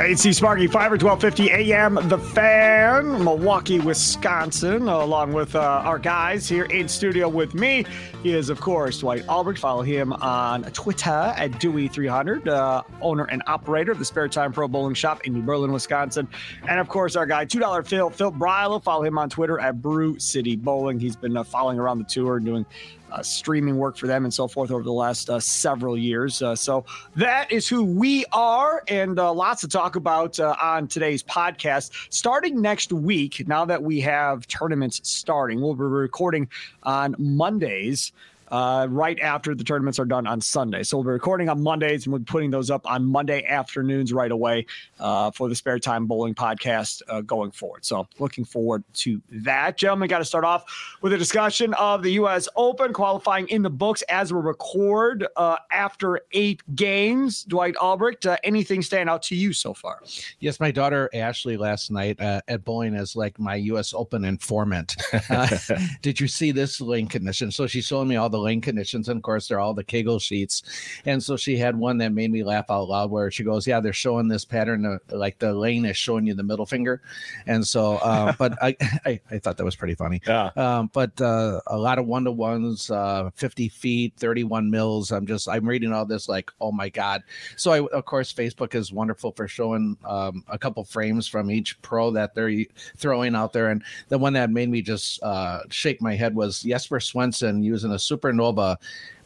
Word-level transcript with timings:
It's 0.00 0.22
Sparky, 0.36 0.68
5 0.68 0.92
or 0.92 0.96
1250 0.96 1.72
a.m. 1.72 1.98
The 2.08 2.18
Fan, 2.18 3.24
Milwaukee, 3.24 3.80
Wisconsin, 3.80 4.86
along 4.86 5.32
with 5.32 5.56
uh, 5.56 5.58
our 5.58 5.98
guys 5.98 6.48
here 6.48 6.66
in 6.66 6.86
studio 6.86 7.28
with 7.28 7.52
me. 7.52 7.84
He 8.22 8.32
is, 8.32 8.48
of 8.48 8.60
course, 8.60 9.00
Dwight 9.00 9.26
Albrecht. 9.28 9.58
Follow 9.58 9.82
him 9.82 10.12
on 10.12 10.62
Twitter 10.70 11.10
at 11.10 11.50
Dewey300, 11.50 12.46
uh, 12.46 12.84
owner 13.00 13.24
and 13.24 13.42
operator 13.48 13.90
of 13.90 13.98
the 13.98 14.04
Spare 14.04 14.28
Time 14.28 14.52
Pro 14.52 14.68
Bowling 14.68 14.94
Shop 14.94 15.20
in 15.24 15.34
New 15.34 15.42
Berlin, 15.42 15.72
Wisconsin. 15.72 16.28
And, 16.68 16.78
of 16.78 16.88
course, 16.88 17.16
our 17.16 17.26
guy, 17.26 17.44
$2 17.44 17.86
Phil, 17.86 18.08
Phil 18.10 18.30
Brylo. 18.30 18.80
Follow 18.80 19.02
him 19.02 19.18
on 19.18 19.28
Twitter 19.28 19.58
at 19.58 19.82
Brew 19.82 20.16
City 20.20 20.54
Bowling. 20.54 21.00
He's 21.00 21.16
been 21.16 21.36
uh, 21.36 21.42
following 21.42 21.80
around 21.80 21.98
the 21.98 22.04
tour 22.04 22.36
and 22.36 22.46
doing 22.46 22.64
uh, 23.12 23.22
streaming 23.22 23.76
work 23.76 23.96
for 23.96 24.06
them 24.06 24.24
and 24.24 24.32
so 24.32 24.48
forth 24.48 24.70
over 24.70 24.82
the 24.82 24.92
last 24.92 25.30
uh, 25.30 25.40
several 25.40 25.96
years. 25.96 26.42
Uh, 26.42 26.54
so 26.54 26.84
that 27.16 27.50
is 27.50 27.68
who 27.68 27.84
we 27.84 28.24
are, 28.32 28.82
and 28.88 29.18
uh, 29.18 29.32
lots 29.32 29.60
to 29.62 29.68
talk 29.68 29.96
about 29.96 30.38
uh, 30.40 30.54
on 30.60 30.86
today's 30.88 31.22
podcast. 31.22 31.90
Starting 32.12 32.60
next 32.60 32.92
week, 32.92 33.46
now 33.48 33.64
that 33.64 33.82
we 33.82 34.00
have 34.00 34.46
tournaments 34.46 35.00
starting, 35.04 35.60
we'll 35.60 35.74
be 35.74 35.82
recording 35.84 36.48
on 36.82 37.14
Mondays 37.18 38.12
uh, 38.50 38.86
right 38.90 39.18
after 39.20 39.54
the 39.54 39.64
tournaments 39.64 39.98
are 39.98 40.04
done 40.04 40.26
on 40.26 40.40
Sunday. 40.40 40.82
So 40.82 40.96
we'll 40.96 41.04
be 41.04 41.10
recording 41.10 41.48
on 41.48 41.62
Mondays 41.62 42.06
and 42.06 42.12
we'll 42.12 42.20
be 42.20 42.24
putting 42.24 42.50
those 42.50 42.70
up 42.70 42.88
on 42.90 43.04
Monday 43.04 43.44
afternoons 43.44 44.12
right 44.12 44.30
away 44.30 44.66
uh, 45.00 45.30
for 45.30 45.48
the 45.48 45.54
Spare 45.54 45.78
Time 45.78 46.06
Bowling 46.06 46.34
podcast 46.34 47.02
uh, 47.08 47.20
going 47.22 47.50
forward. 47.50 47.84
So 47.84 48.06
looking 48.18 48.44
forward 48.44 48.84
to 48.94 49.20
that. 49.30 49.76
Gentlemen, 49.76 50.08
got 50.08 50.18
to 50.18 50.24
start 50.24 50.44
off 50.44 50.64
with 51.02 51.12
a 51.12 51.18
discussion 51.18 51.74
of 51.74 52.02
the 52.02 52.12
U.S. 52.12 52.48
Open 52.56 52.92
qualifying 52.92 53.48
in 53.48 53.62
the 53.62 53.70
books 53.70 54.02
as 54.02 54.32
we 54.32 54.40
record 54.40 55.26
uh, 55.36 55.56
after 55.70 56.20
eight 56.32 56.62
games. 56.74 57.44
Dwight 57.44 57.76
Albrecht, 57.76 58.26
uh, 58.26 58.36
anything 58.44 58.82
stand 58.82 59.10
out 59.10 59.22
to 59.22 59.36
you 59.36 59.52
so 59.52 59.74
far? 59.74 60.00
Yes, 60.40 60.60
my 60.60 60.70
daughter 60.70 61.10
Ashley 61.14 61.56
last 61.56 61.90
night 61.90 62.20
uh, 62.20 62.40
at 62.48 62.64
bowling 62.64 62.94
is 62.94 63.16
like 63.16 63.38
my 63.38 63.56
U.S. 63.56 63.92
Open 63.94 64.24
informant. 64.24 64.96
did 66.02 66.20
you 66.20 66.28
see 66.28 66.52
this 66.52 66.80
lane 66.80 67.06
condition? 67.06 67.50
So 67.50 67.66
she's 67.66 67.84
showing 67.84 68.08
me 68.08 68.16
all 68.16 68.30
the 68.30 68.37
the 68.38 68.44
lane 68.44 68.60
conditions. 68.60 69.08
And 69.08 69.18
of 69.18 69.22
course, 69.22 69.48
they're 69.48 69.60
all 69.60 69.74
the 69.74 69.84
Kegel 69.84 70.18
sheets. 70.18 70.62
And 71.04 71.22
so 71.22 71.36
she 71.36 71.56
had 71.56 71.76
one 71.76 71.98
that 71.98 72.12
made 72.12 72.30
me 72.30 72.44
laugh 72.44 72.66
out 72.70 72.88
loud 72.88 73.10
where 73.10 73.30
she 73.30 73.44
goes, 73.44 73.66
Yeah, 73.66 73.80
they're 73.80 73.92
showing 73.92 74.28
this 74.28 74.44
pattern, 74.44 74.84
of, 74.84 75.00
like 75.10 75.38
the 75.38 75.52
lane 75.52 75.84
is 75.84 75.96
showing 75.96 76.26
you 76.26 76.34
the 76.34 76.42
middle 76.42 76.66
finger. 76.66 77.02
And 77.46 77.66
so, 77.66 77.96
uh, 77.96 78.32
but 78.38 78.60
I, 78.62 78.76
I, 79.04 79.20
I, 79.30 79.38
thought 79.38 79.56
that 79.56 79.64
was 79.64 79.76
pretty 79.76 79.94
funny. 79.94 80.20
Yeah. 80.26 80.50
Um, 80.56 80.90
but 80.92 81.20
uh, 81.20 81.60
a 81.66 81.76
lot 81.76 81.98
of 81.98 82.06
one 82.06 82.24
to 82.24 82.32
ones, 82.32 82.90
uh, 82.90 83.30
50 83.34 83.68
feet, 83.68 84.14
31 84.16 84.70
mils. 84.70 85.12
I'm 85.12 85.26
just, 85.26 85.48
I'm 85.48 85.68
reading 85.68 85.92
all 85.92 86.04
this 86.04 86.28
like, 86.28 86.50
oh 86.60 86.72
my 86.72 86.88
God. 86.88 87.22
So, 87.56 87.72
I, 87.72 87.86
of 87.96 88.04
course, 88.04 88.32
Facebook 88.32 88.74
is 88.74 88.92
wonderful 88.92 89.32
for 89.32 89.48
showing 89.48 89.96
um, 90.04 90.44
a 90.48 90.58
couple 90.58 90.84
frames 90.84 91.26
from 91.26 91.50
each 91.50 91.80
pro 91.82 92.10
that 92.12 92.34
they're 92.34 92.64
throwing 92.96 93.34
out 93.34 93.52
there. 93.52 93.70
And 93.70 93.82
the 94.08 94.18
one 94.18 94.32
that 94.34 94.50
made 94.50 94.68
me 94.68 94.82
just 94.82 95.22
uh, 95.22 95.60
shake 95.70 96.00
my 96.00 96.14
head 96.14 96.34
was 96.34 96.62
Jesper 96.62 96.98
Svensson 96.98 97.62
using 97.62 97.92
a 97.92 97.98
super 97.98 98.27
supernova 98.28 98.76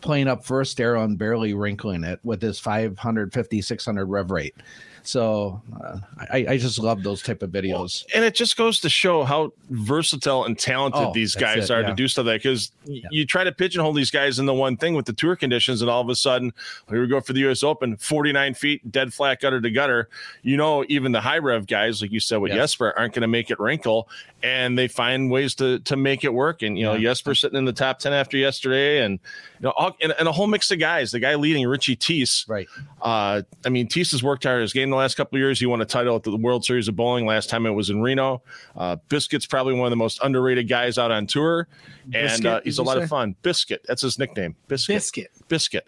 playing 0.01 0.29
up 0.29 0.45
first 0.45 0.81
arrow 0.81 1.05
and 1.05 1.19
barely 1.19 1.55
wrinkling 1.55 2.05
it 2.05 2.21
with 2.25 2.43
his 2.43 2.59
550 2.59 3.63
600 3.63 4.07
rev 4.07 4.31
rate 4.31 4.55
so 5.03 5.61
uh, 5.83 5.99
I, 6.33 6.47
I 6.51 6.57
just 6.59 6.79
love 6.79 7.03
those 7.03 7.23
type 7.23 7.43
of 7.43 7.51
videos. 7.51 8.05
Well, 8.05 8.17
and 8.17 8.25
it 8.25 8.35
just 8.35 8.57
goes 8.57 8.81
to 8.81 8.89
show 8.89 9.25
how 9.25 9.53
versatile 9.71 10.45
and 10.45 10.59
talented 10.59 11.03
oh, 11.03 11.13
these 11.13 11.35
guys 11.35 11.71
it, 11.71 11.75
are 11.75 11.81
yeah. 11.81 11.89
to 11.89 11.95
do 11.95 12.07
stuff 12.07 12.27
like 12.27 12.43
that. 12.43 12.49
because 12.49 12.73
yeah. 12.85 13.09
you 13.11 13.27
try 13.27 13.43
to 13.43 13.53
pigeonhole 13.53 13.93
these 13.93 14.11
guys 14.11 14.39
in 14.39 14.47
the 14.47 14.55
one 14.55 14.77
thing 14.77 14.95
with 14.95 15.07
the 15.07 15.13
tour 15.13 15.35
conditions, 15.35 15.83
and 15.83 15.91
all 15.91 16.01
of 16.01 16.09
a 16.09 16.15
sudden, 16.15 16.53
here 16.89 17.01
we 17.01 17.09
go 17.09 17.21
for 17.21 17.33
the 17.33 17.41
U.S. 17.41 17.63
Open, 17.63 17.97
49 17.97 18.55
feet, 18.55 18.93
dead 18.93 19.13
flat, 19.13 19.41
gutter 19.41 19.61
to 19.61 19.71
gutter. 19.71 20.09
You 20.43 20.57
know, 20.57 20.85
even 20.89 21.13
the 21.13 21.21
high 21.21 21.39
rev 21.39 21.67
guys, 21.67 22.01
like 22.01 22.13
you 22.13 22.21
said 22.21 22.37
with 22.37 22.53
yes. 22.53 22.73
Jesper, 22.73 22.95
aren't 22.97 23.15
going 23.15 23.23
to 23.23 23.29
make 23.29 23.51
it 23.51 23.59
wrinkle, 23.59 24.09
and 24.43 24.79
they 24.79 24.89
find 24.89 25.31
ways 25.31 25.55
to 25.57 25.81
to 25.81 25.97
make 25.97 26.23
it 26.23 26.33
work. 26.33 26.63
And 26.63 26.79
you 26.79 26.85
know, 26.85 26.95
yeah. 26.95 27.11
Jesper 27.11 27.35
sitting 27.35 27.59
in 27.59 27.65
the 27.65 27.73
top 27.73 27.99
10 27.99 28.13
after 28.13 28.37
yesterday, 28.37 29.05
and 29.05 29.19
you 29.59 29.65
know, 29.65 29.73
all, 29.77 29.97
and, 30.01 30.15
and, 30.19 30.29
a 30.29 30.33
whole 30.33 30.47
mix 30.47 30.71
of 30.71 30.79
guys. 30.79 31.11
The 31.11 31.21
guy 31.21 31.35
leading, 31.35 31.67
Richie 31.67 31.97
Teece, 31.97 32.49
right? 32.49 32.69
Uh, 33.01 33.43
I 33.65 33.69
mean, 33.69 33.89
Teece 33.89 34.13
has 34.13 34.23
worked 34.23 34.45
hard. 34.45 34.63
His 34.63 34.73
game 34.73 34.92
the 34.93 34.97
last 34.97 35.17
couple 35.17 35.37
of 35.37 35.41
years. 35.41 35.59
He 35.59 35.67
won 35.67 35.81
a 35.81 35.85
title 35.85 36.15
at 36.15 36.23
the 36.23 36.37
World 36.37 36.65
Series 36.65 36.87
of 36.87 36.95
Bowling. 36.95 37.27
Last 37.27 37.51
time 37.51 37.67
it 37.67 37.71
was 37.71 37.91
in 37.91 38.01
Reno. 38.01 38.43
Uh, 38.77 38.97
Biscuit's 39.09 39.47
probably 39.47 39.75
one 39.75 39.87
of 39.87 39.91
the 39.91 39.97
most 39.97 40.21
underrated 40.23 40.69
guys 40.69 40.99
out 40.99 41.11
on 41.11 41.27
tour, 41.27 41.67
and 42.15 42.47
uh, 42.47 42.61
he's 42.63 42.79
a 42.79 42.83
lot 42.83 42.99
say? 42.99 43.03
of 43.03 43.09
fun. 43.09 43.35
Biscuit, 43.43 43.85
that's 43.89 44.03
his 44.03 44.19
nickname. 44.19 44.55
Biscuit. 44.69 44.95
Biscuit. 44.95 45.31
Biscuit. 45.49 45.87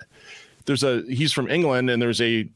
There's 0.66 0.82
a 0.82 1.02
he's 1.08 1.32
from 1.32 1.48
England, 1.48 1.90
and 1.90 2.02
there's 2.02 2.20
a 2.20 2.48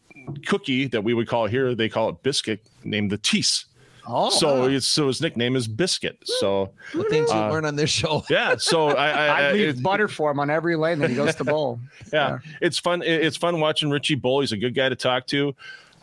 cookie 0.46 0.86
that 0.88 1.04
we 1.04 1.14
would 1.14 1.28
call 1.28 1.46
here. 1.46 1.74
They 1.74 1.88
call 1.88 2.08
it 2.08 2.22
biscuit, 2.22 2.66
named 2.84 3.10
the 3.10 3.18
Teese. 3.18 3.66
Oh, 4.10 4.30
so 4.30 4.64
it's 4.64 4.86
so 4.86 5.08
his 5.08 5.20
nickname 5.20 5.54
is 5.54 5.68
Biscuit. 5.68 6.18
So 6.24 6.70
the 6.94 7.04
things 7.04 7.30
uh, 7.30 7.34
you 7.34 7.40
learn 7.52 7.66
on 7.66 7.76
this 7.76 7.90
show. 7.90 8.24
Yeah. 8.30 8.56
So 8.56 8.88
I, 8.88 9.10
I, 9.10 9.26
I 9.26 9.52
leave 9.52 9.82
butter 9.82 10.08
for 10.08 10.30
him 10.30 10.40
on 10.40 10.48
every 10.48 10.76
lane 10.76 10.98
that 11.00 11.10
he 11.10 11.16
goes 11.16 11.34
to 11.36 11.44
bowl. 11.44 11.78
yeah, 12.12 12.38
yeah, 12.44 12.56
it's 12.62 12.78
fun. 12.78 13.02
It's 13.02 13.36
fun 13.36 13.60
watching 13.60 13.90
Richie 13.90 14.14
bowl. 14.14 14.40
He's 14.40 14.52
a 14.52 14.56
good 14.56 14.74
guy 14.74 14.88
to 14.88 14.96
talk 14.96 15.26
to. 15.28 15.54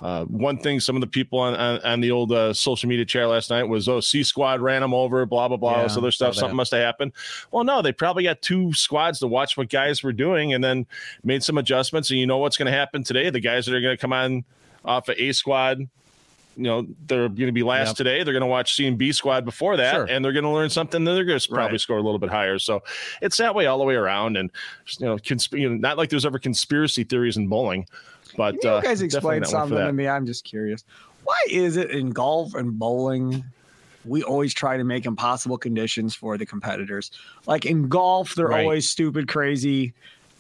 Uh, 0.01 0.25
one 0.25 0.57
thing, 0.57 0.79
some 0.79 0.95
of 0.95 1.01
the 1.01 1.07
people 1.07 1.39
on, 1.39 1.56
on, 1.56 1.79
on 1.81 2.01
the 2.01 2.11
old 2.11 2.31
uh, 2.31 2.53
social 2.53 2.89
media 2.89 3.06
chair 3.06 3.28
last 3.28 3.50
night 3.50 3.63
was, 3.63 3.88
oh, 3.88 4.00
C 4.00 4.23
Squad 4.23 4.61
ran 4.61 4.81
them 4.81 4.94
over, 4.94 5.25
blah, 5.25 5.47
blah, 5.47 5.57
blah, 5.57 5.78
yeah, 5.78 5.83
this 5.83 5.97
other 5.97 6.11
stuff. 6.11 6.35
Something 6.35 6.56
must 6.56 6.72
have 6.72 6.81
happened. 6.81 7.13
Well, 7.51 7.63
no, 7.63 7.81
they 7.81 7.91
probably 7.91 8.23
got 8.23 8.41
two 8.41 8.73
squads 8.73 9.19
to 9.19 9.28
watch 9.28 9.56
what 9.57 9.69
guys 9.69 10.03
were 10.03 10.13
doing 10.13 10.53
and 10.53 10.63
then 10.63 10.85
made 11.23 11.44
some 11.44 11.57
adjustments. 11.57 12.09
And 12.09 12.19
you 12.19 12.28
know 12.28 12.38
what's 12.38 12.57
going 12.57 12.72
to 12.72 12.78
happen 12.78 13.03
today? 13.03 13.29
The 13.29 13.39
guys 13.39 13.66
that 13.66 13.75
are 13.75 13.81
going 13.81 13.95
to 13.95 14.01
come 14.01 14.13
on 14.13 14.44
off 14.83 15.07
of 15.09 15.16
A 15.17 15.31
Squad 15.31 15.88
you 16.57 16.63
know 16.63 16.88
they're 17.07 17.27
going 17.27 17.47
to 17.47 17.51
be 17.51 17.63
last 17.63 17.89
yep. 17.89 17.95
today. 17.97 18.23
They're 18.23 18.33
going 18.33 18.41
to 18.41 18.47
watch 18.47 18.75
C 18.75 18.88
and 18.88 18.97
B 18.97 19.12
squad 19.12 19.45
before 19.45 19.77
that, 19.77 19.94
sure. 19.94 20.06
and 20.06 20.23
they're 20.23 20.33
going 20.33 20.44
to 20.44 20.50
learn 20.50 20.69
something. 20.69 21.03
Then 21.03 21.16
they're 21.16 21.25
going 21.25 21.39
to 21.39 21.50
probably 21.50 21.73
right. 21.73 21.81
score 21.81 21.97
a 21.97 22.01
little 22.01 22.19
bit 22.19 22.29
higher. 22.29 22.59
So 22.59 22.83
it's 23.22 23.38
that 23.38 23.56
way 23.56 23.66
all 23.66 23.77
the 23.77 23.83
way 23.83 23.95
around. 23.95 24.38
And 24.38 24.51
you 25.00 25.06
know, 25.06 25.17
consp- 25.17 25.59
you 25.59 25.69
know 25.69 25.75
not 25.75 25.97
like 25.97 26.09
there's 26.09 26.25
ever 26.25 26.39
conspiracy 26.39 27.03
theories 27.03 27.38
in 27.38 27.47
bowling, 27.47 27.88
but 28.38 28.63
you, 28.63 28.69
uh, 28.69 28.81
guys 28.81 29.02
explain 29.02 29.44
something 29.46 29.78
to 29.78 29.94
me. 29.94 30.08
I'm 30.08 30.25
just 30.25 30.44
curious. 30.44 30.84
Why 31.24 31.38
is 31.50 31.78
it 31.78 31.91
in 31.91 32.12
golf 32.12 32.53
and 32.53 32.78
bowling? 32.78 33.44
We 34.06 34.22
always 34.22 34.54
try 34.54 34.77
to 34.77 34.83
make 34.83 35.06
impossible 35.06 35.57
conditions 35.57 36.16
for 36.16 36.38
the 36.38 36.45
competitors. 36.45 37.12
Like 37.48 37.66
in 37.66 37.89
golf, 37.89 38.36
they're 38.36 38.48
right. 38.48 38.62
always 38.62 38.88
stupid, 38.89 39.27
crazy 39.27 39.94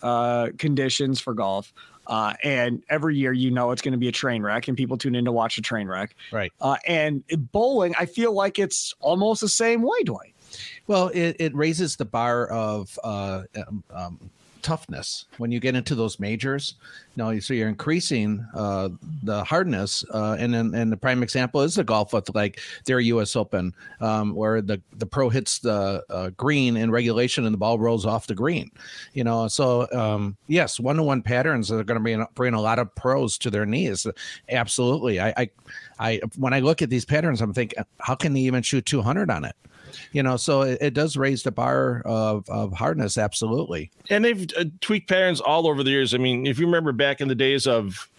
uh, 0.03 0.49
conditions 0.57 1.19
for 1.19 1.33
golf. 1.33 1.73
Uh, 2.07 2.33
and 2.43 2.83
every 2.89 3.17
year, 3.17 3.33
you 3.33 3.49
know, 3.49 3.71
it's 3.71 3.81
going 3.81 3.93
to 3.93 3.97
be 3.97 4.07
a 4.07 4.11
train 4.11 4.43
wreck, 4.43 4.67
and 4.67 4.77
people 4.77 4.97
tune 4.97 5.15
in 5.15 5.25
to 5.25 5.31
watch 5.31 5.57
a 5.57 5.61
train 5.61 5.87
wreck. 5.87 6.15
Right. 6.31 6.53
Uh, 6.61 6.77
and 6.87 7.23
bowling, 7.51 7.95
I 7.97 8.05
feel 8.05 8.31
like 8.31 8.59
it's 8.59 8.93
almost 8.99 9.41
the 9.41 9.49
same 9.49 9.81
way, 9.81 10.03
Dwight. 10.03 10.35
Well, 10.87 11.07
it, 11.07 11.37
it 11.39 11.55
raises 11.55 11.95
the 11.95 12.05
bar 12.05 12.47
of 12.47 12.97
uh, 13.03 13.43
um, 13.67 13.83
um, 13.93 14.29
toughness 14.65 15.25
when 15.37 15.51
you 15.51 15.59
get 15.59 15.75
into 15.75 15.93
those 15.93 16.19
majors 16.19 16.73
No, 17.15 17.39
so 17.39 17.53
you're 17.53 17.69
increasing 17.69 18.43
uh, 18.55 18.89
the 19.21 19.43
hardness, 19.43 20.03
uh, 20.11 20.35
and 20.39 20.55
and 20.55 20.91
the 20.91 20.97
prime 20.97 21.21
example 21.21 21.61
is 21.61 21.75
the 21.75 21.83
golf 21.83 22.13
with 22.13 22.33
like 22.33 22.59
their 22.85 22.99
U.S. 22.99 23.35
Open, 23.35 23.73
um, 24.01 24.33
where 24.33 24.61
the 24.61 24.81
the 24.97 25.05
pro 25.05 25.29
hits 25.29 25.59
the 25.59 26.03
uh, 26.09 26.31
green 26.31 26.75
in 26.75 26.89
regulation 26.89 27.45
and 27.45 27.53
the 27.53 27.57
ball 27.57 27.77
rolls 27.77 28.05
off 28.07 28.27
the 28.27 28.33
green. 28.33 28.71
You 29.13 29.23
know, 29.23 29.47
so 29.47 29.87
um, 29.93 30.35
yes, 30.47 30.79
one 30.79 30.97
to 30.97 31.03
one 31.03 31.21
patterns 31.21 31.71
are 31.71 31.83
going 31.83 31.99
to 31.99 32.03
bring 32.03 32.25
bring 32.33 32.53
a 32.55 32.61
lot 32.61 32.79
of 32.79 32.93
pros 32.95 33.37
to 33.39 33.51
their 33.51 33.65
knees. 33.65 34.07
Absolutely, 34.49 35.19
I, 35.19 35.29
I, 35.37 35.49
I 35.99 36.21
when 36.37 36.53
I 36.53 36.59
look 36.59 36.81
at 36.81 36.89
these 36.89 37.05
patterns, 37.05 37.39
I'm 37.39 37.53
thinking, 37.53 37.81
how 37.99 38.15
can 38.15 38.33
they 38.33 38.41
even 38.41 38.63
shoot 38.63 38.85
200 38.85 39.29
on 39.29 39.45
it? 39.45 39.55
You 40.11 40.23
know 40.23 40.37
so 40.37 40.61
it, 40.61 40.77
it, 40.81 40.93
does 40.93 41.17
raise 41.17 41.43
the 41.43 41.51
bar 41.51 42.01
of, 42.05 42.47
of 42.49 42.73
hardness 42.73 43.17
absolutely 43.17 43.91
and 44.09 44.23
they've 44.23 44.47
uh, 44.57 44.65
tweaked 44.81 45.09
patterns 45.09 45.41
all 45.41 45.67
over 45.67 45.83
the 45.83 45.91
years 45.91 46.13
i 46.13 46.17
mean 46.17 46.45
if 46.45 46.59
you 46.59 46.65
remember 46.65 46.91
back 46.91 47.21
in 47.21 47.27
the 47.27 47.35
days 47.35 47.67
of 47.67 48.09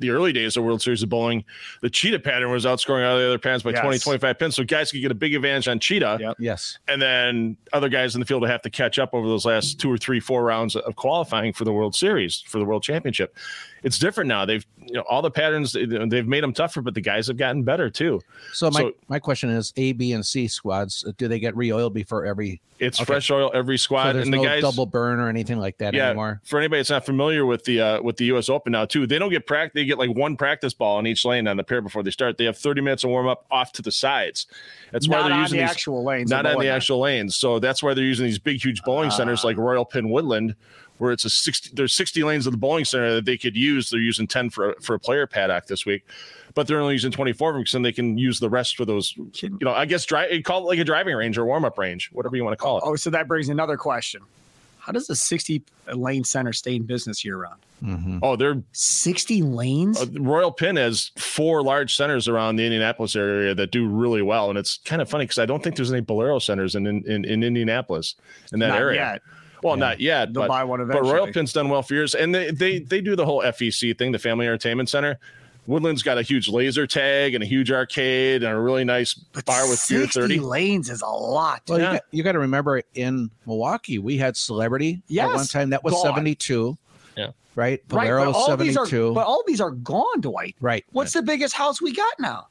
the 0.00 0.10
early 0.10 0.32
days 0.32 0.56
of 0.56 0.64
World 0.64 0.82
Series 0.82 1.02
of 1.02 1.08
bowling, 1.08 1.44
the 1.82 1.90
cheetah 1.90 2.20
pattern 2.20 2.50
was 2.50 2.64
outscoring 2.64 3.08
all 3.08 3.18
the 3.18 3.26
other 3.26 3.38
patterns 3.38 3.62
by 3.62 3.70
yes. 3.70 3.82
20, 3.82 3.98
25 3.98 4.38
pins. 4.38 4.56
So 4.56 4.64
guys 4.64 4.90
could 4.90 5.00
get 5.02 5.10
a 5.10 5.14
big 5.14 5.34
advantage 5.34 5.68
on 5.68 5.78
cheetah. 5.78 6.18
Yep. 6.20 6.36
Yes. 6.38 6.78
And 6.88 7.00
then 7.00 7.56
other 7.72 7.88
guys 7.88 8.14
in 8.14 8.20
the 8.20 8.26
field 8.26 8.40
would 8.40 8.50
have 8.50 8.62
to 8.62 8.70
catch 8.70 8.98
up 8.98 9.10
over 9.12 9.28
those 9.28 9.44
last 9.44 9.78
two 9.78 9.92
or 9.92 9.98
three, 9.98 10.18
four 10.18 10.42
rounds 10.42 10.74
of 10.74 10.96
qualifying 10.96 11.52
for 11.52 11.64
the 11.64 11.72
World 11.72 11.94
Series, 11.94 12.40
for 12.40 12.58
the 12.58 12.64
World 12.64 12.82
Championship 12.82 13.36
it's 13.82 13.98
different 13.98 14.28
now. 14.28 14.44
They've 14.44 14.64
you 14.84 14.94
know 14.94 15.02
all 15.02 15.22
the 15.22 15.30
patterns 15.30 15.72
they've 15.72 16.26
made 16.26 16.42
them 16.42 16.52
tougher, 16.52 16.82
but 16.82 16.94
the 16.94 17.00
guys 17.00 17.26
have 17.28 17.36
gotten 17.36 17.62
better 17.62 17.90
too. 17.90 18.20
So 18.52 18.70
my 18.70 18.80
so, 18.80 18.92
my 19.08 19.18
question 19.18 19.50
is: 19.50 19.72
A, 19.76 19.92
B, 19.92 20.12
and 20.12 20.24
C 20.24 20.48
squads 20.48 21.04
do 21.16 21.28
they 21.28 21.38
get 21.38 21.56
re-oiled 21.56 21.94
before 21.94 22.24
every? 22.24 22.60
It's 22.78 22.98
okay. 22.98 23.04
fresh 23.04 23.30
oil 23.30 23.50
every 23.54 23.76
squad, 23.76 24.04
so 24.04 24.12
there's 24.14 24.26
and 24.26 24.36
no 24.36 24.42
guys 24.42 24.62
double 24.62 24.86
burn 24.86 25.20
or 25.20 25.28
anything 25.28 25.58
like 25.58 25.76
that 25.78 25.92
yeah, 25.92 26.06
anymore. 26.08 26.40
For 26.44 26.58
anybody 26.58 26.80
that's 26.80 26.90
not 26.90 27.04
familiar 27.04 27.44
with 27.44 27.64
the 27.64 27.80
uh, 27.80 28.02
with 28.02 28.16
the 28.16 28.24
U.S. 28.26 28.48
Open 28.48 28.72
now 28.72 28.86
too, 28.86 29.06
they 29.06 29.18
don't 29.18 29.30
get 29.30 29.46
practice. 29.46 29.72
They 29.74 29.84
get 29.84 29.98
like 29.98 30.10
one 30.16 30.36
practice 30.36 30.72
ball 30.72 30.96
on 30.96 31.06
each 31.06 31.24
lane 31.24 31.46
on 31.46 31.56
the 31.56 31.64
pair 31.64 31.82
before 31.82 32.02
they 32.02 32.10
start. 32.10 32.38
They 32.38 32.46
have 32.46 32.56
30 32.56 32.80
minutes 32.80 33.04
of 33.04 33.10
warm 33.10 33.28
up 33.28 33.44
off 33.50 33.72
to 33.72 33.82
the 33.82 33.92
sides. 33.92 34.46
That's 34.92 35.08
why 35.08 35.28
they're 35.28 35.40
using 35.40 35.58
the 35.58 35.64
these, 35.64 35.70
actual 35.70 36.04
lanes. 36.04 36.30
Not 36.30 36.46
on 36.46 36.58
the 36.58 36.68
actual 36.68 37.00
lanes. 37.00 37.36
So 37.36 37.58
that's 37.58 37.82
why 37.82 37.94
they're 37.94 38.04
using 38.04 38.26
these 38.26 38.38
big, 38.38 38.62
huge 38.62 38.82
bowling 38.82 39.08
uh, 39.08 39.12
centers 39.12 39.44
like 39.44 39.56
Royal 39.56 39.84
Pin 39.84 40.08
Woodland, 40.08 40.56
where 41.00 41.12
it's 41.12 41.24
a 41.24 41.30
60 41.30 41.70
there's 41.74 41.94
60 41.94 42.22
lanes 42.22 42.46
of 42.46 42.52
the 42.52 42.58
bowling 42.58 42.84
center 42.84 43.14
that 43.14 43.24
they 43.24 43.36
could 43.36 43.56
use. 43.56 43.90
They're 43.90 44.00
using 44.00 44.26
10 44.26 44.50
for 44.50 44.74
for 44.80 44.94
a 44.94 45.00
player 45.00 45.26
paddock 45.26 45.66
this 45.66 45.84
week 45.84 46.04
but 46.54 46.66
they're 46.66 46.80
only 46.80 46.94
using 46.94 47.10
24 47.10 47.50
of 47.50 47.54
them 47.54 47.62
because 47.62 47.72
then 47.72 47.82
they 47.82 47.92
can 47.92 48.18
use 48.18 48.40
the 48.40 48.50
rest 48.50 48.76
for 48.76 48.84
those 48.84 49.14
you 49.16 49.58
know 49.60 49.72
i 49.72 49.84
guess 49.84 50.04
drive 50.04 50.30
call 50.44 50.62
it 50.62 50.66
like 50.66 50.78
a 50.78 50.84
driving 50.84 51.14
range 51.14 51.38
or 51.38 51.44
warm-up 51.44 51.78
range 51.78 52.10
whatever 52.12 52.36
you 52.36 52.44
want 52.44 52.56
to 52.56 52.62
call 52.62 52.78
it. 52.78 52.84
Oh 52.84 52.96
so 52.96 53.10
that 53.10 53.28
brings 53.28 53.48
another 53.48 53.76
question. 53.76 54.22
How 54.78 54.92
does 54.92 55.10
a 55.10 55.14
60 55.14 55.62
lane 55.94 56.24
center 56.24 56.52
stay 56.52 56.76
in 56.76 56.84
business 56.84 57.24
year 57.24 57.36
round 57.36 57.60
mm-hmm. 57.82 58.18
oh 58.22 58.36
they're 58.36 58.62
60 58.72 59.42
lanes? 59.42 60.00
Uh, 60.00 60.06
royal 60.20 60.50
pin 60.50 60.76
has 60.76 61.10
four 61.16 61.62
large 61.62 61.94
centers 61.94 62.28
around 62.28 62.56
the 62.56 62.64
indianapolis 62.64 63.14
area 63.14 63.54
that 63.54 63.70
do 63.70 63.86
really 63.86 64.22
well 64.22 64.48
and 64.50 64.58
it's 64.58 64.78
kind 64.78 65.02
of 65.02 65.08
funny 65.08 65.24
because 65.24 65.38
i 65.38 65.46
don't 65.46 65.62
think 65.62 65.76
there's 65.76 65.92
any 65.92 66.00
bolero 66.00 66.38
centers 66.38 66.74
in 66.74 66.86
in, 66.86 67.04
in, 67.06 67.24
in 67.24 67.42
indianapolis 67.42 68.16
in 68.52 68.58
that 68.58 68.68
Not 68.68 68.78
area. 68.78 69.00
yet. 69.00 69.22
Well, 69.62 69.76
yeah. 69.76 69.80
not 69.80 70.00
yet. 70.00 70.32
They'll 70.32 70.44
but, 70.44 70.48
buy 70.48 70.64
one 70.64 70.80
eventually. 70.80 71.10
But 71.10 71.14
Royal 71.14 71.32
Pin's 71.32 71.52
done 71.52 71.68
well 71.68 71.82
for 71.82 71.94
years, 71.94 72.14
and 72.14 72.34
they 72.34 72.50
they 72.50 72.78
they 72.78 73.00
do 73.00 73.16
the 73.16 73.26
whole 73.26 73.42
FEC 73.42 73.96
thing, 73.98 74.12
the 74.12 74.18
Family 74.18 74.46
Entertainment 74.46 74.88
Center. 74.88 75.18
Woodland's 75.66 76.02
got 76.02 76.18
a 76.18 76.22
huge 76.22 76.48
laser 76.48 76.86
tag 76.86 77.34
and 77.34 77.44
a 77.44 77.46
huge 77.46 77.70
arcade 77.70 78.42
and 78.42 78.52
a 78.52 78.58
really 78.58 78.84
nice 78.84 79.14
but 79.14 79.44
bar 79.44 79.68
with 79.68 79.84
beer 79.88 80.06
30 80.06 80.40
lanes 80.40 80.90
is 80.90 81.02
a 81.02 81.06
lot. 81.06 81.62
Well, 81.68 81.78
yeah. 81.78 81.98
you, 82.10 82.22
got, 82.22 82.30
got 82.30 82.32
to 82.32 82.38
remember 82.40 82.82
in 82.94 83.30
Milwaukee, 83.46 83.98
we 83.98 84.16
had 84.16 84.36
Celebrity 84.36 85.02
yes. 85.06 85.28
at 85.28 85.34
one 85.36 85.46
time. 85.46 85.70
That 85.70 85.84
was 85.84 85.94
gone. 85.94 86.06
72. 86.06 86.76
Yeah. 87.16 87.30
Right. 87.54 87.86
Bolero 87.88 88.24
right, 88.24 88.32
but 88.32 88.46
72. 88.46 89.10
Are, 89.10 89.14
but 89.14 89.26
all 89.26 89.44
these 89.46 89.60
are 89.60 89.70
gone, 89.70 90.20
Dwight. 90.20 90.56
Right. 90.60 90.84
What's 90.92 91.14
right. 91.14 91.20
the 91.20 91.26
biggest 91.26 91.54
house 91.54 91.80
we 91.80 91.92
got 91.92 92.14
now? 92.18 92.48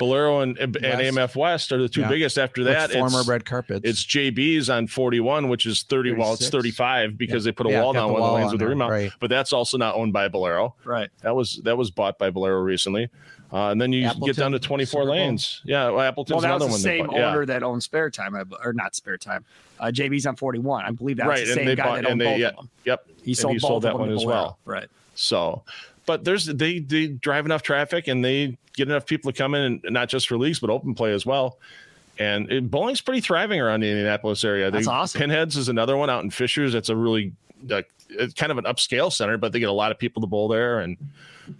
Bolero 0.00 0.40
and, 0.40 0.58
and 0.58 0.74
AMF 0.74 1.36
West 1.36 1.70
are 1.72 1.78
the 1.78 1.88
two 1.88 2.00
yeah. 2.00 2.08
biggest. 2.08 2.38
After 2.38 2.64
that, 2.64 2.90
former 2.90 3.22
red 3.22 3.44
carpets. 3.44 3.82
It's 3.84 4.02
JB's 4.02 4.70
on 4.70 4.86
41, 4.86 5.48
which 5.48 5.66
is 5.66 5.82
30. 5.82 6.10
36. 6.12 6.18
Well, 6.18 6.34
it's 6.34 6.48
35 6.48 7.18
because 7.18 7.44
yeah. 7.44 7.50
they 7.50 7.52
put 7.52 7.66
a 7.66 7.70
yeah, 7.70 7.82
wall 7.82 7.92
down 7.92 8.10
one 8.10 8.22
of 8.22 8.28
the 8.28 8.34
lanes 8.34 8.50
with 8.50 8.60
the 8.60 8.66
remount. 8.66 8.90
Right. 8.90 9.12
But 9.20 9.28
that's 9.28 9.52
also 9.52 9.76
not 9.76 9.94
owned 9.94 10.14
by 10.14 10.28
Bolero. 10.28 10.74
Right. 10.84 11.10
That 11.22 11.36
was 11.36 11.60
that 11.64 11.76
was 11.76 11.90
bought 11.90 12.18
by 12.18 12.30
Bolero 12.30 12.60
recently. 12.60 13.10
Uh, 13.52 13.70
and 13.70 13.80
then 13.80 13.92
you 13.92 14.06
Appleton, 14.06 14.26
get 14.26 14.36
down 14.36 14.52
to 14.52 14.58
24 14.58 15.04
lanes. 15.04 15.60
Yeah, 15.64 15.90
well, 15.90 16.00
Appleton's 16.00 16.42
well, 16.42 16.44
another 16.44 16.66
the 16.66 16.70
one. 16.70 16.80
Same 16.80 17.10
owner 17.10 17.44
that 17.44 17.62
owns 17.62 17.84
Spare 17.84 18.08
Time, 18.08 18.34
or 18.64 18.72
not 18.72 18.94
Spare 18.94 19.18
Time. 19.18 19.44
Uh, 19.80 19.86
JB's 19.86 20.24
on 20.24 20.36
41. 20.36 20.84
I 20.84 20.90
believe 20.92 21.16
that's 21.16 21.28
right. 21.28 21.46
the 21.46 21.54
same 21.54 21.74
guy 21.74 21.84
bought, 21.84 22.02
that 22.02 22.10
owned 22.10 22.20
they, 22.20 22.24
both 22.24 22.50
of 22.52 22.56
them. 22.56 22.70
Yep. 22.84 23.06
He 23.24 23.34
sold, 23.34 23.54
he 23.54 23.58
sold 23.58 23.82
that 23.82 23.98
one 23.98 24.12
as 24.12 24.24
well. 24.24 24.58
Right. 24.64 24.88
So, 25.16 25.64
but 26.10 26.24
there's 26.24 26.46
they 26.46 26.80
they 26.80 27.06
drive 27.06 27.44
enough 27.44 27.62
traffic 27.62 28.08
and 28.08 28.24
they 28.24 28.58
get 28.72 28.88
enough 28.88 29.06
people 29.06 29.30
to 29.30 29.38
come 29.38 29.54
in, 29.54 29.80
and 29.84 29.94
not 29.94 30.08
just 30.08 30.26
for 30.26 30.36
leagues, 30.36 30.58
but 30.58 30.68
open 30.68 30.92
play 30.92 31.12
as 31.12 31.24
well. 31.24 31.56
And 32.18 32.50
it, 32.50 32.68
bowling's 32.68 33.00
pretty 33.00 33.20
thriving 33.20 33.60
around 33.60 33.78
the 33.78 33.88
Indianapolis 33.88 34.42
area. 34.42 34.72
That's 34.72 34.86
they, 34.86 34.92
awesome. 34.92 35.20
Pinheads 35.20 35.56
is 35.56 35.68
another 35.68 35.96
one 35.96 36.10
out 36.10 36.24
in 36.24 36.30
Fishers. 36.30 36.74
It's 36.74 36.88
a 36.88 36.96
really 36.96 37.30
uh, 37.70 37.82
it's 38.08 38.34
kind 38.34 38.50
of 38.50 38.58
an 38.58 38.64
upscale 38.64 39.12
center, 39.12 39.38
but 39.38 39.52
they 39.52 39.60
get 39.60 39.68
a 39.68 39.72
lot 39.72 39.92
of 39.92 40.00
people 40.00 40.20
to 40.20 40.26
bowl 40.26 40.48
there. 40.48 40.80
And 40.80 40.96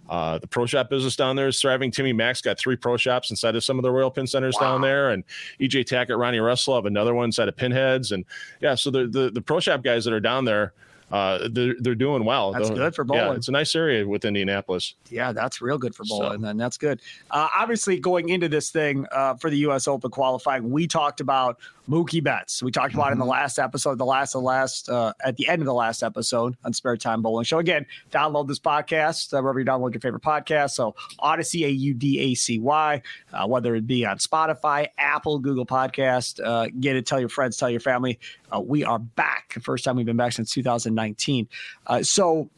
uh, 0.09 0.37
the 0.39 0.47
pro 0.47 0.65
shop 0.65 0.89
business 0.89 1.15
down 1.15 1.37
there 1.37 1.47
is 1.47 1.61
thriving. 1.61 1.89
Timmy 1.89 2.11
Max 2.11 2.41
got 2.41 2.59
three 2.59 2.75
pro 2.75 2.97
shops 2.97 3.29
inside 3.29 3.55
of 3.55 3.63
some 3.63 3.79
of 3.79 3.83
the 3.83 3.91
Royal 3.91 4.11
Pin 4.11 4.27
centers 4.27 4.57
wow. 4.59 4.71
down 4.71 4.81
there, 4.81 5.11
and 5.11 5.23
EJ 5.61 5.85
Tackett, 5.85 6.19
Ronnie 6.19 6.39
Russell 6.39 6.75
have 6.75 6.85
another 6.85 7.13
one 7.13 7.23
inside 7.23 7.47
of 7.47 7.55
Pinheads. 7.55 8.11
And 8.11 8.25
yeah, 8.59 8.75
so 8.75 8.91
the, 8.91 9.07
the 9.07 9.29
the 9.29 9.41
pro 9.41 9.61
shop 9.61 9.81
guys 9.81 10.03
that 10.03 10.13
are 10.13 10.19
down 10.19 10.43
there 10.43 10.73
uh, 11.11 11.49
they're, 11.51 11.75
they're 11.79 11.95
doing 11.95 12.25
well. 12.25 12.51
That's 12.51 12.69
Though, 12.69 12.75
good 12.75 12.95
for 12.95 13.03
bowling. 13.03 13.23
Yeah, 13.23 13.33
it's 13.33 13.47
a 13.47 13.51
nice 13.51 13.75
area 13.75 14.07
with 14.07 14.25
Indianapolis. 14.25 14.95
Yeah, 15.09 15.31
that's 15.31 15.61
real 15.61 15.77
good 15.77 15.95
for 15.95 16.03
bowling. 16.07 16.41
So. 16.41 16.47
And 16.47 16.59
that's 16.59 16.77
good. 16.77 17.01
Uh, 17.29 17.47
obviously, 17.55 17.99
going 17.99 18.29
into 18.29 18.49
this 18.49 18.69
thing 18.69 19.05
uh, 19.11 19.35
for 19.35 19.49
the 19.49 19.57
U.S. 19.57 19.87
Open 19.87 20.11
qualifying, 20.11 20.71
we 20.71 20.87
talked 20.87 21.19
about 21.19 21.59
Mookie 21.89 22.23
Betts. 22.23 22.63
We 22.63 22.71
talked 22.71 22.93
about 22.93 23.05
mm-hmm. 23.05 23.13
in 23.13 23.19
the 23.19 23.25
mm-hmm. 23.25 23.31
last 23.31 23.59
episode, 23.59 23.97
the 23.97 24.05
last, 24.05 24.31
the 24.31 24.41
last, 24.41 24.89
uh, 24.89 25.13
at 25.23 25.35
the 25.37 25.47
end 25.49 25.61
of 25.61 25.65
the 25.65 25.73
last 25.73 26.03
episode 26.03 26.55
on 26.63 26.73
Spare 26.73 26.95
Time 26.95 27.21
Bowling 27.21 27.43
Show. 27.43 27.59
Again, 27.59 27.85
download 28.11 28.47
this 28.47 28.59
podcast 28.59 29.33
uh, 29.33 29.41
wherever 29.41 29.59
you 29.59 29.65
download 29.65 29.93
your 29.93 30.01
favorite 30.01 30.23
podcast. 30.23 30.71
So 30.71 30.95
Audacy, 31.19 31.65
A 31.65 31.69
U 31.69 31.93
D 31.93 32.19
A 32.19 32.33
C 32.35 32.59
Y, 32.59 33.01
uh, 33.33 33.47
whether 33.47 33.75
it 33.75 33.85
be 33.87 34.05
on 34.05 34.17
Spotify, 34.19 34.87
Apple, 34.97 35.39
Google 35.39 35.65
Podcast. 35.65 36.39
Uh, 36.43 36.67
get 36.79 36.95
it, 36.95 37.05
tell 37.05 37.19
your 37.19 37.29
friends, 37.29 37.57
tell 37.57 37.69
your 37.69 37.79
family. 37.79 38.19
Uh, 38.53 38.59
we 38.59 38.83
are 38.83 38.99
back. 38.99 39.57
First 39.61 39.83
time 39.83 39.95
we've 39.95 40.05
been 40.05 40.17
back 40.17 40.33
since 40.33 40.53
2019. 41.09 41.47
Uh, 41.87 42.03
so 42.03 42.49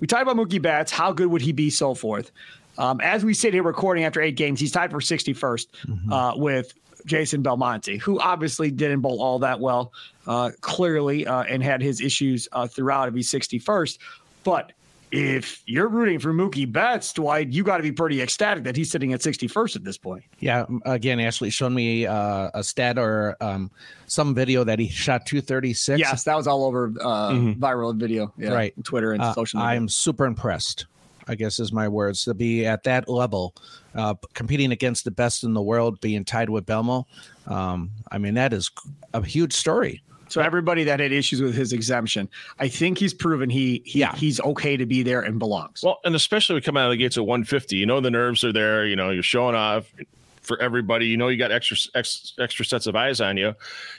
we 0.00 0.06
talked 0.06 0.22
about 0.22 0.36
Mookie 0.36 0.60
Betts. 0.60 0.92
How 0.92 1.12
good 1.12 1.28
would 1.28 1.42
he 1.42 1.52
be? 1.52 1.70
So 1.70 1.94
forth. 1.94 2.30
Um, 2.76 3.00
as 3.00 3.24
we 3.24 3.34
sit 3.34 3.52
here 3.52 3.64
recording 3.64 4.04
after 4.04 4.20
eight 4.20 4.36
games, 4.36 4.60
he's 4.60 4.70
tied 4.70 4.90
for 4.90 5.00
61st 5.00 5.66
mm-hmm. 5.86 6.12
uh, 6.12 6.36
with 6.36 6.74
Jason 7.06 7.42
Belmonte, 7.42 7.96
who 7.96 8.20
obviously 8.20 8.70
didn't 8.70 9.00
bowl 9.00 9.20
all 9.20 9.40
that 9.40 9.58
well, 9.58 9.92
uh, 10.26 10.50
clearly, 10.60 11.26
uh, 11.26 11.42
and 11.42 11.62
had 11.62 11.82
his 11.82 12.00
issues 12.00 12.48
uh, 12.52 12.66
throughout 12.66 13.08
If 13.08 13.14
he's 13.14 13.30
61st. 13.30 13.98
But 14.44 14.72
if 15.10 15.62
you're 15.66 15.88
rooting 15.88 16.18
for 16.18 16.32
Mookie 16.32 16.70
Betts, 16.70 17.12
Dwight, 17.12 17.52
you 17.52 17.62
got 17.62 17.78
to 17.78 17.82
be 17.82 17.92
pretty 17.92 18.20
ecstatic 18.20 18.64
that 18.64 18.76
he's 18.76 18.90
sitting 18.90 19.12
at 19.12 19.20
61st 19.20 19.76
at 19.76 19.84
this 19.84 19.96
point. 19.96 20.24
Yeah. 20.38 20.66
Again, 20.84 21.20
Ashley 21.20 21.50
showed 21.50 21.72
me 21.72 22.06
uh, 22.06 22.50
a 22.54 22.62
stat 22.62 22.98
or 22.98 23.36
um, 23.40 23.70
some 24.06 24.34
video 24.34 24.64
that 24.64 24.78
he 24.78 24.88
shot 24.88 25.26
236. 25.26 25.98
Yes, 25.98 26.24
that 26.24 26.36
was 26.36 26.46
all 26.46 26.64
over 26.64 26.92
uh, 27.00 27.30
mm-hmm. 27.30 27.62
viral 27.62 27.94
video. 27.96 28.32
Yeah, 28.36 28.50
right. 28.50 28.74
Twitter 28.84 29.12
and 29.12 29.22
uh, 29.22 29.32
social 29.32 29.60
media. 29.60 29.76
I'm 29.76 29.88
super 29.88 30.26
impressed. 30.26 30.86
I 31.28 31.34
guess 31.34 31.58
is 31.60 31.72
my 31.72 31.88
words 31.88 32.24
to 32.24 32.32
be 32.32 32.64
at 32.64 32.84
that 32.84 33.06
level, 33.06 33.54
uh, 33.94 34.14
competing 34.32 34.72
against 34.72 35.04
the 35.04 35.10
best 35.10 35.44
in 35.44 35.52
the 35.52 35.60
world, 35.60 36.00
being 36.00 36.24
tied 36.24 36.48
with 36.48 36.64
Belmo. 36.64 37.04
Um, 37.46 37.90
I 38.10 38.16
mean, 38.16 38.34
that 38.34 38.54
is 38.54 38.70
a 39.12 39.22
huge 39.22 39.52
story. 39.52 40.02
So 40.28 40.40
everybody 40.40 40.84
that 40.84 41.00
had 41.00 41.12
issues 41.12 41.40
with 41.40 41.54
his 41.54 41.72
exemption, 41.72 42.28
I 42.58 42.68
think 42.68 42.98
he's 42.98 43.14
proven 43.14 43.50
he, 43.50 43.82
he 43.84 44.00
yeah. 44.00 44.14
he's 44.14 44.40
okay 44.40 44.76
to 44.76 44.86
be 44.86 45.02
there 45.02 45.22
and 45.22 45.38
belongs. 45.38 45.82
Well, 45.82 45.98
and 46.04 46.14
especially 46.14 46.54
we 46.54 46.60
come 46.60 46.76
out 46.76 46.86
of 46.86 46.90
the 46.90 46.96
gates 46.96 47.16
at 47.16 47.26
150. 47.26 47.76
You 47.76 47.86
know 47.86 48.00
the 48.00 48.10
nerves 48.10 48.44
are 48.44 48.52
there. 48.52 48.86
You 48.86 48.96
know 48.96 49.10
you're 49.10 49.22
showing 49.22 49.54
off 49.54 49.92
for 50.48 50.60
everybody. 50.60 51.06
You 51.06 51.16
know, 51.16 51.28
you 51.28 51.36
got 51.36 51.52
extra 51.52 51.76
extra 51.94 52.64
sets 52.64 52.86
of 52.86 52.96
eyes 52.96 53.20
on 53.20 53.36
you. 53.36 53.54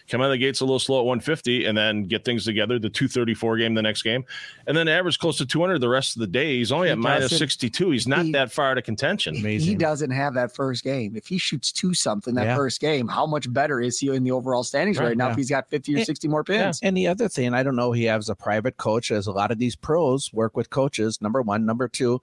Come 0.09 0.19
out 0.21 0.25
of 0.25 0.31
the 0.31 0.37
gates 0.37 0.59
a 0.59 0.65
little 0.65 0.79
slow 0.79 0.99
at 0.99 1.05
150, 1.05 1.65
and 1.65 1.77
then 1.77 2.03
get 2.03 2.25
things 2.25 2.43
together. 2.43 2.79
The 2.79 2.89
234 2.89 3.57
game, 3.57 3.75
the 3.75 3.81
next 3.81 4.01
game, 4.01 4.25
and 4.67 4.75
then 4.75 4.87
average 4.87 5.19
close 5.19 5.37
to 5.37 5.45
200 5.45 5.79
the 5.79 5.87
rest 5.87 6.17
of 6.17 6.19
the 6.19 6.27
day. 6.27 6.57
He's 6.57 6.71
only 6.71 6.87
he 6.87 6.91
at 6.91 6.97
minus 6.97 7.37
62. 7.37 7.91
He's 7.91 8.07
not 8.07 8.25
he, 8.25 8.31
that 8.33 8.51
far 8.51 8.75
to 8.75 8.81
contention. 8.81 9.37
Amazing. 9.37 9.69
He 9.69 9.75
doesn't 9.75 10.11
have 10.11 10.33
that 10.33 10.53
first 10.53 10.83
game. 10.83 11.15
If 11.15 11.27
he 11.27 11.37
shoots 11.37 11.71
two 11.71 11.93
something 11.93 12.33
that 12.35 12.47
yeah. 12.47 12.55
first 12.55 12.81
game, 12.81 13.07
how 13.07 13.25
much 13.25 13.51
better 13.53 13.79
is 13.79 13.99
he 13.99 14.09
in 14.09 14.23
the 14.23 14.31
overall 14.31 14.63
standings 14.63 14.97
right, 14.97 15.09
right 15.09 15.17
now? 15.17 15.27
Yeah. 15.27 15.31
If 15.31 15.37
he's 15.37 15.49
got 15.49 15.69
50 15.69 15.95
or 15.95 16.03
60 16.03 16.27
more 16.27 16.43
pins. 16.43 16.79
Yeah. 16.81 16.87
And 16.87 16.97
the 16.97 17.07
other 17.07 17.29
thing, 17.29 17.53
I 17.53 17.63
don't 17.63 17.75
know, 17.75 17.91
he 17.91 18.05
has 18.05 18.27
a 18.27 18.35
private 18.35 18.77
coach, 18.77 19.11
as 19.11 19.27
a 19.27 19.31
lot 19.31 19.51
of 19.51 19.59
these 19.59 19.75
pros 19.75 20.33
work 20.33 20.57
with 20.57 20.69
coaches. 20.69 21.21
Number 21.21 21.41
one, 21.41 21.65
number 21.65 21.87
two 21.87 22.21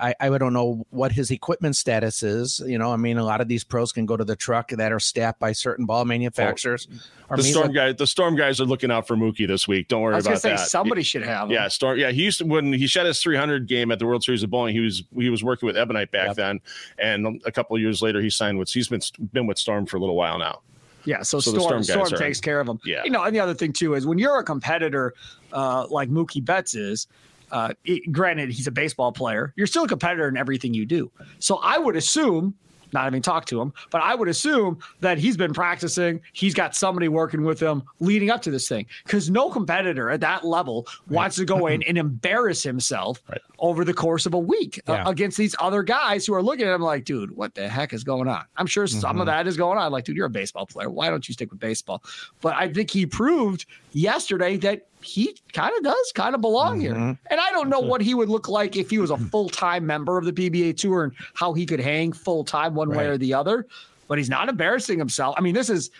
I, 0.00 0.14
I 0.20 0.38
don't 0.38 0.52
know 0.52 0.86
what 0.90 1.12
his 1.12 1.30
equipment 1.30 1.76
status 1.76 2.22
is. 2.22 2.62
You 2.66 2.78
know, 2.78 2.92
I 2.92 2.96
mean, 2.96 3.18
a 3.18 3.24
lot 3.24 3.40
of 3.40 3.48
these 3.48 3.64
pros 3.64 3.92
can 3.92 4.06
go 4.06 4.16
to 4.16 4.24
the 4.24 4.36
truck 4.36 4.70
that 4.70 4.92
are 4.92 5.00
staffed 5.00 5.38
by 5.38 5.52
certain 5.52 5.86
ball 5.86 6.04
manufacturers. 6.04 6.88
Oh, 7.30 7.36
the 7.36 7.42
storm 7.42 7.72
guys, 7.72 7.96
the 7.96 8.06
storm 8.06 8.34
guys 8.34 8.60
are 8.60 8.64
looking 8.64 8.90
out 8.90 9.06
for 9.06 9.16
Mookie 9.16 9.46
this 9.46 9.68
week. 9.68 9.88
Don't 9.88 10.02
worry 10.02 10.18
about 10.18 10.40
say, 10.40 10.50
that. 10.50 10.68
Somebody 10.68 11.00
he, 11.00 11.04
should 11.04 11.22
have. 11.22 11.48
Him. 11.48 11.52
Yeah, 11.52 11.68
storm. 11.68 11.98
Yeah, 11.98 12.10
he 12.10 12.24
used 12.24 12.38
to 12.38 12.44
when 12.44 12.72
he 12.72 12.86
shot 12.86 13.06
his 13.06 13.20
300 13.20 13.68
game 13.68 13.92
at 13.92 13.98
the 13.98 14.06
World 14.06 14.24
Series 14.24 14.42
of 14.42 14.50
Bowling. 14.50 14.74
He 14.74 14.80
was 14.80 15.04
he 15.16 15.30
was 15.30 15.44
working 15.44 15.66
with 15.66 15.76
Ebonite 15.76 16.10
back 16.10 16.28
yep. 16.28 16.36
then, 16.36 16.60
and 16.98 17.40
a 17.44 17.52
couple 17.52 17.76
of 17.76 17.82
years 17.82 18.02
later, 18.02 18.20
he 18.20 18.30
signed 18.30 18.58
with. 18.58 18.70
He's 18.70 18.88
been 18.88 19.00
been 19.32 19.46
with 19.46 19.58
Storm 19.58 19.86
for 19.86 19.96
a 19.96 20.00
little 20.00 20.16
while 20.16 20.38
now. 20.38 20.60
Yeah, 21.04 21.22
so, 21.22 21.40
so 21.40 21.52
Storm, 21.52 21.82
Storm, 21.82 22.06
Storm 22.06 22.20
takes 22.20 22.40
care 22.40 22.60
of 22.60 22.66
them. 22.66 22.78
Yeah, 22.84 23.04
you 23.04 23.10
know, 23.10 23.22
and 23.22 23.34
the 23.34 23.40
other 23.40 23.54
thing 23.54 23.72
too 23.72 23.94
is 23.94 24.06
when 24.06 24.18
you're 24.18 24.38
a 24.38 24.44
competitor 24.44 25.14
uh, 25.52 25.86
like 25.88 26.10
Mookie 26.10 26.44
Betts 26.44 26.74
is, 26.74 27.06
uh, 27.50 27.74
it, 27.84 28.10
granted, 28.12 28.50
he's 28.50 28.66
a 28.66 28.72
baseball 28.72 29.12
player. 29.12 29.52
You're 29.56 29.66
still 29.66 29.84
a 29.84 29.88
competitor 29.88 30.28
in 30.28 30.36
everything 30.36 30.74
you 30.74 30.86
do. 30.86 31.10
So 31.38 31.56
I 31.56 31.78
would 31.78 31.96
assume, 31.96 32.54
not 32.92 33.04
having 33.04 33.22
talked 33.22 33.48
to 33.48 33.60
him, 33.60 33.72
but 33.90 34.02
I 34.02 34.14
would 34.14 34.28
assume 34.28 34.78
that 35.00 35.18
he's 35.18 35.36
been 35.36 35.52
practicing. 35.52 36.20
He's 36.32 36.54
got 36.54 36.74
somebody 36.74 37.08
working 37.08 37.44
with 37.44 37.60
him 37.60 37.82
leading 38.00 38.30
up 38.30 38.42
to 38.42 38.50
this 38.50 38.68
thing. 38.68 38.86
Because 39.04 39.30
no 39.30 39.50
competitor 39.50 40.10
at 40.10 40.20
that 40.20 40.44
level 40.44 40.86
right. 41.06 41.16
wants 41.16 41.36
to 41.36 41.44
go 41.44 41.66
in 41.66 41.82
and 41.88 41.96
embarrass 41.98 42.62
himself 42.62 43.22
right. 43.28 43.40
over 43.58 43.84
the 43.84 43.94
course 43.94 44.26
of 44.26 44.34
a 44.34 44.38
week 44.38 44.80
uh, 44.88 44.92
yeah. 44.92 45.06
uh, 45.06 45.10
against 45.10 45.36
these 45.36 45.54
other 45.58 45.82
guys 45.82 46.26
who 46.26 46.34
are 46.34 46.42
looking 46.42 46.66
at 46.66 46.74
him 46.74 46.82
like, 46.82 47.04
dude, 47.04 47.30
what 47.36 47.54
the 47.54 47.68
heck 47.68 47.92
is 47.92 48.04
going 48.04 48.28
on? 48.28 48.44
I'm 48.56 48.66
sure 48.66 48.86
mm-hmm. 48.86 48.98
some 48.98 49.20
of 49.20 49.26
mm-hmm. 49.26 49.36
that 49.36 49.46
is 49.46 49.56
going 49.56 49.78
on. 49.78 49.92
Like, 49.92 50.04
dude, 50.04 50.16
you're 50.16 50.26
a 50.26 50.30
baseball 50.30 50.66
player. 50.66 50.90
Why 50.90 51.10
don't 51.10 51.26
you 51.28 51.32
stick 51.32 51.50
with 51.50 51.60
baseball? 51.60 52.02
But 52.40 52.54
I 52.56 52.72
think 52.72 52.90
he 52.90 53.06
proved 53.06 53.66
yesterday 53.92 54.56
that 54.58 54.86
he 55.02 55.36
kind 55.52 55.72
of 55.76 55.82
does 55.82 56.12
kind 56.14 56.34
of 56.34 56.40
belong 56.40 56.80
mm-hmm. 56.80 56.94
here. 56.94 57.18
And 57.30 57.40
I 57.40 57.50
don't 57.52 57.68
know 57.68 57.80
what 57.80 58.00
he 58.00 58.14
would 58.14 58.28
look 58.28 58.48
like 58.48 58.76
if 58.76 58.90
he 58.90 58.98
was 58.98 59.10
a 59.10 59.16
full 59.16 59.48
time 59.48 59.86
member 59.86 60.18
of 60.18 60.24
the 60.24 60.32
PBA 60.32 60.76
Tour 60.76 61.04
and 61.04 61.12
how 61.34 61.52
he 61.52 61.66
could 61.66 61.80
hang 61.80 62.12
full 62.12 62.44
time 62.44 62.74
one 62.74 62.88
right. 62.88 62.98
way 62.98 63.06
or 63.06 63.18
the 63.18 63.34
other. 63.34 63.66
But 64.08 64.18
he's 64.18 64.30
not 64.30 64.48
embarrassing 64.48 64.98
himself. 64.98 65.34
I 65.38 65.40
mean, 65.40 65.54
this 65.54 65.70
is 65.70 65.90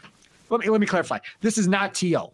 let 0.48 0.60
me 0.60 0.68
let 0.68 0.80
me 0.80 0.86
clarify. 0.86 1.18
This 1.40 1.58
is 1.58 1.68
not 1.68 1.94
To. 1.94 2.32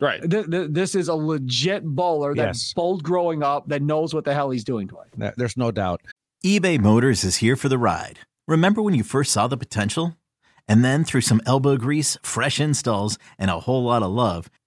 Right. 0.00 0.28
Th- 0.28 0.50
th- 0.50 0.70
this 0.70 0.94
is 0.94 1.08
a 1.08 1.14
legit 1.14 1.84
bowler 1.84 2.34
that's 2.34 2.68
yes. 2.68 2.74
bowled 2.74 3.04
growing 3.04 3.42
up 3.42 3.68
that 3.68 3.82
knows 3.82 4.14
what 4.14 4.24
the 4.24 4.34
hell 4.34 4.50
he's 4.50 4.64
doing. 4.64 4.88
Dwight. 4.88 5.08
There's 5.36 5.56
no 5.56 5.70
doubt. 5.70 6.00
eBay 6.44 6.80
Motors 6.80 7.22
is 7.22 7.36
here 7.36 7.54
for 7.54 7.68
the 7.68 7.78
ride. 7.78 8.18
Remember 8.48 8.82
when 8.82 8.94
you 8.94 9.04
first 9.04 9.30
saw 9.30 9.46
the 9.46 9.56
potential? 9.56 10.16
And 10.66 10.84
then 10.84 11.04
through 11.04 11.20
some 11.20 11.40
elbow 11.44 11.76
grease, 11.76 12.16
fresh 12.22 12.58
installs, 12.58 13.18
and 13.38 13.50
a 13.50 13.60
whole 13.60 13.84
lot 13.84 14.02
of 14.02 14.10
love 14.10 14.48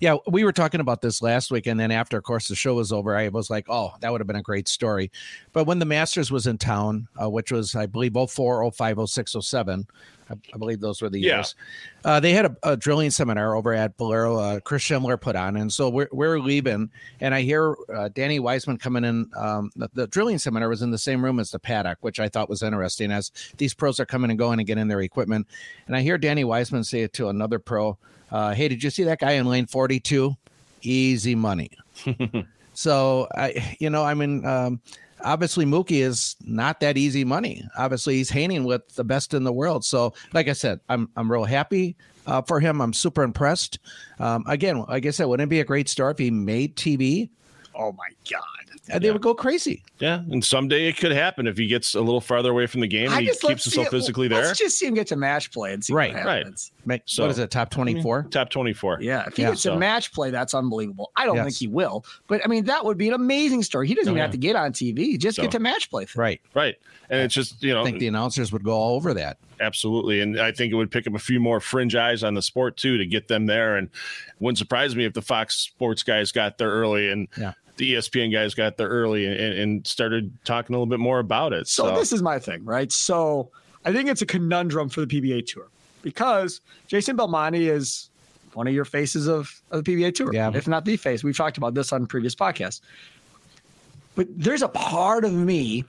Yeah, 0.00 0.16
we 0.26 0.44
were 0.44 0.52
talking 0.52 0.80
about 0.80 1.00
this 1.00 1.22
last 1.22 1.50
week, 1.50 1.66
and 1.66 1.78
then 1.78 1.90
after, 1.90 2.18
of 2.18 2.24
course, 2.24 2.48
the 2.48 2.54
show 2.54 2.74
was 2.74 2.92
over, 2.92 3.16
I 3.16 3.28
was 3.28 3.50
like, 3.50 3.66
"Oh, 3.68 3.92
that 4.00 4.12
would 4.12 4.20
have 4.20 4.26
been 4.26 4.36
a 4.36 4.42
great 4.42 4.68
story." 4.68 5.10
But 5.52 5.64
when 5.64 5.78
the 5.78 5.86
Masters 5.86 6.30
was 6.30 6.46
in 6.46 6.58
town, 6.58 7.08
uh, 7.20 7.30
which 7.30 7.50
was, 7.50 7.74
I 7.74 7.86
believe, 7.86 8.14
04, 8.14 8.70
05, 8.70 9.08
06, 9.08 9.36
07, 9.40 9.86
I, 10.34 10.54
I 10.54 10.58
believe 10.58 10.80
those 10.80 11.00
were 11.00 11.08
the 11.08 11.20
yeah. 11.20 11.36
years. 11.36 11.54
Uh, 12.04 12.20
they 12.20 12.32
had 12.32 12.46
a, 12.46 12.56
a, 12.62 12.76
drilling 12.76 13.10
seminar 13.10 13.56
over 13.56 13.72
at 13.72 13.96
Bolero. 13.96 14.36
Uh, 14.36 14.60
Chris 14.60 14.82
Schindler 14.82 15.16
put 15.16 15.36
on, 15.36 15.56
and 15.56 15.72
so 15.72 15.88
we're 15.88 16.08
we're 16.12 16.38
leaving, 16.38 16.90
and 17.20 17.34
I 17.34 17.42
hear 17.42 17.76
uh, 17.94 18.08
Danny 18.08 18.40
Wiseman 18.40 18.78
coming 18.78 19.04
in. 19.04 19.30
Um, 19.36 19.70
the, 19.76 19.88
the, 19.94 20.06
drilling 20.06 20.38
seminar 20.38 20.68
was 20.68 20.82
in 20.82 20.90
the 20.90 20.98
same 20.98 21.24
room 21.24 21.40
as 21.40 21.50
the 21.50 21.58
paddock, 21.58 21.98
which 22.00 22.20
I 22.20 22.28
thought 22.28 22.48
was 22.48 22.62
interesting. 22.62 23.10
As 23.10 23.32
these 23.56 23.74
pros 23.74 23.98
are 24.00 24.06
coming 24.06 24.30
and 24.30 24.38
going 24.38 24.58
and 24.58 24.66
getting 24.66 24.88
their 24.88 25.00
equipment, 25.00 25.46
and 25.86 25.96
I 25.96 26.02
hear 26.02 26.18
Danny 26.18 26.44
Wiseman 26.44 26.84
say 26.84 27.02
it 27.02 27.12
to 27.14 27.28
another 27.28 27.58
pro 27.58 27.96
uh, 28.34 28.52
hey, 28.52 28.66
did 28.66 28.82
you 28.82 28.90
see 28.90 29.04
that 29.04 29.20
guy 29.20 29.32
in 29.32 29.46
lane 29.46 29.66
42? 29.66 30.36
Easy 30.82 31.34
money. 31.36 31.70
so, 32.74 33.28
I, 33.32 33.76
you 33.78 33.90
know, 33.90 34.02
I 34.02 34.14
mean, 34.14 34.44
um, 34.44 34.80
obviously 35.24 35.64
Mookie 35.64 36.02
is 36.02 36.36
not 36.42 36.80
that 36.80 36.96
easy 36.96 37.24
money. 37.24 37.66
Obviously, 37.76 38.16
he's 38.16 38.30
hanging 38.30 38.64
with 38.64 38.94
the 38.94 39.04
best 39.04 39.34
in 39.34 39.44
the 39.44 39.52
world. 39.52 39.84
So, 39.84 40.14
like 40.32 40.48
I 40.48 40.52
said, 40.52 40.80
I'm 40.88 41.08
I'm 41.16 41.30
real 41.30 41.44
happy 41.44 41.96
uh, 42.26 42.42
for 42.42 42.60
him. 42.60 42.80
I'm 42.80 42.92
super 42.92 43.22
impressed. 43.22 43.78
Um, 44.18 44.44
again, 44.46 44.84
like 44.88 45.06
I 45.06 45.10
said, 45.10 45.24
wouldn't 45.24 45.48
it 45.48 45.50
be 45.50 45.60
a 45.60 45.64
great 45.64 45.88
start 45.88 46.16
if 46.16 46.24
he 46.24 46.30
made 46.30 46.76
TV? 46.76 47.30
Oh 47.76 47.92
my 47.92 48.08
god! 48.30 48.42
And 48.88 49.02
they 49.02 49.10
would 49.10 49.22
go 49.22 49.34
crazy. 49.34 49.82
Yeah, 49.98 50.20
and 50.30 50.44
someday 50.44 50.86
it 50.86 50.96
could 50.96 51.12
happen 51.12 51.46
if 51.46 51.56
he 51.56 51.66
gets 51.66 51.94
a 51.94 52.00
little 52.00 52.20
farther 52.20 52.50
away 52.50 52.66
from 52.66 52.80
the 52.80 52.86
game 52.86 53.10
and 53.10 53.20
he 53.20 53.26
keeps 53.26 53.64
himself 53.64 53.88
physically 53.88 54.28
there. 54.28 54.42
Let's 54.42 54.58
just 54.58 54.78
see 54.78 54.86
him 54.86 54.94
get 54.94 55.06
to 55.08 55.16
match 55.16 55.50
play 55.50 55.72
and 55.72 55.84
see 55.84 55.92
right, 55.92 56.12
what 56.12 56.22
happens. 56.22 56.72
Right. 56.84 57.02
So, 57.06 57.24
what 57.24 57.30
is 57.30 57.38
it? 57.38 57.50
Top 57.50 57.70
twenty 57.70 58.00
four. 58.00 58.24
Top 58.30 58.50
twenty 58.50 58.72
four. 58.72 58.98
Yeah. 59.00 59.24
If 59.26 59.36
he 59.36 59.42
yeah, 59.42 59.50
gets 59.50 59.62
so. 59.62 59.72
to 59.72 59.78
match 59.78 60.12
play, 60.12 60.30
that's 60.30 60.54
unbelievable. 60.54 61.10
I 61.16 61.26
don't 61.26 61.36
yes. 61.36 61.44
think 61.46 61.56
he 61.56 61.68
will, 61.68 62.04
but 62.28 62.44
I 62.44 62.48
mean 62.48 62.64
that 62.64 62.84
would 62.84 62.98
be 62.98 63.08
an 63.08 63.14
amazing 63.14 63.62
story. 63.62 63.88
He 63.88 63.94
doesn't 63.94 64.08
oh, 64.08 64.12
even 64.12 64.18
yeah. 64.18 64.24
have 64.24 64.32
to 64.32 64.38
get 64.38 64.56
on 64.56 64.72
TV; 64.72 65.18
just 65.18 65.36
so. 65.36 65.42
get 65.42 65.50
to 65.52 65.58
match 65.58 65.90
play. 65.90 66.06
Right. 66.14 66.40
Right. 66.54 66.76
And 67.10 67.20
it's 67.20 67.34
just 67.34 67.62
you 67.62 67.72
know, 67.72 67.82
I 67.82 67.84
think 67.84 67.98
the 67.98 68.08
announcers 68.08 68.52
would 68.52 68.64
go 68.64 68.72
all 68.72 68.96
over 68.96 69.14
that. 69.14 69.38
Absolutely, 69.60 70.20
and 70.20 70.40
I 70.40 70.52
think 70.52 70.72
it 70.72 70.76
would 70.76 70.90
pick 70.90 71.06
up 71.06 71.14
a 71.14 71.18
few 71.18 71.40
more 71.40 71.60
fringe 71.60 71.94
eyes 71.94 72.24
on 72.24 72.34
the 72.34 72.42
sport 72.42 72.76
too 72.76 72.98
to 72.98 73.06
get 73.06 73.28
them 73.28 73.46
there. 73.46 73.76
And 73.76 73.88
wouldn't 74.40 74.58
surprise 74.58 74.96
me 74.96 75.04
if 75.04 75.12
the 75.12 75.22
Fox 75.22 75.56
Sports 75.56 76.02
guys 76.02 76.32
got 76.32 76.58
there 76.58 76.70
early 76.70 77.10
and 77.10 77.28
yeah 77.36 77.52
the 77.76 77.94
ESPN 77.94 78.32
guys 78.32 78.54
got 78.54 78.76
there 78.76 78.88
early 78.88 79.26
and, 79.26 79.58
and 79.58 79.86
started 79.86 80.32
talking 80.44 80.74
a 80.74 80.78
little 80.78 80.86
bit 80.86 81.00
more 81.00 81.18
about 81.18 81.52
it. 81.52 81.66
So, 81.66 81.88
so 81.88 81.96
this 81.96 82.12
is 82.12 82.22
my 82.22 82.38
thing, 82.38 82.64
right? 82.64 82.90
So 82.92 83.50
I 83.84 83.92
think 83.92 84.08
it's 84.08 84.22
a 84.22 84.26
conundrum 84.26 84.88
for 84.88 85.04
the 85.04 85.06
PBA 85.06 85.46
Tour 85.46 85.68
because 86.02 86.60
Jason 86.86 87.16
Belmonte 87.16 87.68
is 87.68 88.10
one 88.54 88.68
of 88.68 88.74
your 88.74 88.84
faces 88.84 89.26
of, 89.26 89.60
of 89.70 89.84
the 89.84 89.96
PBA 89.96 90.14
Tour, 90.14 90.32
yeah. 90.32 90.50
if 90.54 90.68
not 90.68 90.84
the 90.84 90.96
face. 90.96 91.24
We've 91.24 91.36
talked 91.36 91.58
about 91.58 91.74
this 91.74 91.92
on 91.92 92.06
previous 92.06 92.34
podcasts. 92.34 92.80
But 94.14 94.28
there's 94.30 94.62
a 94.62 94.68
part 94.68 95.24
of 95.24 95.32
me, 95.32 95.84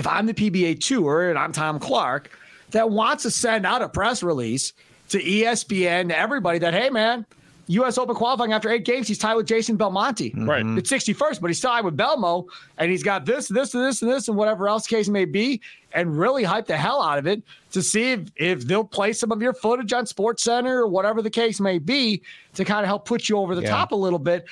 if 0.00 0.06
I'm 0.06 0.24
the 0.24 0.32
PBA 0.32 0.80
Tour 0.80 1.28
and 1.28 1.38
I'm 1.38 1.52
Tom 1.52 1.78
Clark, 1.78 2.30
that 2.70 2.88
wants 2.88 3.24
to 3.24 3.30
send 3.30 3.66
out 3.66 3.82
a 3.82 3.88
press 3.88 4.22
release 4.22 4.72
to 5.10 5.22
ESPN, 5.22 6.08
to 6.08 6.18
everybody 6.18 6.58
that, 6.60 6.72
hey, 6.72 6.88
man, 6.88 7.26
U.S. 7.66 7.98
Open 7.98 8.14
qualifying 8.14 8.54
after 8.54 8.70
eight 8.70 8.86
games, 8.86 9.06
he's 9.06 9.18
tied 9.18 9.34
with 9.34 9.46
Jason 9.46 9.76
Belmonte. 9.76 10.32
Right. 10.34 10.64
Mm-hmm. 10.64 10.78
It's 10.78 10.90
61st, 10.90 11.42
but 11.42 11.48
he's 11.48 11.60
tied 11.60 11.84
with 11.84 11.98
Belmo, 11.98 12.46
and 12.78 12.90
he's 12.90 13.02
got 13.02 13.26
this, 13.26 13.48
this, 13.48 13.74
and 13.74 13.84
this, 13.84 14.00
and 14.00 14.10
this, 14.10 14.28
and 14.28 14.38
whatever 14.38 14.68
else 14.68 14.86
case 14.86 15.10
may 15.10 15.26
be, 15.26 15.60
and 15.92 16.18
really 16.18 16.44
hype 16.44 16.66
the 16.66 16.78
hell 16.78 17.02
out 17.02 17.18
of 17.18 17.26
it 17.26 17.42
to 17.72 17.82
see 17.82 18.12
if, 18.12 18.20
if 18.36 18.66
they'll 18.66 18.82
play 18.82 19.12
some 19.12 19.30
of 19.30 19.42
your 19.42 19.52
footage 19.52 19.92
on 19.92 20.06
Sports 20.06 20.42
Center 20.44 20.80
or 20.80 20.86
whatever 20.86 21.20
the 21.20 21.28
case 21.28 21.60
may 21.60 21.78
be 21.78 22.22
to 22.54 22.64
kind 22.64 22.80
of 22.80 22.86
help 22.86 23.04
put 23.04 23.28
you 23.28 23.36
over 23.36 23.54
the 23.54 23.62
yeah. 23.62 23.68
top 23.68 23.92
a 23.92 23.96
little 23.96 24.18
bit. 24.18 24.46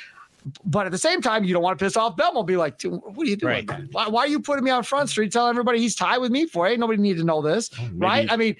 But 0.64 0.86
at 0.86 0.92
the 0.92 0.98
same 0.98 1.20
time, 1.20 1.44
you 1.44 1.52
don't 1.52 1.62
want 1.62 1.78
to 1.78 1.84
piss 1.84 1.96
off 1.96 2.16
Belmo. 2.16 2.46
Be 2.46 2.56
like, 2.56 2.80
what 2.82 3.26
are 3.26 3.30
you 3.30 3.36
doing? 3.36 3.66
Right. 3.66 3.92
Why, 3.92 4.08
why, 4.08 4.24
are 4.24 4.28
you 4.28 4.40
putting 4.40 4.64
me 4.64 4.70
on 4.70 4.82
Front 4.82 5.10
Street 5.10 5.32
telling 5.32 5.50
everybody 5.50 5.80
he's 5.80 5.94
tied 5.96 6.18
with 6.18 6.30
me 6.30 6.46
for? 6.46 6.66
Ain't 6.66 6.80
nobody 6.80 7.02
need 7.02 7.16
to 7.18 7.24
know 7.24 7.42
this, 7.42 7.70
oh, 7.78 7.90
right? 7.94 8.30
I 8.30 8.36
mean, 8.36 8.56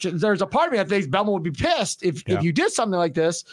there's 0.00 0.42
a 0.42 0.46
part 0.46 0.66
of 0.66 0.72
me 0.72 0.78
that 0.78 0.88
thinks 0.88 1.06
Belmo 1.06 1.32
would 1.32 1.42
be 1.42 1.50
pissed 1.50 2.02
if, 2.02 2.22
yeah. 2.26 2.36
if 2.36 2.42
you 2.42 2.52
did 2.52 2.72
something 2.72 2.98
like 2.98 3.14
this 3.14 3.44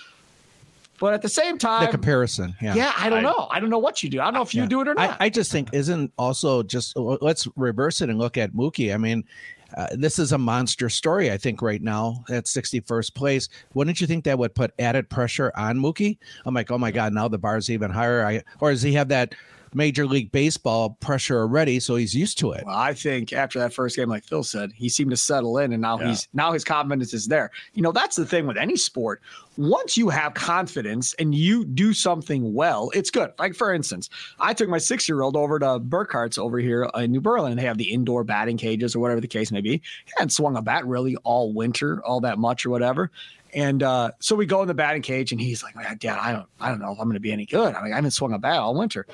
But 1.00 1.14
at 1.14 1.22
the 1.22 1.30
same 1.30 1.58
time, 1.58 1.86
the 1.86 1.92
comparison, 1.92 2.56
yeah, 2.62 2.76
yeah, 2.76 2.94
I 2.98 3.10
don't 3.10 3.20
I, 3.20 3.22
know. 3.22 3.48
I 3.52 3.60
don't 3.60 3.70
know 3.70 3.80
what 3.80 4.02
you 4.02 4.10
do. 4.10 4.22
I 4.22 4.26
don't 4.26 4.34
know 4.34 4.42
if 4.42 4.54
you 4.54 4.62
yeah. 4.62 4.68
do 4.68 4.82
it 4.82 4.88
or 4.88 4.94
not. 4.94 5.18
I, 5.20 5.26
I, 5.26 5.30
just 5.30 5.52
think 5.52 5.74
isn't 5.74 6.12
also 6.18 6.64
just 6.64 6.96
let's 6.96 7.48
reverse 7.58 8.02
it 8.02 8.10
and 8.10 8.18
look 8.18 8.38
at 8.38 8.54
Mookie. 8.54 8.94
I 8.94 8.98
mean, 8.98 9.26
uh, 9.76 9.88
this 9.94 10.20
is 10.20 10.32
a 10.32 10.38
monster 10.38 10.90
story. 10.90 11.32
I 11.32 11.38
think 11.38 11.62
right 11.62 11.82
now 11.82 12.24
at 12.30 12.46
61st 12.46 13.14
place. 13.14 13.50
Wouldn't 13.74 14.00
you 14.00 14.08
think 14.08 14.24
that 14.26 14.40
would 14.40 14.56
put 14.56 14.74
added 14.80 15.10
pressure 15.10 15.52
on 15.56 15.78
Mookie? 15.78 16.18
I'm 16.46 16.54
like, 16.54 16.72
oh 16.72 16.78
my 16.78 16.92
god, 16.92 17.14
now 17.14 17.28
the 17.28 17.38
bar's 17.38 17.70
even 17.70 17.92
higher. 17.92 18.26
I, 18.26 18.44
or 18.60 18.72
does 18.72 18.82
he 18.82 18.94
have 18.94 19.10
that? 19.10 19.36
Major 19.76 20.06
League 20.06 20.32
Baseball 20.32 20.92
pressure 21.02 21.40
already, 21.40 21.80
so 21.80 21.96
he's 21.96 22.16
used 22.16 22.38
to 22.40 22.54
it. 22.54 22.66
Well, 22.66 22.76
I 22.76 22.94
think 22.94 23.34
after 23.34 23.60
that 23.60 23.74
first 23.74 23.96
game, 23.96 24.10
like 24.10 24.24
Phil 24.24 24.44
said, 24.44 24.72
he 24.74 24.90
seemed 24.90 25.12
to 25.12 25.18
settle 25.18 25.58
in, 25.58 25.74
and 25.74 25.82
now 25.82 26.00
yeah. 26.00 26.08
he's 26.10 26.28
now 26.34 26.54
his 26.54 26.64
confidence 26.64 27.14
is 27.14 27.28
there. 27.28 27.52
You 27.74 27.82
know, 27.82 27.92
that's 27.92 28.16
the 28.16 28.26
thing 28.26 28.48
with 28.48 28.58
any 28.58 28.78
sport. 28.78 29.22
Once 29.58 29.96
you 29.96 30.10
have 30.10 30.34
confidence 30.34 31.14
and 31.16 31.34
you 31.36 31.66
do 31.66 31.94
something 31.94 32.54
well, 32.54 32.90
it's 32.94 33.10
good. 33.10 33.32
Like 33.38 33.56
for 33.56 33.74
instance, 33.74 34.10
I 34.40 34.54
took 34.54 34.70
my 34.70 34.78
six 34.78 35.08
year 35.08 35.22
old 35.22 35.36
over 35.36 35.60
to 35.60 35.80
Burkhart's 35.80 36.38
over 36.38 36.60
here 36.60 36.90
in 36.96 37.12
New 37.12 37.22
Berlin. 37.22 37.58
They 37.58 37.64
have 37.64 37.78
the 37.78 37.92
indoor 37.92 38.24
batting 38.24 38.58
cages 38.58 38.96
or 38.96 39.00
whatever 39.00 39.22
the 39.22 39.28
case 39.28 39.52
may 39.52 39.62
be. 39.62 39.72
He 39.72 40.12
hadn't 40.18 40.32
swung 40.32 40.56
a 40.58 40.62
bat 40.62 40.86
really 40.86 41.16
all 41.18 41.54
winter, 41.54 42.04
all 42.04 42.22
that 42.22 42.38
much 42.38 42.66
or 42.66 42.70
whatever. 42.70 43.12
And 43.54 43.82
uh, 43.84 44.12
so 44.20 44.36
we 44.36 44.46
go 44.46 44.62
in 44.62 44.68
the 44.68 44.74
batting 44.74 45.02
cage, 45.02 45.32
and 45.32 45.40
he's 45.40 45.64
like, 45.64 45.76
"Dad, 46.00 46.20
I 46.20 46.34
don't, 46.34 46.48
I 46.60 46.70
don't 46.70 46.80
know 46.80 46.92
if 46.92 47.00
I'm 47.00 47.06
going 47.06 47.14
to 47.14 47.22
be 47.22 47.32
any 47.32 47.46
good. 47.46 47.74
I 47.74 47.82
mean, 47.84 47.94
I 47.94 47.96
haven't 47.96 48.12
swung 48.12 48.34
a 48.34 48.40
bat 48.40 48.58
all 48.58 48.76
winter." 48.76 49.08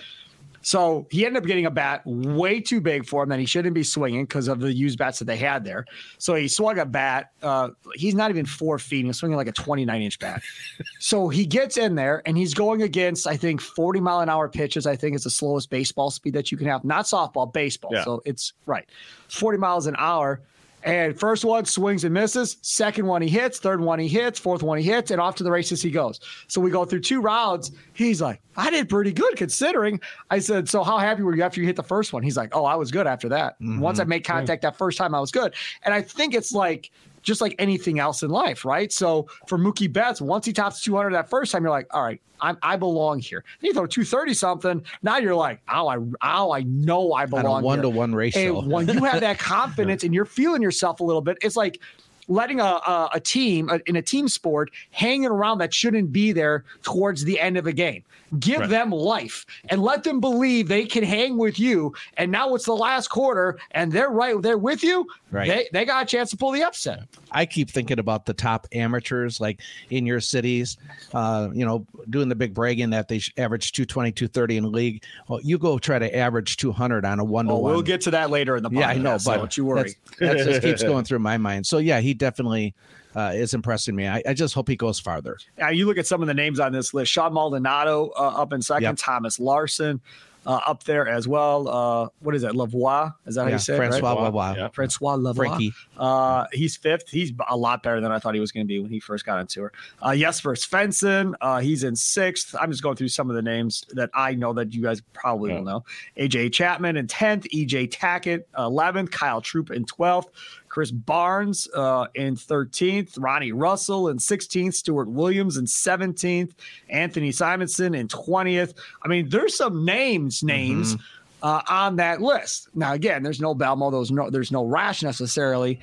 So 0.61 1.07
he 1.09 1.25
ended 1.25 1.41
up 1.41 1.47
getting 1.47 1.65
a 1.65 1.71
bat 1.71 2.01
way 2.05 2.59
too 2.61 2.81
big 2.81 3.05
for 3.05 3.23
him 3.23 3.29
that 3.29 3.39
he 3.39 3.45
shouldn't 3.45 3.73
be 3.73 3.83
swinging 3.83 4.25
because 4.25 4.47
of 4.47 4.59
the 4.59 4.71
used 4.71 4.97
bats 4.97 5.19
that 5.19 5.25
they 5.25 5.37
had 5.37 5.63
there. 5.63 5.85
So 6.17 6.35
he 6.35 6.47
swung 6.47 6.79
a 6.79 6.85
bat. 6.85 7.31
Uh, 7.41 7.69
he's 7.95 8.15
not 8.15 8.29
even 8.29 8.45
four 8.45 8.77
feet. 8.79 9.05
He's 9.05 9.17
swinging 9.17 9.37
like 9.37 9.47
a 9.47 9.51
29 9.51 10.01
inch 10.01 10.19
bat. 10.19 10.41
so 10.99 11.29
he 11.29 11.45
gets 11.45 11.77
in 11.77 11.95
there 11.95 12.21
and 12.25 12.37
he's 12.37 12.53
going 12.53 12.81
against, 12.81 13.27
I 13.27 13.37
think, 13.37 13.61
40 13.61 13.99
mile 13.99 14.19
an 14.19 14.29
hour 14.29 14.47
pitches. 14.49 14.85
I 14.85 14.95
think 14.95 15.15
is 15.15 15.23
the 15.23 15.29
slowest 15.29 15.69
baseball 15.69 16.11
speed 16.11 16.33
that 16.33 16.51
you 16.51 16.57
can 16.57 16.67
have. 16.67 16.83
Not 16.83 17.05
softball, 17.05 17.51
baseball. 17.51 17.91
Yeah. 17.93 18.03
So 18.03 18.21
it's 18.25 18.53
right. 18.65 18.87
40 19.29 19.57
miles 19.57 19.87
an 19.87 19.95
hour. 19.97 20.41
And 20.83 21.19
first 21.19 21.45
one 21.45 21.65
swings 21.65 22.03
and 22.03 22.13
misses. 22.13 22.57
Second 22.61 23.05
one 23.05 23.21
he 23.21 23.29
hits. 23.29 23.59
Third 23.59 23.81
one 23.81 23.99
he 23.99 24.07
hits. 24.07 24.39
Fourth 24.39 24.63
one 24.63 24.77
he 24.77 24.83
hits. 24.83 25.11
And 25.11 25.21
off 25.21 25.35
to 25.35 25.43
the 25.43 25.51
races 25.51 25.81
he 25.81 25.91
goes. 25.91 26.19
So 26.47 26.59
we 26.59 26.71
go 26.71 26.85
through 26.85 27.01
two 27.01 27.21
rounds. 27.21 27.71
He's 27.93 28.21
like, 28.21 28.41
I 28.57 28.69
did 28.69 28.89
pretty 28.89 29.13
good 29.13 29.35
considering. 29.35 29.99
I 30.29 30.39
said, 30.39 30.67
So 30.67 30.83
how 30.83 30.97
happy 30.97 31.23
were 31.23 31.35
you 31.35 31.43
after 31.43 31.61
you 31.61 31.67
hit 31.67 31.75
the 31.75 31.83
first 31.83 32.13
one? 32.13 32.23
He's 32.23 32.37
like, 32.37 32.55
Oh, 32.55 32.65
I 32.65 32.75
was 32.75 32.91
good 32.91 33.07
after 33.07 33.29
that. 33.29 33.55
Mm-hmm. 33.61 33.79
Once 33.79 33.99
I 33.99 34.05
made 34.05 34.23
contact 34.23 34.63
that 34.63 34.77
first 34.77 34.97
time, 34.97 35.13
I 35.13 35.19
was 35.19 35.31
good. 35.31 35.53
And 35.83 35.93
I 35.93 36.01
think 36.01 36.33
it's 36.33 36.51
like, 36.51 36.91
just 37.21 37.41
like 37.41 37.55
anything 37.59 37.99
else 37.99 38.23
in 38.23 38.29
life, 38.29 38.65
right? 38.65 38.91
So 38.91 39.27
for 39.47 39.57
Mookie 39.57 39.91
Betts, 39.91 40.21
once 40.21 40.45
he 40.45 40.53
tops 40.53 40.81
200 40.81 41.13
that 41.13 41.29
first 41.29 41.51
time, 41.51 41.63
you're 41.63 41.71
like, 41.71 41.87
all 41.93 42.03
right, 42.03 42.21
I, 42.41 42.55
I 42.61 42.75
belong 42.75 43.19
here. 43.19 43.43
And 43.59 43.67
you 43.67 43.73
throw 43.73 43.85
230 43.85 44.33
something, 44.33 44.83
now 45.03 45.17
you're 45.17 45.35
like, 45.35 45.61
oh, 45.71 45.87
I 45.87 45.97
oh, 46.23 46.51
I 46.51 46.63
know 46.63 47.13
I 47.13 47.25
belong. 47.25 47.63
One 47.63 47.81
to 47.81 47.89
one 47.89 48.13
ratio. 48.13 48.59
And 48.59 48.71
when 48.71 48.87
you 48.87 49.03
have 49.03 49.21
that 49.21 49.39
confidence 49.39 50.03
and 50.03 50.13
you're 50.13 50.25
feeling 50.25 50.61
yourself 50.61 50.99
a 50.99 51.03
little 51.03 51.21
bit, 51.21 51.37
it's 51.41 51.55
like 51.55 51.79
letting 52.27 52.59
a, 52.59 52.63
a, 52.63 53.09
a 53.15 53.19
team 53.19 53.69
a, 53.69 53.79
in 53.85 53.95
a 53.95 54.01
team 54.01 54.27
sport 54.27 54.71
hanging 54.91 55.27
around 55.27 55.59
that 55.59 55.73
shouldn't 55.73 56.11
be 56.11 56.31
there 56.31 56.63
towards 56.83 57.23
the 57.23 57.39
end 57.39 57.57
of 57.57 57.67
a 57.67 57.73
game. 57.73 58.03
Give 58.39 58.61
right. 58.61 58.69
them 58.69 58.91
life 58.91 59.45
and 59.69 59.81
let 59.81 60.03
them 60.03 60.19
believe 60.19 60.67
they 60.67 60.85
can 60.85 61.03
hang 61.03 61.37
with 61.37 61.59
you. 61.59 61.93
And 62.17 62.31
now 62.31 62.55
it's 62.55 62.65
the 62.65 62.75
last 62.75 63.09
quarter, 63.09 63.59
and 63.71 63.91
they're 63.91 64.09
right 64.09 64.41
there 64.41 64.57
with 64.57 64.83
you. 64.83 65.05
Right. 65.31 65.47
They, 65.47 65.69
they 65.73 65.85
got 65.85 66.03
a 66.03 66.05
chance 66.05 66.29
to 66.31 66.37
pull 66.37 66.51
the 66.51 66.63
upset. 66.63 67.03
I 67.31 67.45
keep 67.45 67.69
thinking 67.69 67.99
about 67.99 68.25
the 68.25 68.33
top 68.33 68.67
amateurs 68.73 69.39
like 69.41 69.61
in 69.89 70.05
your 70.05 70.19
cities, 70.19 70.77
uh, 71.13 71.49
you 71.53 71.65
know, 71.65 71.85
doing 72.09 72.29
the 72.29 72.35
big 72.35 72.53
bragging 72.53 72.89
that 72.91 73.07
they 73.07 73.21
average 73.37 73.71
220, 73.73 74.11
230 74.11 74.57
in 74.57 74.63
the 74.63 74.69
league. 74.69 75.03
Well, 75.27 75.41
you 75.41 75.57
go 75.57 75.77
try 75.79 75.99
to 75.99 76.15
average 76.15 76.57
200 76.57 77.05
on 77.05 77.19
a 77.19 77.23
one 77.23 77.47
to 77.47 77.55
one. 77.55 77.73
We'll 77.73 77.81
get 77.81 78.01
to 78.01 78.11
that 78.11 78.29
later 78.29 78.55
in 78.55 78.63
the 78.63 78.69
podcast. 78.69 78.79
Yeah, 78.79 78.87
I 78.87 78.97
know, 78.97 79.17
but 79.23 79.37
don't 79.37 79.57
you 79.57 79.65
worry. 79.65 79.95
That 80.19 80.37
just 80.37 80.61
keeps 80.61 80.83
going 80.83 81.03
through 81.03 81.19
my 81.19 81.37
mind. 81.37 81.65
So, 81.65 81.79
yeah, 81.79 81.99
he 81.99 82.13
definitely 82.13 82.73
uh, 83.15 83.31
is 83.33 83.53
impressing 83.53 83.95
me. 83.95 84.07
I, 84.07 84.21
I, 84.27 84.33
just 84.33 84.53
hope 84.53 84.67
he 84.67 84.75
goes 84.75 84.99
farther. 84.99 85.37
Yeah, 85.57 85.69
you 85.69 85.85
look 85.85 85.97
at 85.97 86.07
some 86.07 86.21
of 86.21 86.27
the 86.27 86.33
names 86.33 86.59
on 86.59 86.71
this 86.71 86.93
list: 86.93 87.11
Shawn 87.11 87.33
Maldonado 87.33 88.11
uh, 88.17 88.41
up 88.41 88.53
in 88.53 88.61
second, 88.61 88.83
yep. 88.83 88.95
Thomas 88.97 89.39
Larsen. 89.39 90.01
Uh, 90.43 90.59
up 90.65 90.83
there 90.85 91.07
as 91.07 91.27
well. 91.27 91.67
Uh, 91.67 92.09
what 92.21 92.33
is 92.33 92.41
that? 92.41 92.53
Lavoie? 92.53 93.13
Is 93.27 93.35
that 93.35 93.43
how 93.43 93.49
you 93.49 93.59
say 93.59 93.77
Francois 93.77 93.97
it? 93.97 94.15
Right? 94.15 94.33
Lavoie. 94.33 94.57
Yeah. 94.57 94.67
Francois 94.69 95.15
Lavoie. 95.15 95.35
Frankie. 95.35 95.73
Uh, 95.95 96.47
he's 96.51 96.75
fifth. 96.75 97.09
He's 97.09 97.31
a 97.47 97.55
lot 97.55 97.83
better 97.83 98.01
than 98.01 98.11
I 98.11 98.17
thought 98.17 98.33
he 98.33 98.39
was 98.39 98.51
going 98.51 98.65
to 98.65 98.67
be 98.67 98.79
when 98.79 98.89
he 98.89 98.99
first 98.99 99.23
got 99.23 99.39
into 99.39 99.53
tour. 99.53 99.73
Uh, 100.01 100.15
Jesper 100.15 100.55
Svensson. 100.55 101.35
Uh, 101.41 101.59
he's 101.59 101.83
in 101.83 101.95
sixth. 101.95 102.55
I'm 102.59 102.71
just 102.71 102.81
going 102.81 102.95
through 102.95 103.09
some 103.09 103.29
of 103.29 103.35
the 103.35 103.43
names 103.43 103.85
that 103.91 104.09
I 104.15 104.33
know 104.33 104.51
that 104.53 104.73
you 104.73 104.81
guys 104.81 105.03
probably 105.13 105.51
yeah. 105.51 105.57
will 105.57 105.65
know. 105.65 105.83
AJ 106.17 106.53
Chapman 106.53 106.97
in 106.97 107.05
10th. 107.05 107.45
EJ 107.53 107.91
Tackett 107.91 108.45
11th. 108.57 109.11
Kyle 109.11 109.41
Troop 109.41 109.69
in 109.69 109.85
12th. 109.85 110.29
Chris 110.71 110.89
Barnes 110.89 111.67
uh, 111.75 112.07
in 112.15 112.37
13th, 112.37 113.21
Ronnie 113.21 113.51
Russell 113.51 114.07
in 114.07 114.17
16th, 114.17 114.73
Stuart 114.73 115.09
Williams 115.09 115.57
in 115.57 115.65
17th, 115.65 116.51
Anthony 116.89 117.31
Simonsen 117.31 117.93
in 117.93 118.07
20th. 118.07 118.75
I 119.03 119.09
mean, 119.09 119.27
there's 119.27 119.57
some 119.57 119.83
names, 119.83 120.41
names. 120.43 120.95
Mm-hmm. 120.95 121.03
Uh, 121.43 121.59
on 121.67 121.95
that 121.95 122.21
list. 122.21 122.67
Now, 122.75 122.93
again, 122.93 123.23
there's 123.23 123.41
no 123.41 123.55
Belmo, 123.55 123.91
there's 123.91 124.11
no 124.11 124.29
there's 124.29 124.51
no 124.51 124.63
Rash 124.63 125.01
necessarily, 125.01 125.79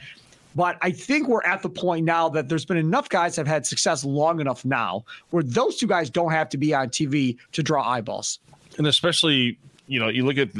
but 0.54 0.78
I 0.82 0.92
think 0.92 1.26
we're 1.26 1.42
at 1.42 1.62
the 1.62 1.68
point 1.68 2.04
now 2.04 2.28
that 2.28 2.48
there's 2.48 2.64
been 2.64 2.76
enough 2.76 3.08
guys 3.08 3.34
have 3.34 3.48
had 3.48 3.66
success 3.66 4.04
long 4.04 4.40
enough 4.40 4.64
now 4.64 5.04
where 5.30 5.42
those 5.42 5.76
two 5.76 5.88
guys 5.88 6.10
don't 6.10 6.30
have 6.30 6.48
to 6.50 6.58
be 6.58 6.72
on 6.72 6.90
TV 6.90 7.38
to 7.50 7.64
draw 7.64 7.82
eyeballs. 7.82 8.38
And 8.76 8.86
especially 8.86 9.58
you 9.88 9.98
know, 9.98 10.08
you 10.08 10.24
look 10.24 10.36
at 10.36 10.50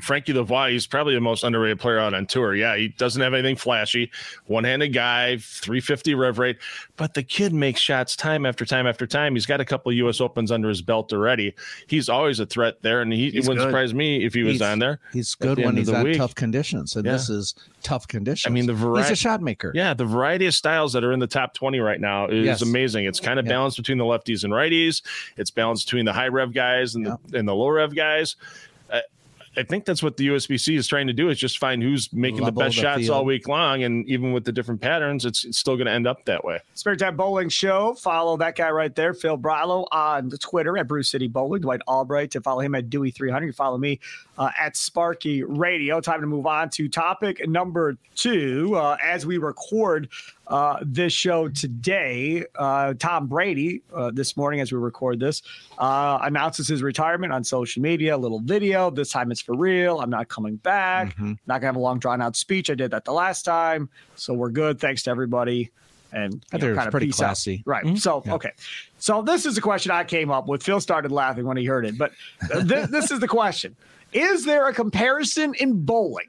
Frankie 0.00 0.32
Lavoie, 0.32 0.70
he's 0.70 0.86
probably 0.86 1.14
the 1.14 1.20
most 1.20 1.42
underrated 1.42 1.80
player 1.80 1.98
out 1.98 2.14
on 2.14 2.24
tour. 2.24 2.54
Yeah, 2.54 2.76
he 2.76 2.88
doesn't 2.88 3.20
have 3.20 3.34
anything 3.34 3.56
flashy, 3.56 4.10
one 4.46 4.64
handed 4.64 4.92
guy, 4.92 5.38
350 5.38 6.14
rev 6.14 6.38
rate, 6.38 6.58
but 6.96 7.14
the 7.14 7.22
kid 7.22 7.52
makes 7.52 7.80
shots 7.80 8.14
time 8.14 8.46
after 8.46 8.64
time 8.64 8.86
after 8.86 9.06
time. 9.06 9.34
He's 9.34 9.44
got 9.44 9.60
a 9.60 9.64
couple 9.64 9.90
of 9.90 9.96
U.S. 9.98 10.20
Opens 10.20 10.50
under 10.52 10.68
his 10.68 10.80
belt 10.82 11.12
already. 11.12 11.54
He's 11.88 12.08
always 12.08 12.38
a 12.38 12.46
threat 12.46 12.80
there, 12.82 13.02
and 13.02 13.12
he, 13.12 13.26
wouldn't 13.26 13.58
good. 13.58 13.62
surprise 13.62 13.92
me 13.92 14.24
if 14.24 14.34
he 14.34 14.44
was 14.44 14.54
he's, 14.54 14.62
on 14.62 14.78
there. 14.78 15.00
He's 15.12 15.34
good 15.34 15.58
when 15.58 15.76
he's 15.76 15.88
on 15.88 16.04
week. 16.04 16.16
tough 16.16 16.34
conditions, 16.34 16.94
and 16.94 17.04
yeah. 17.04 17.12
this 17.12 17.28
is 17.28 17.54
tough 17.82 18.06
conditions. 18.06 18.50
I 18.50 18.54
mean, 18.54 18.66
the 18.66 18.74
variety. 18.74 19.08
He's 19.08 19.18
a 19.18 19.20
shot 19.20 19.42
maker. 19.42 19.72
Yeah, 19.74 19.94
the 19.94 20.04
variety 20.04 20.46
of 20.46 20.54
styles 20.54 20.92
that 20.92 21.02
are 21.02 21.12
in 21.12 21.18
the 21.18 21.26
top 21.26 21.54
20 21.54 21.80
right 21.80 22.00
now 22.00 22.28
is 22.28 22.44
yes. 22.44 22.62
amazing. 22.62 23.06
It's 23.06 23.20
kind 23.20 23.38
of 23.38 23.46
yeah. 23.46 23.52
balanced 23.52 23.76
between 23.76 23.98
the 23.98 24.04
lefties 24.04 24.44
and 24.44 24.52
righties. 24.52 25.02
It's 25.36 25.50
balanced 25.50 25.86
between 25.86 26.04
the 26.04 26.12
high 26.12 26.28
rev 26.28 26.52
guys 26.52 26.94
and 26.94 27.06
yeah. 27.06 27.16
the 27.26 27.38
and 27.38 27.48
the 27.48 27.54
low 27.54 27.68
rev 27.68 27.94
guys. 27.94 28.36
I 29.58 29.62
think 29.62 29.86
that's 29.86 30.02
what 30.02 30.18
the 30.18 30.28
USBC 30.28 30.76
is 30.76 30.86
trying 30.86 31.06
to 31.06 31.14
do 31.14 31.30
is 31.30 31.38
just 31.38 31.58
find 31.58 31.82
who's 31.82 32.12
making 32.12 32.40
Level 32.40 32.60
the 32.60 32.64
best 32.66 32.76
the 32.76 32.82
shots 32.82 33.00
field. 33.00 33.10
all 33.16 33.24
week 33.24 33.48
long. 33.48 33.84
And 33.84 34.06
even 34.06 34.32
with 34.32 34.44
the 34.44 34.52
different 34.52 34.82
patterns, 34.82 35.24
it's, 35.24 35.44
it's 35.44 35.56
still 35.56 35.76
going 35.76 35.86
to 35.86 35.92
end 35.92 36.06
up 36.06 36.26
that 36.26 36.44
way. 36.44 36.60
Spare 36.74 36.96
Time 36.96 37.16
Bowling 37.16 37.48
Show. 37.48 37.94
Follow 37.94 38.36
that 38.36 38.54
guy 38.54 38.70
right 38.70 38.94
there, 38.94 39.14
Phil 39.14 39.38
Brillo, 39.38 39.86
on 39.90 40.28
Twitter 40.28 40.76
at 40.76 40.86
Brew 40.86 41.02
City 41.02 41.26
Bowling. 41.26 41.62
Dwight 41.62 41.80
Albright 41.88 42.32
to 42.32 42.42
follow 42.42 42.60
him 42.60 42.74
at 42.74 42.90
Dewey300. 42.90 43.46
You 43.46 43.52
follow 43.52 43.78
me 43.78 43.98
uh, 44.38 44.50
at 44.58 44.76
Sparky 44.76 45.42
Radio. 45.42 46.00
Time 46.00 46.20
to 46.20 46.26
move 46.26 46.46
on 46.46 46.70
to 46.70 46.88
topic 46.88 47.46
number 47.48 47.96
two. 48.14 48.74
Uh, 48.76 48.96
as 49.02 49.26
we 49.26 49.38
record 49.38 50.08
uh, 50.48 50.78
this 50.82 51.12
show 51.12 51.48
today. 51.48 52.44
Uh, 52.54 52.94
Tom 52.94 53.26
Brady, 53.26 53.82
uh, 53.94 54.10
this 54.12 54.36
morning 54.36 54.60
as 54.60 54.72
we 54.72 54.78
record 54.78 55.18
this, 55.18 55.42
uh, 55.78 56.18
announces 56.22 56.68
his 56.68 56.82
retirement 56.82 57.32
on 57.32 57.44
social 57.44 57.82
media. 57.82 58.16
A 58.16 58.18
little 58.18 58.40
video. 58.40 58.90
This 58.90 59.10
time 59.10 59.30
it's 59.30 59.40
for 59.40 59.56
real. 59.56 60.00
I'm 60.00 60.10
not 60.10 60.28
coming 60.28 60.56
back. 60.56 61.14
Mm-hmm. 61.14 61.32
Not 61.46 61.60
gonna 61.60 61.66
have 61.66 61.76
a 61.76 61.80
long 61.80 61.98
drawn 61.98 62.22
out 62.22 62.36
speech. 62.36 62.70
I 62.70 62.74
did 62.74 62.92
that 62.92 63.04
the 63.04 63.12
last 63.12 63.42
time, 63.42 63.88
so 64.14 64.34
we're 64.34 64.50
good. 64.50 64.78
Thanks 64.78 65.02
to 65.04 65.10
everybody. 65.10 65.70
And 66.12 66.44
I 66.52 66.58
think 66.58 66.76
kind 66.76 66.86
of 66.86 66.92
pretty 66.92 67.10
classy, 67.10 67.56
out. 67.56 67.70
right? 67.70 67.84
Mm-hmm. 67.84 67.96
So 67.96 68.22
yeah. 68.24 68.34
okay, 68.34 68.52
so 68.98 69.22
this 69.22 69.44
is 69.44 69.58
a 69.58 69.60
question 69.60 69.90
I 69.90 70.04
came 70.04 70.30
up 70.30 70.46
with. 70.46 70.62
Phil 70.62 70.80
started 70.80 71.10
laughing 71.10 71.44
when 71.44 71.56
he 71.56 71.64
heard 71.64 71.84
it, 71.84 71.98
but 71.98 72.12
th- 72.48 72.88
this 72.88 73.10
is 73.10 73.18
the 73.18 73.28
question: 73.28 73.74
Is 74.16 74.44
there 74.44 74.66
a 74.66 74.72
comparison 74.72 75.54
in 75.54 75.84
bowling 75.84 76.28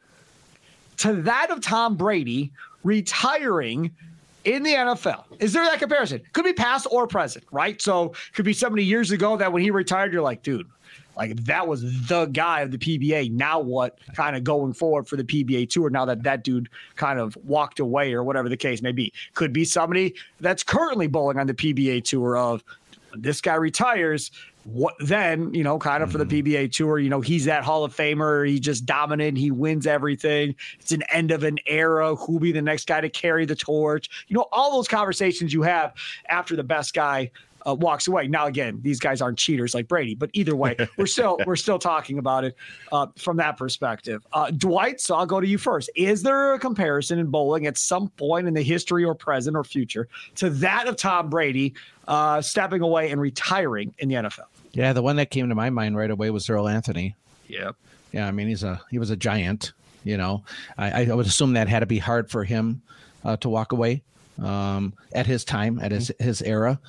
to 0.97 1.13
that 1.13 1.49
of 1.49 1.61
Tom 1.61 1.95
Brady 1.95 2.51
retiring 2.83 3.91
in 4.43 4.63
the 4.63 4.73
NFL. 4.73 5.25
Is 5.39 5.51
there 5.51 5.65
that 5.65 5.79
comparison? 5.79 6.21
Could 6.31 6.45
be 6.45 6.53
past 6.53 6.87
or 6.89 7.05
present, 7.05 7.45
right? 7.51 7.81
So 7.81 8.13
could 8.33 8.45
be 8.45 8.53
so 8.53 8.69
many 8.69 8.83
years 8.83 9.11
ago 9.11 9.35
that 9.37 9.51
when 9.51 9.61
he 9.61 9.71
retired, 9.71 10.13
you're 10.13 10.21
like, 10.21 10.41
dude, 10.41 10.67
like 11.17 11.35
that 11.45 11.67
was 11.67 11.81
the 12.07 12.27
guy 12.27 12.61
of 12.61 12.71
the 12.71 12.77
PBA. 12.77 13.31
Now 13.31 13.59
what? 13.59 13.99
Kind 14.15 14.35
of 14.35 14.43
going 14.43 14.71
forward 14.73 15.07
for 15.07 15.17
the 15.17 15.23
PBA 15.23 15.69
tour. 15.69 15.89
Now 15.89 16.05
that 16.05 16.23
that 16.23 16.43
dude 16.43 16.69
kind 16.95 17.19
of 17.19 17.35
walked 17.43 17.79
away 17.79 18.13
or 18.13 18.23
whatever 18.23 18.47
the 18.47 18.57
case 18.57 18.81
may 18.81 18.93
be, 18.93 19.11
could 19.33 19.51
be 19.51 19.65
somebody 19.65 20.13
that's 20.39 20.63
currently 20.63 21.07
bowling 21.07 21.37
on 21.39 21.47
the 21.47 21.53
PBA 21.53 22.03
tour. 22.05 22.37
Of 22.37 22.63
this 23.15 23.41
guy 23.41 23.55
retires, 23.55 24.31
what 24.67 24.95
then, 24.99 25.53
you 25.53 25.63
know, 25.63 25.79
kind 25.79 26.03
of 26.03 26.11
for 26.11 26.17
the 26.17 26.25
mm-hmm. 26.25 26.47
PBA 26.47 26.71
tour, 26.73 26.99
you 26.99 27.09
know, 27.09 27.21
he's 27.21 27.45
that 27.45 27.63
Hall 27.63 27.85
of 27.85 27.95
Famer. 27.95 28.47
He 28.47 28.59
just 28.59 28.85
dominant. 28.85 29.37
He 29.37 29.49
wins 29.49 29.87
everything. 29.87 30.55
It's 30.79 30.91
an 30.91 31.03
end 31.03 31.31
of 31.31 31.43
an 31.43 31.57
era. 31.65 32.15
Who'll 32.15 32.39
be 32.39 32.51
the 32.51 32.61
next 32.61 32.85
guy 32.85 32.99
to 32.99 33.09
carry 33.09 33.45
the 33.45 33.55
torch? 33.55 34.25
You 34.27 34.35
know, 34.35 34.45
all 34.51 34.73
those 34.73 34.89
conversations 34.89 35.53
you 35.53 35.61
have 35.61 35.93
after 36.27 36.57
the 36.57 36.65
best 36.65 36.93
guy 36.93 37.31
uh, 37.65 37.75
walks 37.75 38.07
away. 38.07 38.27
Now, 38.27 38.47
again, 38.47 38.79
these 38.81 38.99
guys 38.99 39.21
aren't 39.21 39.37
cheaters 39.37 39.73
like 39.73 39.87
Brady, 39.87 40.15
but 40.15 40.29
either 40.33 40.55
way, 40.55 40.75
we're 40.97 41.05
still 41.05 41.37
we're 41.45 41.55
still 41.55 41.79
talking 41.79 42.17
about 42.17 42.43
it 42.43 42.55
uh, 42.91 43.07
from 43.17 43.37
that 43.37 43.57
perspective. 43.57 44.25
Uh, 44.33 44.51
Dwight, 44.51 44.99
so 44.99 45.15
I'll 45.15 45.25
go 45.25 45.39
to 45.39 45.47
you 45.47 45.57
first. 45.57 45.89
Is 45.95 46.23
there 46.23 46.53
a 46.53 46.59
comparison 46.59 47.19
in 47.19 47.27
bowling 47.27 47.67
at 47.67 47.77
some 47.77 48.09
point 48.09 48.47
in 48.47 48.53
the 48.53 48.63
history 48.63 49.03
or 49.03 49.15
present 49.15 49.55
or 49.55 49.63
future 49.63 50.07
to 50.35 50.49
that 50.49 50.87
of 50.87 50.97
Tom 50.97 51.29
Brady 51.29 51.73
uh, 52.07 52.41
stepping 52.41 52.81
away 52.81 53.11
and 53.11 53.19
retiring 53.19 53.93
in 53.99 54.09
the 54.09 54.15
NFL? 54.15 54.45
Yeah, 54.77 54.93
the 54.93 55.01
one 55.01 55.15
that 55.15 55.31
came 55.31 55.49
to 55.49 55.55
my 55.55 55.71
mind 55.71 55.97
right 55.97 56.11
away 56.11 56.29
was 56.29 56.47
Earl 56.51 56.67
Anthony. 56.67 57.15
Yep. 57.47 57.75
Yeah, 58.11 58.27
I 58.27 58.31
mean 58.31 58.47
he's 58.47 58.61
a 58.61 58.79
he 58.91 58.99
was 58.99 59.09
a 59.09 59.15
giant. 59.15 59.73
You 60.03 60.17
know, 60.17 60.43
I, 60.77 61.05
I 61.09 61.15
would 61.15 61.25
assume 61.25 61.53
that 61.53 61.67
had 61.67 61.79
to 61.79 61.87
be 61.87 61.97
hard 61.97 62.29
for 62.29 62.43
him 62.43 62.83
uh, 63.25 63.37
to 63.37 63.49
walk 63.49 63.71
away 63.71 64.03
um, 64.41 64.93
at 65.13 65.25
his 65.25 65.43
time, 65.43 65.79
at 65.79 65.91
his 65.91 66.11
his 66.19 66.43
era. 66.43 66.79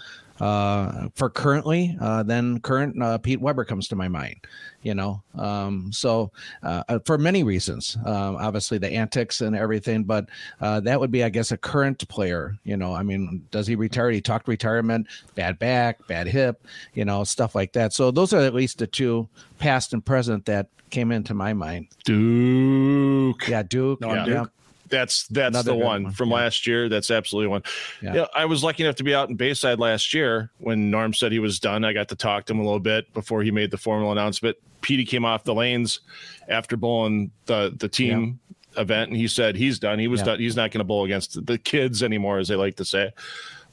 Uh, 0.41 1.09
for 1.15 1.29
currently, 1.29 1.97
uh, 2.01 2.23
then 2.23 2.61
current 2.61 3.01
uh, 3.03 3.19
Pete 3.19 3.41
Weber 3.41 3.65
comes 3.65 3.89
to 3.89 3.97
my 3.97 4.09
mind. 4.09 4.37
You 4.83 4.95
know, 4.95 5.23
um, 5.37 5.91
so 5.93 6.31
uh, 6.63 7.01
for 7.05 7.19
many 7.19 7.43
reasons, 7.43 7.97
um, 8.07 8.37
obviously 8.37 8.79
the 8.79 8.89
antics 8.89 9.41
and 9.41 9.57
everything, 9.57 10.05
but 10.05 10.29
uh, 10.61 10.79
that 10.81 11.01
would 11.01 11.11
be, 11.11 11.25
I 11.25 11.29
guess, 11.29 11.51
a 11.51 11.57
current 11.57 12.07
player. 12.09 12.57
You 12.63 12.77
know, 12.77 12.95
I 12.95 13.03
mean, 13.03 13.45
does 13.51 13.67
he 13.67 13.75
retire? 13.75 14.11
He 14.11 14.21
talked 14.21 14.47
retirement, 14.47 15.09
bad 15.35 15.59
back, 15.59 16.07
bad 16.07 16.29
hip, 16.29 16.65
you 16.95 17.05
know, 17.05 17.25
stuff 17.25 17.57
like 17.57 17.73
that. 17.73 17.93
So 17.93 18.13
those 18.13 18.33
are 18.33 18.41
at 18.41 18.55
least 18.55 18.79
the 18.79 18.87
two 18.87 19.29
past 19.59 19.93
and 19.93 20.05
present 20.05 20.45
that 20.47 20.69
came 20.91 21.11
into 21.11 21.35
my 21.35 21.53
mind. 21.53 21.89
Duke, 22.05 23.49
yeah, 23.49 23.63
Duke, 23.63 24.01
no, 24.01 24.15
yeah. 24.15 24.25
Duke. 24.25 24.53
That's 24.89 25.27
that's 25.29 25.55
Another 25.55 25.73
the 25.73 25.77
one, 25.77 26.05
one, 26.05 26.13
from 26.13 26.31
yeah. 26.31 26.37
last 26.37 26.67
year. 26.67 26.89
That's 26.89 27.11
absolutely 27.11 27.49
one. 27.49 27.63
Yeah. 28.01 28.15
yeah. 28.15 28.27
I 28.35 28.45
was 28.45 28.63
lucky 28.63 28.85
enough 28.85 28.97
to 28.97 29.05
be 29.05 29.15
out 29.15 29.29
in 29.29 29.37
Bayside 29.37 29.79
last 29.79 30.15
year 30.15 30.51
when 30.59 30.91
Norm 30.91 31.15
said 31.15 31.33
he 31.33 31.39
was 31.39 31.61
done. 31.61 31.85
I 31.85 31.93
got 31.93 32.09
to 32.09 32.17
talk 32.17 32.47
to 32.47 32.53
him 32.53 32.61
a 32.61 32.65
little 32.65 32.81
bit 32.81 33.13
before 33.15 33.43
he 33.43 33.51
made 33.51 33.71
the 33.71 33.79
formal 33.79 34.13
announcement. 34.13 34.57
Petey 34.81 35.05
came 35.05 35.25
off 35.25 35.45
the 35.45 35.55
lanes 35.55 36.01
after 36.49 36.77
bowling 36.77 37.31
the 37.47 37.75
the 37.77 37.89
team 37.89 38.41
yeah. 38.75 38.83
event, 38.83 39.11
and 39.11 39.17
he 39.17 39.29
said 39.29 39.57
he's 39.57 39.79
done. 39.79 39.99
He 39.99 40.09
was 40.09 40.23
done. 40.23 40.39
He's 40.39 40.57
not 40.57 40.71
going 40.71 40.81
to 40.81 40.85
bowl 40.85 41.05
against 41.05 41.45
the 41.47 41.59
kids 41.59 42.03
anymore, 42.03 42.39
as 42.39 42.49
they 42.49 42.57
like 42.57 42.77
to 42.77 42.85
say 42.85 43.13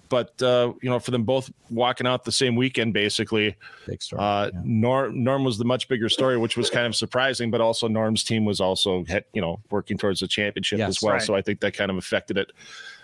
but 0.09 0.41
uh, 0.41 0.73
you 0.81 0.89
know, 0.89 0.99
for 0.99 1.11
them 1.11 1.23
both 1.23 1.51
walking 1.69 2.07
out 2.07 2.23
the 2.23 2.31
same 2.31 2.55
weekend, 2.55 2.93
basically, 2.93 3.55
big 3.87 4.01
story. 4.01 4.21
Uh, 4.21 4.51
yeah. 4.53 4.61
Norm, 4.63 5.23
Norm 5.23 5.43
was 5.43 5.57
the 5.57 5.65
much 5.65 5.87
bigger 5.87 6.09
story, 6.09 6.37
which 6.37 6.57
was 6.57 6.69
kind 6.69 6.87
of 6.87 6.95
surprising. 6.95 7.51
But 7.51 7.61
also, 7.61 7.87
Norm's 7.87 8.23
team 8.23 8.45
was 8.45 8.61
also 8.61 9.05
you 9.33 9.41
know 9.41 9.59
working 9.69 9.97
towards 9.97 10.19
the 10.19 10.27
championship 10.27 10.79
yes, 10.79 10.89
as 10.89 11.01
well. 11.01 11.13
Right. 11.13 11.21
So 11.21 11.35
I 11.35 11.41
think 11.41 11.59
that 11.61 11.73
kind 11.73 11.91
of 11.91 11.97
affected 11.97 12.37
it 12.37 12.51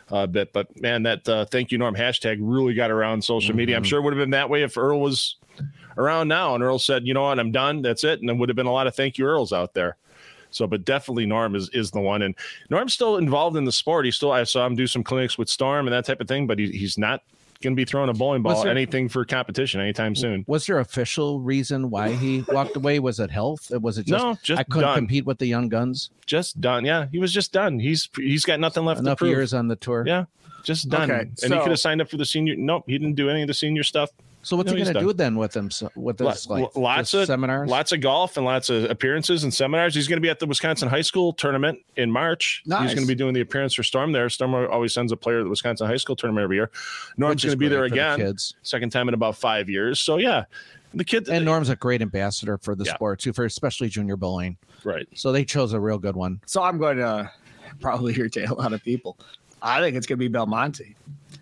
a 0.09 0.27
bit. 0.27 0.53
But 0.53 0.79
man, 0.81 1.03
that 1.03 1.27
uh, 1.27 1.45
thank 1.45 1.71
you 1.71 1.77
Norm 1.77 1.95
hashtag 1.95 2.37
really 2.39 2.73
got 2.73 2.91
around 2.91 3.23
social 3.23 3.49
mm-hmm. 3.49 3.57
media. 3.57 3.75
I'm 3.75 3.83
mm-hmm. 3.83 3.89
sure 3.89 3.99
it 3.99 4.03
would 4.03 4.13
have 4.13 4.21
been 4.21 4.31
that 4.31 4.49
way 4.49 4.63
if 4.63 4.77
Earl 4.77 4.99
was 4.99 5.37
around 5.97 6.27
now 6.27 6.55
and 6.55 6.63
Earl 6.63 6.79
said, 6.79 7.05
you 7.05 7.13
know 7.13 7.23
what, 7.23 7.39
I'm 7.39 7.51
done. 7.51 7.81
That's 7.81 8.03
it. 8.03 8.19
And 8.19 8.29
there 8.29 8.35
would 8.35 8.49
have 8.49 8.55
been 8.55 8.65
a 8.65 8.71
lot 8.71 8.87
of 8.87 8.95
thank 8.95 9.17
you 9.17 9.25
Earls 9.25 9.53
out 9.53 9.73
there. 9.73 9.97
So, 10.51 10.67
but 10.67 10.85
definitely 10.85 11.25
Norm 11.25 11.55
is 11.55 11.69
is 11.69 11.91
the 11.91 11.99
one, 11.99 12.21
and 12.21 12.35
Norm's 12.69 12.93
still 12.93 13.17
involved 13.17 13.57
in 13.57 13.65
the 13.65 13.71
sport. 13.71 14.05
He 14.05 14.11
still 14.11 14.31
I 14.31 14.43
saw 14.43 14.65
him 14.65 14.75
do 14.75 14.87
some 14.87 15.03
clinics 15.03 15.37
with 15.37 15.49
Storm 15.49 15.87
and 15.87 15.93
that 15.93 16.05
type 16.05 16.21
of 16.21 16.27
thing, 16.27 16.47
but 16.47 16.59
he, 16.59 16.69
he's 16.71 16.97
not 16.97 17.23
going 17.61 17.73
to 17.73 17.79
be 17.79 17.85
throwing 17.85 18.09
a 18.09 18.13
bowling 18.13 18.41
ball 18.41 18.63
there, 18.63 18.71
anything 18.71 19.07
for 19.07 19.23
competition 19.23 19.79
anytime 19.79 20.15
soon. 20.15 20.43
Was 20.47 20.65
there 20.65 20.79
official 20.79 21.39
reason 21.39 21.89
why 21.89 22.11
he 22.11 22.43
walked 22.49 22.75
away? 22.75 22.99
Was 22.99 23.19
it 23.19 23.29
health? 23.31 23.71
Was 23.71 23.97
it 23.97 24.07
just, 24.07 24.23
no, 24.23 24.37
just 24.43 24.59
I 24.59 24.63
couldn't 24.63 24.81
done. 24.81 24.97
compete 24.97 25.25
with 25.25 25.37
the 25.37 25.45
young 25.45 25.69
guns? 25.69 26.09
Just 26.25 26.59
done. 26.59 26.85
Yeah, 26.85 27.07
he 27.11 27.19
was 27.19 27.31
just 27.33 27.53
done. 27.53 27.79
He's 27.79 28.09
he's 28.15 28.45
got 28.45 28.59
nothing 28.59 28.83
left. 28.83 28.99
Enough 28.99 29.21
years 29.21 29.53
on 29.53 29.67
the 29.67 29.75
tour. 29.75 30.03
Yeah, 30.05 30.25
just 30.63 30.89
done. 30.89 31.09
Okay, 31.09 31.21
and 31.21 31.39
so, 31.39 31.55
he 31.55 31.61
could 31.61 31.69
have 31.69 31.79
signed 31.79 32.01
up 32.01 32.09
for 32.09 32.17
the 32.17 32.25
senior. 32.25 32.55
Nope, 32.57 32.83
he 32.87 32.97
didn't 32.97 33.15
do 33.15 33.29
any 33.29 33.41
of 33.41 33.47
the 33.47 33.53
senior 33.53 33.83
stuff. 33.83 34.09
So 34.43 34.57
what's 34.57 34.71
no, 34.71 34.75
he 34.75 34.83
going 34.83 34.93
to 34.93 34.99
do 34.99 35.13
then 35.13 35.35
with 35.35 35.51
them? 35.51 35.69
With 35.95 36.17
this, 36.17 36.47
like 36.47 36.75
lots 36.75 37.13
of 37.13 37.27
seminars, 37.27 37.69
lots 37.69 37.91
of 37.91 38.01
golf, 38.01 38.37
and 38.37 38.45
lots 38.45 38.69
of 38.69 38.89
appearances 38.89 39.43
and 39.43 39.53
seminars. 39.53 39.93
He's 39.93 40.07
going 40.07 40.17
to 40.17 40.21
be 40.21 40.29
at 40.29 40.39
the 40.39 40.47
Wisconsin 40.47 40.89
High 40.89 41.01
School 41.01 41.33
tournament 41.33 41.79
in 41.97 42.11
March. 42.11 42.63
Nice. 42.65 42.83
He's 42.83 42.93
going 42.95 43.07
to 43.07 43.11
be 43.11 43.15
doing 43.15 43.33
the 43.33 43.41
appearance 43.41 43.73
for 43.73 43.83
Storm 43.83 44.11
there. 44.11 44.29
Storm 44.29 44.55
always 44.55 44.93
sends 44.93 45.11
a 45.11 45.17
player 45.17 45.39
to 45.39 45.43
the 45.43 45.49
Wisconsin 45.49 45.87
High 45.87 45.97
School 45.97 46.15
tournament 46.15 46.43
every 46.43 46.57
year. 46.57 46.71
Norm's 47.17 47.43
going 47.43 47.53
to 47.53 47.57
be 47.57 47.67
there 47.67 47.83
again, 47.83 48.19
the 48.19 48.53
second 48.63 48.89
time 48.89 49.07
in 49.07 49.13
about 49.13 49.35
five 49.35 49.69
years. 49.69 49.99
So 49.99 50.17
yeah, 50.17 50.45
the 50.93 51.05
kid 51.05 51.27
and 51.27 51.47
uh, 51.47 51.51
Norm's 51.51 51.69
a 51.69 51.75
great 51.75 52.01
ambassador 52.01 52.57
for 52.57 52.75
the 52.75 52.85
yeah. 52.85 52.95
sport 52.95 53.19
too, 53.19 53.33
for 53.33 53.45
especially 53.45 53.89
junior 53.89 54.17
bowling. 54.17 54.57
Right. 54.83 55.07
So 55.13 55.31
they 55.31 55.45
chose 55.45 55.73
a 55.73 55.79
real 55.79 55.97
good 55.97 56.15
one. 56.15 56.41
So 56.45 56.63
I'm 56.63 56.77
going 56.77 56.97
to 56.97 57.31
probably 57.79 58.13
irritate 58.17 58.49
a 58.49 58.53
lot 58.53 58.73
of 58.73 58.83
people. 58.83 59.17
I 59.61 59.79
think 59.79 59.95
it's 59.95 60.07
going 60.07 60.17
to 60.17 60.19
be 60.19 60.27
Belmonte. 60.27 60.95
I 61.33 61.37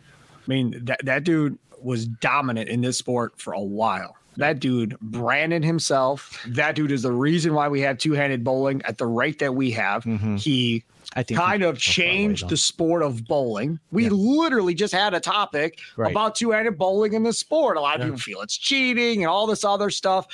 mean, 0.47 0.83
that 0.85 1.05
that 1.05 1.23
dude 1.23 1.57
was 1.83 2.05
dominant 2.05 2.69
in 2.69 2.81
this 2.81 2.97
sport 2.97 3.33
for 3.39 3.53
a 3.53 3.61
while. 3.61 4.15
That 4.37 4.59
dude 4.59 4.97
branded 5.01 5.65
himself. 5.65 6.41
That 6.47 6.75
dude 6.75 6.91
is 6.91 7.01
the 7.01 7.11
reason 7.11 7.53
why 7.53 7.67
we 7.67 7.81
have 7.81 7.97
two 7.97 8.13
handed 8.13 8.43
bowling 8.43 8.81
at 8.83 8.97
the 8.97 9.05
rate 9.05 9.39
that 9.39 9.53
we 9.53 9.71
have. 9.71 10.03
Mm-hmm. 10.05 10.37
He 10.37 10.83
I 11.13 11.23
think 11.23 11.39
kind 11.39 11.63
of 11.63 11.77
changed 11.77 12.47
the 12.47 12.55
sport 12.55 13.01
of 13.01 13.25
bowling. 13.25 13.79
We 13.91 14.05
yeah. 14.05 14.11
literally 14.11 14.75
just 14.75 14.93
had 14.93 15.13
a 15.13 15.19
topic 15.19 15.79
right. 15.97 16.11
about 16.11 16.35
two 16.35 16.51
handed 16.51 16.77
bowling 16.77 17.13
in 17.13 17.23
the 17.23 17.33
sport. 17.33 17.77
A 17.77 17.81
lot 17.81 17.95
of 17.95 18.01
yeah. 18.01 18.05
people 18.05 18.19
feel 18.19 18.41
it's 18.41 18.57
cheating 18.57 19.23
and 19.23 19.29
all 19.29 19.47
this 19.47 19.65
other 19.65 19.89
stuff 19.89 20.27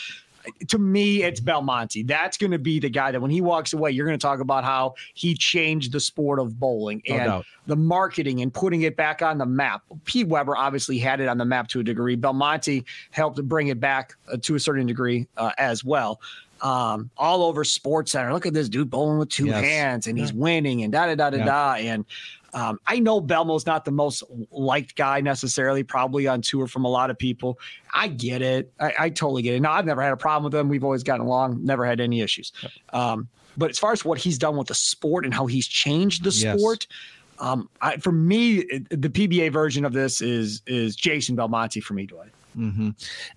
to 0.67 0.77
me, 0.77 1.23
it's 1.23 1.39
Belmonte. 1.39 2.03
That's 2.03 2.37
going 2.37 2.51
to 2.51 2.59
be 2.59 2.79
the 2.79 2.89
guy 2.89 3.11
that 3.11 3.21
when 3.21 3.31
he 3.31 3.41
walks 3.41 3.73
away, 3.73 3.91
you're 3.91 4.05
going 4.05 4.17
to 4.17 4.21
talk 4.21 4.39
about 4.39 4.63
how 4.63 4.95
he 5.13 5.35
changed 5.35 5.91
the 5.91 5.99
sport 5.99 6.39
of 6.39 6.59
bowling 6.59 7.01
no 7.07 7.15
and 7.15 7.25
doubt. 7.25 7.45
the 7.67 7.75
marketing 7.75 8.41
and 8.41 8.53
putting 8.53 8.83
it 8.83 8.95
back 8.95 9.21
on 9.21 9.37
the 9.37 9.45
map. 9.45 9.81
Pete 10.05 10.27
Weber 10.27 10.55
obviously 10.55 10.97
had 10.97 11.19
it 11.19 11.27
on 11.27 11.37
the 11.37 11.45
map 11.45 11.67
to 11.69 11.79
a 11.79 11.83
degree. 11.83 12.15
Belmonte 12.15 12.83
helped 13.11 13.41
bring 13.47 13.67
it 13.67 13.79
back 13.79 14.15
uh, 14.31 14.37
to 14.41 14.55
a 14.55 14.59
certain 14.59 14.85
degree 14.85 15.27
uh, 15.37 15.51
as 15.57 15.83
well. 15.83 16.19
Um, 16.61 17.09
all 17.17 17.43
over 17.43 17.63
Sports 17.63 18.13
Center. 18.13 18.33
Look 18.33 18.45
at 18.45 18.53
this 18.53 18.69
dude 18.69 18.89
bowling 18.89 19.19
with 19.19 19.29
two 19.29 19.47
yes. 19.47 19.63
hands 19.63 20.07
and 20.07 20.17
yeah. 20.17 20.23
he's 20.23 20.33
winning 20.33 20.83
and 20.83 20.91
da 20.91 21.07
da 21.07 21.15
da 21.15 21.29
da 21.29 21.37
yeah. 21.37 21.45
da. 21.45 21.73
And 21.75 22.05
um, 22.55 22.79
I 22.87 22.99
know 22.99 23.19
Belmo's 23.19 23.65
not 23.65 23.83
the 23.83 23.91
most 23.91 24.23
liked 24.49 24.95
guy 24.95 25.19
necessarily, 25.19 25.83
probably 25.83 26.25
on 26.25 26.41
tour 26.41 26.67
from 26.67 26.85
a 26.85 26.87
lot 26.87 27.09
of 27.09 27.19
people. 27.19 27.59
I 27.93 28.07
get 28.07 28.41
it. 28.41 28.71
I, 28.79 28.93
I 28.97 29.09
totally 29.09 29.41
get 29.41 29.55
it. 29.55 29.59
Now, 29.59 29.73
I've 29.73 29.85
never 29.85 30.01
had 30.01 30.13
a 30.13 30.17
problem 30.17 30.45
with 30.45 30.55
him. 30.57 30.69
We've 30.69 30.83
always 30.83 31.03
gotten 31.03 31.25
along, 31.25 31.63
never 31.65 31.85
had 31.85 31.99
any 31.99 32.21
issues. 32.21 32.53
Um, 32.93 33.27
but 33.57 33.71
as 33.71 33.77
far 33.77 33.91
as 33.91 34.05
what 34.05 34.17
he's 34.17 34.37
done 34.37 34.55
with 34.55 34.67
the 34.67 34.73
sport 34.73 35.25
and 35.25 35.33
how 35.33 35.47
he's 35.47 35.67
changed 35.67 36.23
the 36.23 36.31
yes. 36.31 36.57
sport, 36.57 36.87
um, 37.39 37.69
I, 37.81 37.97
for 37.97 38.13
me, 38.13 38.59
it, 38.59 38.89
the 38.89 39.09
PBA 39.09 39.51
version 39.51 39.83
of 39.83 39.91
this 39.91 40.21
is 40.21 40.61
is 40.65 40.95
Jason 40.95 41.35
Belmonte 41.35 41.81
for 41.81 41.93
me, 41.93 42.05
Dwight. 42.05 42.31
Mm-hmm. 42.57 42.89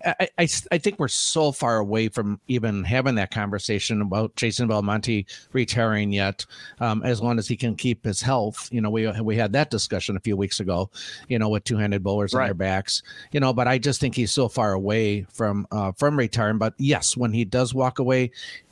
I, 0.05 0.29
I, 0.37 0.47
I 0.71 0.77
think 0.77 0.99
we're 0.99 1.07
so 1.07 1.51
far 1.51 1.77
away 1.77 2.09
from 2.09 2.39
even 2.47 2.83
having 2.83 3.15
that 3.15 3.31
conversation 3.31 4.01
about 4.01 4.35
Jason 4.35 4.67
Belmonte 4.67 5.25
retiring 5.53 6.11
yet. 6.11 6.45
Um, 6.79 7.03
as 7.03 7.21
long 7.21 7.39
as 7.39 7.47
he 7.47 7.55
can 7.57 7.75
keep 7.75 8.03
his 8.03 8.21
health, 8.21 8.69
you 8.71 8.81
know, 8.81 8.89
we 8.89 9.09
we 9.21 9.35
had 9.35 9.53
that 9.53 9.69
discussion 9.69 10.15
a 10.15 10.21
few 10.21 10.37
weeks 10.37 10.59
ago. 10.59 10.89
You 11.27 11.39
know, 11.39 11.49
with 11.49 11.63
two 11.63 11.77
handed 11.77 12.03
bowlers 12.03 12.33
right. 12.33 12.43
on 12.43 12.47
their 12.47 12.53
backs. 12.53 13.03
You 13.31 13.39
know, 13.39 13.53
but 13.53 13.67
I 13.67 13.77
just 13.77 13.99
think 13.99 14.15
he's 14.15 14.31
so 14.31 14.47
far 14.47 14.73
away 14.73 15.25
from 15.31 15.67
uh, 15.71 15.91
from 15.93 16.17
retiring. 16.17 16.57
But 16.57 16.73
yes, 16.77 17.17
when 17.17 17.33
he 17.33 17.45
does 17.45 17.73
walk 17.73 17.99
away, 17.99 18.31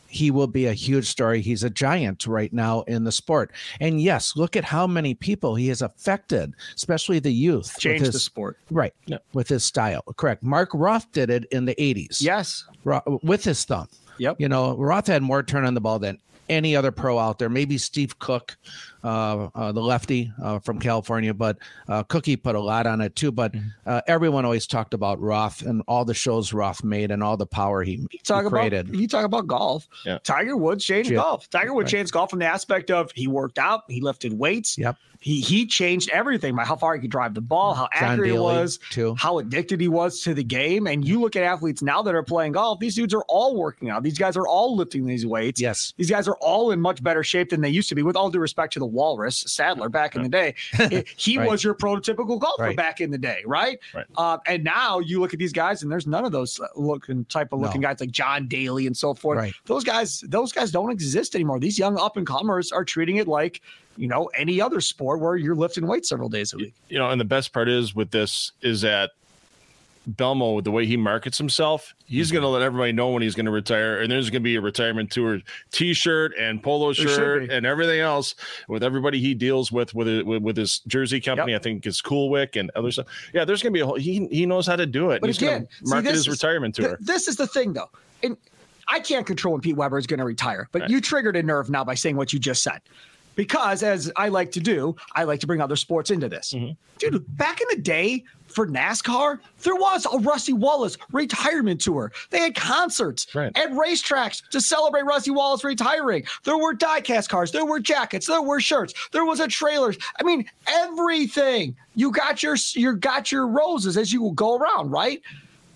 he 0.10 0.32
will 0.32 0.48
be 0.48 0.65
a 0.65 0.74
huge 0.74 1.08
story. 1.08 1.41
He's 1.41 1.63
a 1.63 1.70
giant 1.70 2.28
right 2.28 2.52
now 2.52 2.82
in 2.82 3.04
the 3.04 3.12
sport. 3.12 3.52
And 3.80 4.02
yes, 4.02 4.36
look 4.36 4.56
at 4.56 4.63
how 4.63 4.88
many 4.88 5.13
people 5.13 5.56
he 5.56 5.67
has 5.67 5.82
affected, 5.82 6.54
especially 6.76 7.20
the 7.20 7.34
youth. 7.34 7.78
Changed 7.80 8.06
his, 8.06 8.13
the 8.13 8.20
sport. 8.20 8.58
Right. 8.72 8.93
Yep. 9.06 9.24
With 9.34 9.48
his 9.48 9.63
style. 9.63 10.04
Correct. 10.15 10.43
Mark 10.43 10.70
Roth 10.74 11.12
did 11.12 11.30
it 11.30 11.46
in 11.52 11.65
the 11.65 11.76
80s. 11.76 12.22
Yes. 12.22 12.65
with 13.22 13.43
his 13.43 13.63
thumb. 13.65 13.88
Yep. 14.20 14.39
You 14.39 14.50
know, 14.50 14.76
Roth 14.76 15.08
had 15.08 15.22
more 15.22 15.43
turn 15.43 15.65
on 15.65 15.74
the 15.74 15.82
ball 15.82 16.00
than 16.00 16.20
any 16.49 16.75
other 16.75 16.91
pro 16.91 17.17
out 17.19 17.39
there. 17.39 17.49
Maybe 17.49 17.77
Steve 17.77 18.17
Cook, 18.19 18.57
uh, 19.03 19.49
uh, 19.53 19.71
the 19.71 19.81
lefty 19.81 20.31
uh, 20.41 20.60
from 20.60 20.79
California, 20.79 21.33
but 21.33 21.57
uh, 21.88 22.03
Cookie 22.03 22.36
put 22.36 22.55
a 22.55 22.60
lot 22.60 22.88
on 22.88 23.01
it 23.01 23.15
too. 23.15 23.31
But 23.31 23.53
mm-hmm. 23.53 23.67
uh, 23.86 24.01
everyone 24.07 24.45
always 24.45 24.67
talked 24.67 24.93
about 24.93 25.19
Roth 25.19 25.62
and 25.62 25.81
all 25.88 26.05
the 26.05 26.13
shows 26.13 26.53
Roth 26.53 26.83
made 26.83 27.12
and 27.12 27.23
all 27.23 27.38
the 27.38 27.45
power 27.45 27.83
he, 27.83 28.07
you 28.12 28.19
talk 28.23 28.43
he 28.43 28.49
created. 28.49 28.89
About, 28.89 28.99
you 28.99 29.07
talk 29.07 29.25
about 29.25 29.47
golf. 29.47 29.88
Yeah. 30.05 30.19
Tiger 30.23 30.57
Woods 30.57 30.83
changed 30.83 31.12
golf. 31.12 31.49
Tiger 31.49 31.73
Woods 31.73 31.93
right. 31.93 31.99
changed 31.99 32.12
golf 32.12 32.29
from 32.29 32.39
the 32.39 32.45
aspect 32.45 32.91
of 32.91 33.12
he 33.13 33.27
worked 33.27 33.60
out, 33.60 33.83
he 33.88 34.01
lifted 34.01 34.33
weights. 34.33 34.77
Yep 34.77 34.97
he 35.27 35.41
he 35.41 35.65
changed 35.65 36.09
everything 36.11 36.55
by 36.55 36.63
how 36.63 36.77
far 36.77 36.95
he 36.95 37.01
could 37.01 37.11
drive 37.11 37.33
the 37.33 37.41
ball, 37.41 37.73
how 37.73 37.89
John 37.93 38.11
accurate 38.11 38.29
Daly, 38.29 38.53
he 38.53 38.59
was, 38.59 38.79
too. 38.91 39.13
how 39.15 39.39
addicted 39.39 39.81
he 39.81 39.89
was 39.89 40.21
to 40.21 40.33
the 40.33 40.43
game. 40.43 40.87
And 40.87 41.05
you 41.05 41.19
look 41.19 41.35
at 41.35 41.43
athletes 41.43 41.81
now 41.81 42.01
that 42.01 42.15
are 42.15 42.23
playing 42.23 42.53
golf; 42.53 42.79
these 42.79 42.95
dudes 42.95 43.13
are 43.13 43.23
all 43.27 43.57
working 43.57 43.89
out. 43.89 44.03
These 44.03 44.17
guys 44.17 44.37
are 44.37 44.47
all 44.47 44.77
lifting 44.77 45.05
these 45.05 45.25
weights. 45.25 45.59
Yes, 45.59 45.93
these 45.97 46.09
guys 46.09 46.29
are 46.29 46.37
all 46.37 46.71
in 46.71 46.79
much 46.79 47.03
better 47.03 47.25
shape 47.25 47.49
than 47.49 47.59
they 47.59 47.69
used 47.69 47.89
to 47.89 47.95
be. 47.95 48.03
With 48.03 48.15
all 48.15 48.29
due 48.29 48.39
respect 48.39 48.71
to 48.73 48.79
the 48.79 48.85
Walrus 48.85 49.43
Stadler 49.43 49.91
back 49.91 50.15
in 50.15 50.23
the 50.23 50.29
day, 50.29 50.55
it, 50.73 51.09
he 51.17 51.37
right. 51.37 51.49
was 51.49 51.61
your 51.61 51.75
prototypical 51.75 52.39
golfer 52.39 52.63
right. 52.63 52.77
back 52.77 53.01
in 53.01 53.11
the 53.11 53.17
day, 53.17 53.41
right? 53.45 53.79
right. 53.93 54.05
Uh, 54.15 54.37
and 54.47 54.63
now 54.63 54.99
you 54.99 55.19
look 55.19 55.33
at 55.33 55.39
these 55.39 55.53
guys, 55.53 55.83
and 55.83 55.91
there's 55.91 56.07
none 56.07 56.23
of 56.23 56.31
those 56.31 56.57
looking 56.77 57.25
type 57.25 57.51
of 57.51 57.59
looking 57.59 57.81
no. 57.81 57.89
guys 57.89 57.99
like 57.99 58.11
John 58.11 58.47
Daly 58.47 58.87
and 58.87 58.95
so 58.95 59.13
forth. 59.13 59.39
Right. 59.39 59.53
Those 59.65 59.83
guys, 59.83 60.21
those 60.21 60.53
guys 60.53 60.71
don't 60.71 60.89
exist 60.89 61.35
anymore. 61.35 61.59
These 61.59 61.77
young 61.77 61.99
up 61.99 62.15
and 62.15 62.25
comers 62.25 62.71
are 62.71 62.85
treating 62.85 63.17
it 63.17 63.27
like 63.27 63.61
you 63.97 64.07
know 64.07 64.29
any 64.38 64.62
other 64.62 64.81
sport 64.81 65.19
where 65.19 65.36
you're 65.36 65.55
lifting 65.55 65.88
weights 65.88 66.10
several 66.10 66.29
days 66.29 66.53
a 66.53 66.57
week. 66.57 66.73
You 66.89 66.99
know, 66.99 67.10
and 67.10 67.19
the 67.19 67.25
best 67.25 67.53
part 67.53 67.69
is 67.69 67.95
with 67.95 68.12
this 68.12 68.51
is 68.62 68.81
that 68.81 69.12
Belmo, 70.10 70.63
the 70.63 70.71
way 70.71 70.86
he 70.86 70.95
markets 70.95 71.38
himself, 71.38 71.93
he's 72.05 72.27
mm-hmm. 72.27 72.36
going 72.36 72.43
to 72.43 72.47
let 72.47 72.62
everybody 72.62 72.93
know 72.93 73.10
when 73.10 73.21
he's 73.21 73.36
going 73.36 73.45
to 73.45 73.51
retire, 73.51 73.99
and 73.99 74.10
there's 74.10 74.29
going 74.29 74.41
to 74.41 74.43
be 74.43 74.55
a 74.55 74.62
retirement 74.62 75.12
tour 75.12 75.39
T-shirt 75.71 76.33
and 76.39 76.63
polo 76.63 76.93
shirt 76.93 77.49
and 77.49 77.65
everything 77.65 77.99
else 77.99 78.36
with 78.69 78.83
everybody 78.83 79.19
he 79.19 79.33
deals 79.33 79.71
with 79.71 79.93
with 79.93 80.07
with, 80.23 80.41
with 80.41 80.55
his 80.55 80.79
jersey 80.88 81.19
company. 81.19 81.51
Yep. 81.51 81.62
I 81.62 81.63
think 81.63 81.86
it's 81.86 82.01
Coolwick 82.01 82.55
and 82.55 82.71
other 82.75 82.91
stuff. 82.91 83.07
Yeah, 83.33 83.43
there's 83.43 83.62
going 83.62 83.73
to 83.73 83.77
be 83.77 83.81
a 83.81 83.86
whole. 83.86 83.95
He 83.95 84.27
he 84.27 84.45
knows 84.45 84.65
how 84.65 84.77
to 84.77 84.86
do 84.86 85.12
it. 85.12 85.19
But 85.19 85.27
he's 85.27 85.38
again, 85.38 85.67
market 85.83 86.10
see, 86.10 86.13
his 86.13 86.21
is, 86.21 86.29
retirement 86.29 86.75
tour. 86.75 86.95
Th- 86.95 86.99
this 87.01 87.27
is 87.27 87.36
the 87.36 87.47
thing, 87.47 87.73
though, 87.73 87.89
and 88.23 88.38
I 88.88 89.01
can't 89.01 89.25
control 89.25 89.53
when 89.53 89.62
Pete 89.62 89.75
Weber 89.75 89.97
is 89.97 90.07
going 90.07 90.19
to 90.19 90.25
retire, 90.25 90.69
but 90.71 90.83
right. 90.83 90.89
you 90.89 91.01
triggered 91.01 91.36
a 91.36 91.43
nerve 91.43 91.69
now 91.69 91.83
by 91.83 91.95
saying 91.95 92.15
what 92.15 92.31
you 92.31 92.39
just 92.39 92.63
said 92.63 92.79
because 93.38 93.84
as 93.84 94.12
I 94.17 94.28
like 94.28 94.52
to 94.54 94.60
do, 94.60 94.95
I 95.15 95.23
like 95.23 95.39
to 95.39 95.47
bring 95.47 95.62
other 95.62 95.78
sports 95.78 96.12
into 96.12 96.28
this. 96.28 96.52
Mm-hmm. 96.54 96.73
Dude, 96.97 97.38
back 97.38 97.62
in 97.62 97.67
the 97.69 97.82
day 97.82 98.26
for 98.47 98.67
NASCAR, 98.67 99.39
there 99.62 99.76
was 99.76 100.08
a 100.12 100.17
Rusty 100.17 100.54
Wallace 100.54 100.97
retirement 101.12 101.80
tour. 101.80 102.12
They 102.32 102.39
had 102.39 102.56
concerts 102.56 103.34
right. 103.36 103.56
at 103.56 103.69
racetracks 103.71 104.41
to 104.50 104.60
celebrate 104.60 105.04
Rusty 105.04 105.32
Wallace 105.32 105.63
retiring. 105.63 106.26
There 106.43 106.58
were 106.58 106.73
diecast 106.73 107.30
cars, 107.30 107.52
there 107.52 107.65
were 107.65 107.80
jackets, 107.80 108.26
there 108.26 108.41
were 108.41 108.60
shirts, 108.60 108.93
there 109.12 109.26
was 109.26 109.39
a 109.39 109.47
trailer. 109.47 109.93
I 110.19 110.23
mean, 110.23 110.50
everything. 110.67 111.76
You 111.95 112.12
got 112.12 112.41
your 112.41 112.58
you 112.73 112.95
got 112.95 113.32
your 113.32 113.47
roses 113.47 113.97
as 113.97 114.12
you 114.12 114.32
go 114.36 114.58
around, 114.58 114.89
right? 114.89 115.21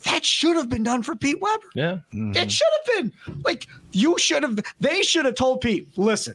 That 0.05 0.25
should 0.25 0.55
have 0.55 0.69
been 0.69 0.83
done 0.83 1.03
for 1.03 1.15
Pete 1.15 1.39
Weber. 1.39 1.63
Yeah. 1.75 1.91
Mm-hmm. 2.13 2.35
It 2.35 2.51
should 2.51 2.67
have 2.85 2.95
been. 2.95 3.41
Like 3.43 3.67
you 3.91 4.17
should 4.17 4.41
have 4.41 4.59
they 4.79 5.03
should 5.03 5.25
have 5.25 5.35
told 5.35 5.61
Pete, 5.61 5.87
listen, 5.95 6.33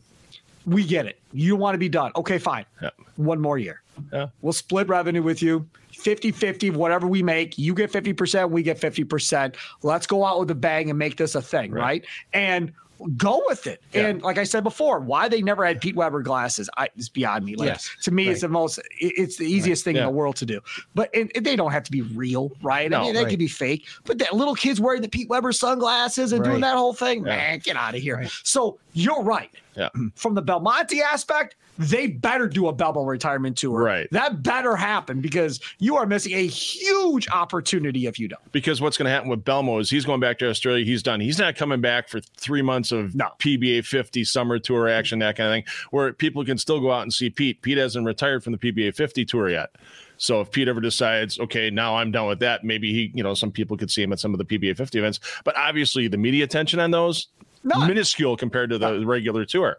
we 0.67 0.85
get 0.85 1.07
it. 1.07 1.19
You 1.33 1.57
want 1.57 1.75
to 1.75 1.79
be 1.79 1.89
done. 1.89 2.13
Okay, 2.17 2.39
fine. 2.39 2.67
Yeah. 2.83 2.91
One 3.17 3.41
more 3.41 3.57
year. 3.57 3.83
Yeah. 4.13 4.29
We'll 4.43 4.53
split 4.53 4.89
revenue 4.89 5.23
with 5.23 5.41
you. 5.41 5.67
50 5.93 6.31
50, 6.31 6.71
whatever 6.71 7.07
we 7.07 7.23
make, 7.23 7.57
you 7.57 7.73
get 7.75 7.91
50%, 7.91 8.51
we 8.51 8.63
get 8.63 8.79
50%. 8.79 9.55
Let's 9.83 10.07
go 10.07 10.25
out 10.25 10.39
with 10.39 10.51
a 10.51 10.55
bang 10.55 10.91
and 10.91 10.99
make 10.99 11.17
this 11.17 11.35
a 11.35 11.41
thing, 11.41 11.73
right? 11.73 11.83
right? 11.83 12.07
And 12.35 12.73
go 13.17 13.43
with 13.47 13.67
it. 13.67 13.83
Yeah. 13.93 14.09
And 14.09 14.23
like 14.23 14.39
I 14.39 14.45
said 14.45 14.63
before, 14.63 15.01
why 15.01 15.29
they 15.29 15.43
never 15.43 15.65
had 15.65 15.81
Pete 15.81 15.97
Weber 15.97 16.23
glasses 16.23 16.69
I, 16.77 16.89
is 16.97 17.09
beyond 17.09 17.45
me. 17.45 17.57
Like 17.57 17.69
yes. 17.69 17.91
to 18.03 18.11
me, 18.11 18.27
right. 18.27 18.33
it's 18.33 18.43
the 18.43 18.49
most, 18.49 18.79
it's 18.99 19.37
the 19.37 19.45
easiest 19.45 19.81
right. 19.81 19.85
thing 19.85 19.97
yeah. 19.97 20.03
in 20.03 20.09
the 20.09 20.13
world 20.13 20.37
to 20.37 20.47
do. 20.47 20.61
But 20.95 21.11
it, 21.13 21.31
it, 21.35 21.45
they 21.45 21.57
don't 21.57 21.73
have 21.73 21.85
to 21.85 21.91
be 21.91 22.03
real, 22.03 22.53
right? 22.63 22.91
No, 22.91 23.01
I 23.01 23.05
mean, 23.05 23.15
they 23.15 23.23
right. 23.23 23.31
could 23.31 23.39
be 23.39 23.49
fake. 23.49 23.87
But 24.05 24.19
that 24.19 24.35
little 24.35 24.55
kids 24.55 24.81
wearing 24.81 25.03
the 25.03 25.09
Pete 25.09 25.29
Weber 25.29 25.53
sunglasses 25.53 26.33
and 26.33 26.45
doing 26.45 26.61
that 26.61 26.77
whole 26.77 26.95
thing, 26.95 27.23
man, 27.23 27.61
get 27.61 27.77
out 27.77 27.95
of 27.95 28.01
here. 28.01 28.29
So 28.43 28.79
you're 28.93 29.23
right. 29.23 29.51
Yeah. 29.77 29.89
From 30.15 30.35
the 30.35 30.43
Belmonte 30.43 31.01
aspect, 31.01 31.57
they 31.79 32.07
better 32.07 32.49
do 32.49 32.69
a 32.69 32.75
Belmo 32.75 33.07
retirement 33.07 33.59
tour. 33.59 33.83
Right. 33.83 34.09
That 34.11 34.43
better 34.43 34.77
happen 34.77 35.21
because 35.21 35.61
you 35.79 35.97
are 35.97 36.07
missing 36.07 36.33
a 36.33 36.47
huge 36.47 37.29
opportunity 37.29 38.07
if 38.07 38.19
you 38.19 38.29
don't. 38.29 38.53
Because 38.53 38.81
what's 38.81 38.97
going 38.97 39.07
to 39.07 39.11
happen 39.11 39.29
with 39.29 39.45
Belmo 39.45 39.81
is 39.81 39.91
he's 39.91 40.05
going 40.05 40.21
back 40.21 40.39
to 40.39 40.49
Australia. 40.49 40.85
He's 40.85 41.03
done. 41.03 41.21
He's 41.21 41.39
not 41.39 41.57
coming 41.57 41.81
back 41.81 42.09
for 42.09 42.21
three 42.21 42.63
months 42.63 42.93
of 42.93 43.15
no. 43.15 43.29
PBA 43.39 43.85
50 43.85 44.25
summer 44.25 44.59
tour 44.59 44.89
action, 44.89 45.19
that 45.19 45.37
kind 45.37 45.49
of 45.49 45.55
thing, 45.55 45.65
where 45.91 46.13
people 46.13 46.45
can 46.45 46.59
still 46.59 46.81
go 46.81 46.91
out 46.91 47.03
and 47.03 47.13
see 47.13 47.29
Pete. 47.29 47.61
Pete 47.63 47.79
hasn't 47.79 48.07
retired 48.07 48.43
from 48.43 48.53
the 48.53 48.59
PBA 48.59 48.95
50 48.95 49.25
tour 49.25 49.51
yet. 49.51 49.71
So 50.19 50.41
if 50.41 50.51
Pete 50.51 50.69
ever 50.69 50.81
decides, 50.81 51.39
okay, 51.39 51.71
now 51.71 51.97
I'm 51.97 52.11
done 52.11 52.27
with 52.27 52.39
that, 52.41 52.65
maybe 52.65 52.93
he, 52.93 53.11
you 53.15 53.23
know, 53.23 53.35
some 53.35 53.51
people 53.51 53.77
could 53.77 53.91
see 53.91 54.03
him 54.03 54.13
at 54.13 54.19
some 54.19 54.33
of 54.33 54.39
the 54.39 54.45
PBA 54.45 54.77
50 54.77 54.99
events. 54.99 55.21
But 55.45 55.57
obviously, 55.59 56.09
the 56.09 56.17
media 56.17 56.45
attention 56.45 56.81
on 56.81 56.91
those 56.91 57.29
None. 57.67 57.89
minuscule 57.89 58.37
compared 58.37 58.71
to 58.71 58.79
the 58.79 59.05
regular 59.05 59.45
tour. 59.45 59.79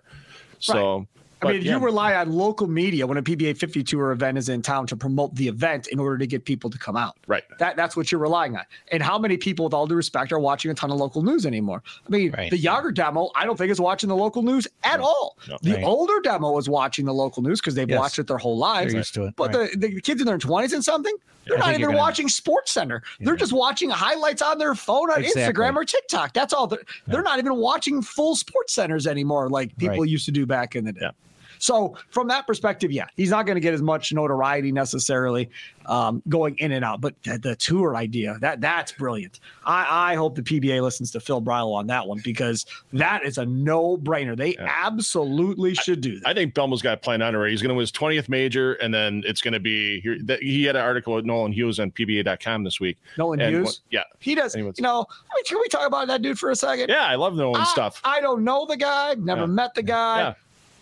So. 0.59 1.07
Right. 1.43 1.49
I 1.49 1.53
mean, 1.53 1.61
yeah. 1.61 1.73
you 1.73 1.79
rely 1.79 2.15
on 2.15 2.31
local 2.31 2.67
media 2.67 3.05
when 3.05 3.17
a 3.17 3.21
PBA 3.21 3.57
50 3.57 3.83
tour 3.83 4.11
event 4.11 4.39
is 4.39 4.49
in 4.49 4.63
town 4.63 4.87
to 4.87 4.95
promote 4.95 5.35
the 5.35 5.47
event 5.47 5.87
in 5.87 5.99
order 5.99 6.17
to 6.17 6.25
get 6.25 6.45
people 6.45 6.69
to 6.69 6.79
come 6.79 6.97
out. 6.97 7.15
Right. 7.27 7.43
That 7.59 7.75
that's 7.75 7.95
what 7.95 8.11
you're 8.11 8.21
relying 8.21 8.55
on. 8.55 8.63
And 8.91 9.03
how 9.03 9.19
many 9.19 9.37
people, 9.37 9.65
with 9.65 9.73
all 9.73 9.85
due 9.85 9.95
respect, 9.95 10.31
are 10.31 10.39
watching 10.39 10.71
a 10.71 10.73
ton 10.73 10.89
of 10.89 10.97
local 10.97 11.21
news 11.21 11.45
anymore? 11.45 11.83
I 12.05 12.09
mean, 12.09 12.31
right. 12.31 12.49
the 12.49 12.57
younger 12.57 12.91
demo, 12.91 13.29
I 13.35 13.45
don't 13.45 13.55
think 13.55 13.71
is 13.71 13.79
watching 13.79 14.09
the 14.09 14.15
local 14.15 14.41
news 14.41 14.67
at 14.83 14.99
no. 14.99 15.05
all. 15.05 15.37
No. 15.47 15.57
The 15.61 15.75
right. 15.75 15.83
older 15.83 16.19
demo 16.21 16.57
is 16.57 16.67
watching 16.67 17.05
the 17.05 17.13
local 17.13 17.43
news 17.43 17.61
because 17.61 17.75
they've 17.75 17.89
yes. 17.89 17.99
watched 17.99 18.17
it 18.17 18.25
their 18.25 18.39
whole 18.39 18.57
lives. 18.57 18.93
They're 18.93 19.01
used 19.01 19.13
to 19.13 19.25
it. 19.25 19.35
But 19.35 19.53
right. 19.53 19.71
the, 19.73 19.89
the 19.89 20.01
kids 20.01 20.21
in 20.21 20.25
their 20.25 20.39
20s 20.39 20.73
and 20.73 20.83
something, 20.83 21.15
they're 21.45 21.59
not 21.59 21.75
even 21.75 21.93
watching 21.93 22.27
Sports 22.29 22.71
Center. 22.71 23.03
Yeah. 23.19 23.25
They're 23.25 23.35
just 23.35 23.53
watching 23.53 23.89
highlights 23.89 24.41
on 24.41 24.57
their 24.57 24.73
phone 24.73 25.11
on 25.11 25.23
exactly. 25.23 25.63
Instagram 25.63 25.75
or 25.75 25.85
TikTok. 25.85 26.33
That's 26.33 26.51
all. 26.51 26.67
They're, 26.67 26.79
yeah. 26.79 27.13
they're 27.13 27.23
not 27.23 27.37
even 27.39 27.55
watching 27.55 28.01
full 28.01 28.35
Sports 28.35 28.73
Centers 28.73 29.05
anymore 29.05 29.49
like 29.49 29.77
people 29.77 30.03
used 30.03 30.25
to 30.25 30.31
do 30.31 30.45
back 30.45 30.75
in 30.75 30.85
the 30.85 30.93
day. 30.93 31.01
Yeah. 31.03 31.11
So 31.59 31.95
from 32.09 32.27
that 32.29 32.47
perspective, 32.47 32.91
yeah, 32.91 33.05
he's 33.15 33.29
not 33.29 33.45
going 33.45 33.55
to 33.55 33.61
get 33.61 33.73
as 33.73 33.81
much 33.81 34.13
notoriety 34.13 34.71
necessarily 34.71 35.49
um, 35.87 36.21
going 36.29 36.57
in 36.57 36.71
and 36.73 36.83
out. 36.83 37.01
But 37.01 37.21
the, 37.23 37.37
the, 37.37 37.55
tour 37.57 37.95
idea 37.95 38.37
that 38.39 38.61
that's 38.61 38.91
brilliant. 38.91 39.39
I, 39.65 40.11
I 40.11 40.15
hope 40.15 40.35
the 40.35 40.41
PBA 40.41 40.81
listens 40.81 41.11
to 41.11 41.19
Phil 41.19 41.41
Brillo 41.41 41.73
on 41.73 41.87
that 41.87 42.07
one 42.07 42.21
because 42.23 42.65
that 42.93 43.25
is 43.25 43.37
a 43.37 43.45
no 43.45 43.97
brainer. 43.97 44.37
They 44.37 44.53
yeah. 44.53 44.71
absolutely 44.85 45.73
should 45.73 46.01
do 46.01 46.19
that. 46.19 46.27
I 46.27 46.33
think 46.33 46.53
Belmo's 46.53 46.81
got 46.81 46.93
a 46.93 46.97
plan 46.97 47.21
on 47.21 47.35
already. 47.35 47.51
He's 47.51 47.61
going 47.61 47.69
to 47.69 47.75
win 47.75 47.81
his 47.81 47.91
20th 47.91 48.29
major, 48.29 48.73
and 48.75 48.93
then 48.93 49.23
it's 49.25 49.41
going 49.41 49.53
to 49.53 49.59
be 49.59 49.99
here. 50.01 50.17
He 50.39 50.63
had 50.65 50.75
an 50.75 50.83
article 50.83 51.15
with 51.15 51.25
Nolan 51.25 51.51
Hughes 51.51 51.79
on 51.79 51.91
PBA.com 51.91 52.63
this 52.63 52.79
week. 52.79 52.97
Nolan 53.17 53.41
and, 53.41 53.55
Hughes? 53.55 53.81
Yeah. 53.89 54.03
He 54.19 54.35
does. 54.35 54.55
You 54.55 54.71
know, 54.79 55.05
I 55.09 55.35
mean, 55.35 55.43
can 55.45 55.57
we 55.59 55.67
talk 55.69 55.87
about 55.87 56.07
that 56.07 56.21
dude 56.21 56.37
for 56.37 56.51
a 56.51 56.55
second? 56.55 56.89
Yeah, 56.89 57.05
I 57.05 57.15
love 57.15 57.35
Nolan 57.35 57.61
I, 57.61 57.65
stuff. 57.65 58.01
I 58.03 58.21
don't 58.21 58.43
know 58.43 58.65
the 58.65 58.77
guy, 58.77 59.15
never 59.15 59.41
yeah. 59.41 59.47
met 59.47 59.73
the 59.73 59.83
guy. 59.83 60.19
Yeah 60.19 60.33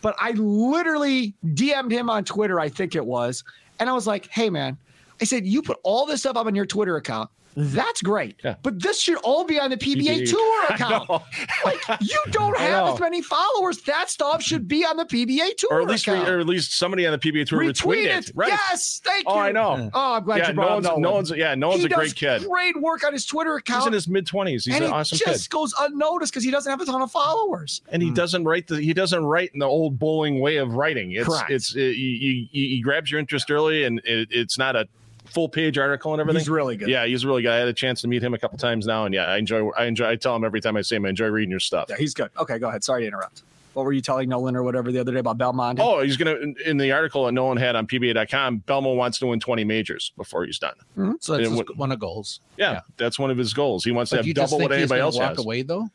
but 0.01 0.15
I 0.19 0.31
literally 0.31 1.33
DM'd 1.45 1.91
him 1.91 2.09
on 2.09 2.23
Twitter, 2.23 2.59
I 2.59 2.69
think 2.69 2.95
it 2.95 3.05
was. 3.05 3.43
And 3.79 3.89
I 3.89 3.93
was 3.93 4.07
like, 4.07 4.27
hey, 4.27 4.49
man, 4.49 4.77
I 5.21 5.25
said, 5.25 5.45
you 5.45 5.61
put 5.61 5.77
all 5.83 6.05
this 6.05 6.21
stuff 6.21 6.37
up 6.37 6.45
on 6.45 6.55
your 6.55 6.65
Twitter 6.65 6.97
account. 6.97 7.29
That's 7.55 8.01
great. 8.01 8.35
Yeah. 8.43 8.55
But 8.61 8.81
this 8.81 8.99
should 9.01 9.17
all 9.17 9.45
be 9.45 9.59
on 9.59 9.69
the 9.69 9.77
PBA, 9.77 10.25
PBA. 10.25 10.29
Tour 10.29 10.65
account. 10.69 11.09
like 11.65 12.01
you 12.01 12.19
don't 12.31 12.57
have 12.57 12.93
as 12.93 12.99
many 12.99 13.21
followers. 13.21 13.81
That 13.83 14.09
stuff 14.09 14.43
should 14.43 14.67
be 14.67 14.83
on 14.85 14.97
the 14.97 15.05
PBA 15.05 15.55
Tour 15.57 15.69
or 15.71 15.81
at 15.81 15.87
least 15.87 16.07
account. 16.07 16.27
or 16.27 16.39
at 16.39 16.45
least 16.47 16.77
somebody 16.77 17.05
on 17.05 17.13
the 17.13 17.17
PBA 17.17 17.47
Tour 17.47 17.61
retweet, 17.61 17.73
retweet 17.73 18.17
it. 18.17 18.31
Right. 18.35 18.49
Yes, 18.49 19.01
thank 19.03 19.25
oh, 19.27 19.35
you. 19.35 19.39
Oh, 19.39 19.43
I 19.43 19.51
know. 19.51 19.89
Oh, 19.93 20.13
I'm 20.15 20.23
glad 20.23 20.37
yeah, 20.39 20.49
you 20.49 20.53
brought 20.53 20.83
no 20.83 20.95
one's, 20.95 21.01
no 21.01 21.11
one's 21.11 21.31
yeah, 21.31 21.55
no 21.55 21.69
one's 21.69 21.81
he 21.81 21.85
a 21.85 21.89
great 21.89 22.15
kid. 22.15 22.45
Great 22.45 22.79
work 22.79 23.05
on 23.05 23.13
his 23.13 23.25
Twitter 23.25 23.55
account. 23.55 23.81
He's 23.81 23.87
in 23.87 23.93
his 23.93 24.07
mid 24.07 24.27
twenties. 24.27 24.65
He's 24.65 24.75
and 24.75 24.85
an 24.85 24.91
awesome 24.91 25.17
kid. 25.17 25.27
He 25.27 25.33
just 25.33 25.49
goes 25.49 25.73
unnoticed 25.79 26.33
because 26.33 26.43
he 26.43 26.51
doesn't 26.51 26.69
have 26.69 26.81
a 26.81 26.85
ton 26.85 27.01
of 27.01 27.11
followers. 27.11 27.81
And 27.89 28.03
he 28.03 28.11
mm. 28.11 28.15
doesn't 28.15 28.43
write 28.43 28.67
the 28.67 28.81
he 28.81 28.93
doesn't 28.93 29.23
write 29.23 29.51
in 29.53 29.59
the 29.59 29.67
old 29.67 29.97
bowling 29.97 30.39
way 30.39 30.57
of 30.57 30.73
writing. 30.73 31.11
It's 31.11 31.27
Correct. 31.27 31.51
it's 31.51 31.75
it, 31.75 31.93
he, 31.93 32.49
he, 32.51 32.81
grabs 32.81 33.09
your 33.09 33.19
interest 33.19 33.49
early, 33.49 33.83
and 33.83 33.99
it, 34.03 34.27
it's 34.31 34.57
not 34.57 34.75
a 34.75 34.87
full 35.35 35.49
page 35.49 35.77
article 35.77 36.13
and 36.13 36.21
everything. 36.21 36.39
He's 36.39 36.49
really 36.49 36.77
good. 36.77 36.87
Yeah, 36.87 37.05
he's 37.05 37.25
really 37.25 37.41
good. 37.41 37.51
I 37.51 37.57
had 37.57 37.67
a 37.67 37.73
chance 37.73 38.01
to 38.01 38.07
meet 38.07 38.23
him 38.23 38.33
a 38.33 38.39
couple 38.39 38.57
times 38.57 38.87
now, 38.87 39.05
and 39.05 39.13
yeah, 39.13 39.25
I 39.25 39.37
enjoy. 39.37 39.69
I 39.71 39.85
enjoy. 39.85 40.09
I 40.09 40.15
tell 40.15 40.35
him 40.35 40.45
every 40.45 40.61
time 40.61 40.77
I 40.77 40.81
see 40.81 40.95
him, 40.95 41.05
I 41.05 41.09
enjoy 41.09 41.27
reading 41.27 41.51
your 41.51 41.59
stuff. 41.59 41.87
Yeah, 41.89 41.97
he's 41.97 42.13
good. 42.13 42.31
Okay, 42.39 42.57
go 42.57 42.69
ahead. 42.69 42.83
Sorry 42.83 43.01
to 43.01 43.07
interrupt. 43.07 43.43
What 43.73 43.83
were 43.83 43.91
you 43.91 44.01
telling 44.01 44.29
Nolan 44.29 44.55
or 44.55 44.63
whatever 44.63 44.89
the 44.89 45.01
other 45.01 45.11
day 45.11 45.19
about 45.19 45.37
Belmont? 45.37 45.79
Oh, 45.81 45.99
he's 45.99 46.15
gonna 46.15 46.37
in 46.65 46.77
the 46.77 46.93
article 46.93 47.25
that 47.25 47.33
Nolan 47.33 47.57
had 47.57 47.75
on 47.75 47.85
PBA.com. 47.85 48.63
Belmo 48.65 48.95
wants 48.95 49.19
to 49.19 49.27
win 49.27 49.41
20 49.41 49.65
majors 49.65 50.13
before 50.15 50.45
he's 50.45 50.57
done. 50.57 50.75
Mm-hmm. 50.97 51.15
So 51.19 51.37
that's 51.37 51.75
one 51.75 51.91
of 51.91 51.99
goals. 51.99 52.39
Yeah, 52.55 52.71
yeah, 52.71 52.81
that's 52.95 53.19
one 53.19 53.31
of 53.31 53.37
his 53.37 53.53
goals. 53.53 53.83
He 53.83 53.91
wants 53.91 54.11
but 54.11 54.21
to 54.21 54.27
have 54.27 54.35
double 54.35 54.59
what 54.59 54.71
anybody 54.71 55.01
else 55.01 55.17
walk 55.17 55.35
has. 55.35 55.39
Away 55.39 55.63
though. 55.63 55.89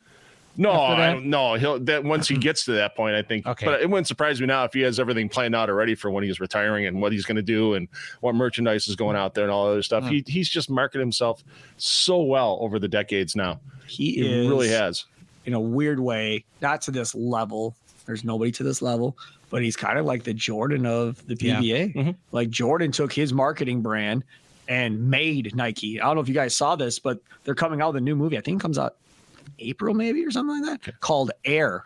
No, 0.57 0.71
I 0.71 1.13
don't, 1.13 1.25
no. 1.27 1.55
He'll 1.55 1.79
that 1.81 2.03
once 2.03 2.27
he 2.27 2.35
gets 2.37 2.65
to 2.65 2.73
that 2.73 2.95
point, 2.95 3.15
I 3.15 3.21
think. 3.21 3.45
Okay. 3.45 3.65
But 3.65 3.81
it 3.81 3.89
wouldn't 3.89 4.07
surprise 4.07 4.41
me 4.41 4.47
now 4.47 4.63
if 4.65 4.73
he 4.73 4.81
has 4.81 4.99
everything 4.99 5.29
planned 5.29 5.55
out 5.55 5.69
already 5.69 5.95
for 5.95 6.11
when 6.11 6.23
he's 6.23 6.39
retiring 6.39 6.85
and 6.85 7.01
what 7.01 7.11
he's 7.11 7.25
going 7.25 7.37
to 7.37 7.41
do 7.41 7.73
and 7.75 7.87
what 8.19 8.35
merchandise 8.35 8.87
is 8.87 8.95
going 8.95 9.15
out 9.15 9.33
there 9.33 9.43
and 9.43 9.51
all 9.51 9.67
other 9.67 9.81
stuff. 9.81 10.03
Mm. 10.03 10.09
He 10.09 10.23
he's 10.27 10.49
just 10.49 10.69
marketed 10.69 11.01
himself 11.01 11.43
so 11.77 12.21
well 12.21 12.57
over 12.61 12.79
the 12.79 12.87
decades 12.87 13.35
now. 13.35 13.59
He, 13.87 14.13
he 14.13 14.41
is, 14.41 14.49
really 14.49 14.69
has. 14.69 15.05
In 15.45 15.53
a 15.53 15.59
weird 15.59 15.99
way, 15.99 16.45
not 16.61 16.81
to 16.83 16.91
this 16.91 17.15
level. 17.15 17.75
There's 18.05 18.23
nobody 18.23 18.51
to 18.53 18.63
this 18.63 18.81
level, 18.81 19.15
but 19.49 19.61
he's 19.61 19.75
kind 19.75 19.97
of 19.97 20.05
like 20.05 20.23
the 20.23 20.33
Jordan 20.33 20.85
of 20.85 21.25
the 21.27 21.35
PBA. 21.35 21.61
Yeah. 21.61 22.01
Mm-hmm. 22.01 22.11
Like 22.31 22.49
Jordan 22.49 22.91
took 22.91 23.13
his 23.13 23.31
marketing 23.31 23.81
brand 23.81 24.23
and 24.67 25.09
made 25.09 25.55
Nike. 25.55 26.01
I 26.01 26.05
don't 26.05 26.15
know 26.15 26.21
if 26.21 26.27
you 26.27 26.33
guys 26.33 26.55
saw 26.55 26.75
this, 26.75 26.99
but 26.99 27.19
they're 27.43 27.55
coming 27.55 27.81
out 27.81 27.93
with 27.93 28.01
a 28.01 28.05
new 28.05 28.15
movie. 28.15 28.37
I 28.37 28.41
think 28.41 28.59
it 28.59 28.63
comes 28.63 28.77
out 28.77 28.95
April 29.59 29.93
maybe 29.93 30.25
or 30.25 30.31
something 30.31 30.63
like 30.63 30.83
that 30.83 30.99
called 30.99 31.31
Air. 31.45 31.83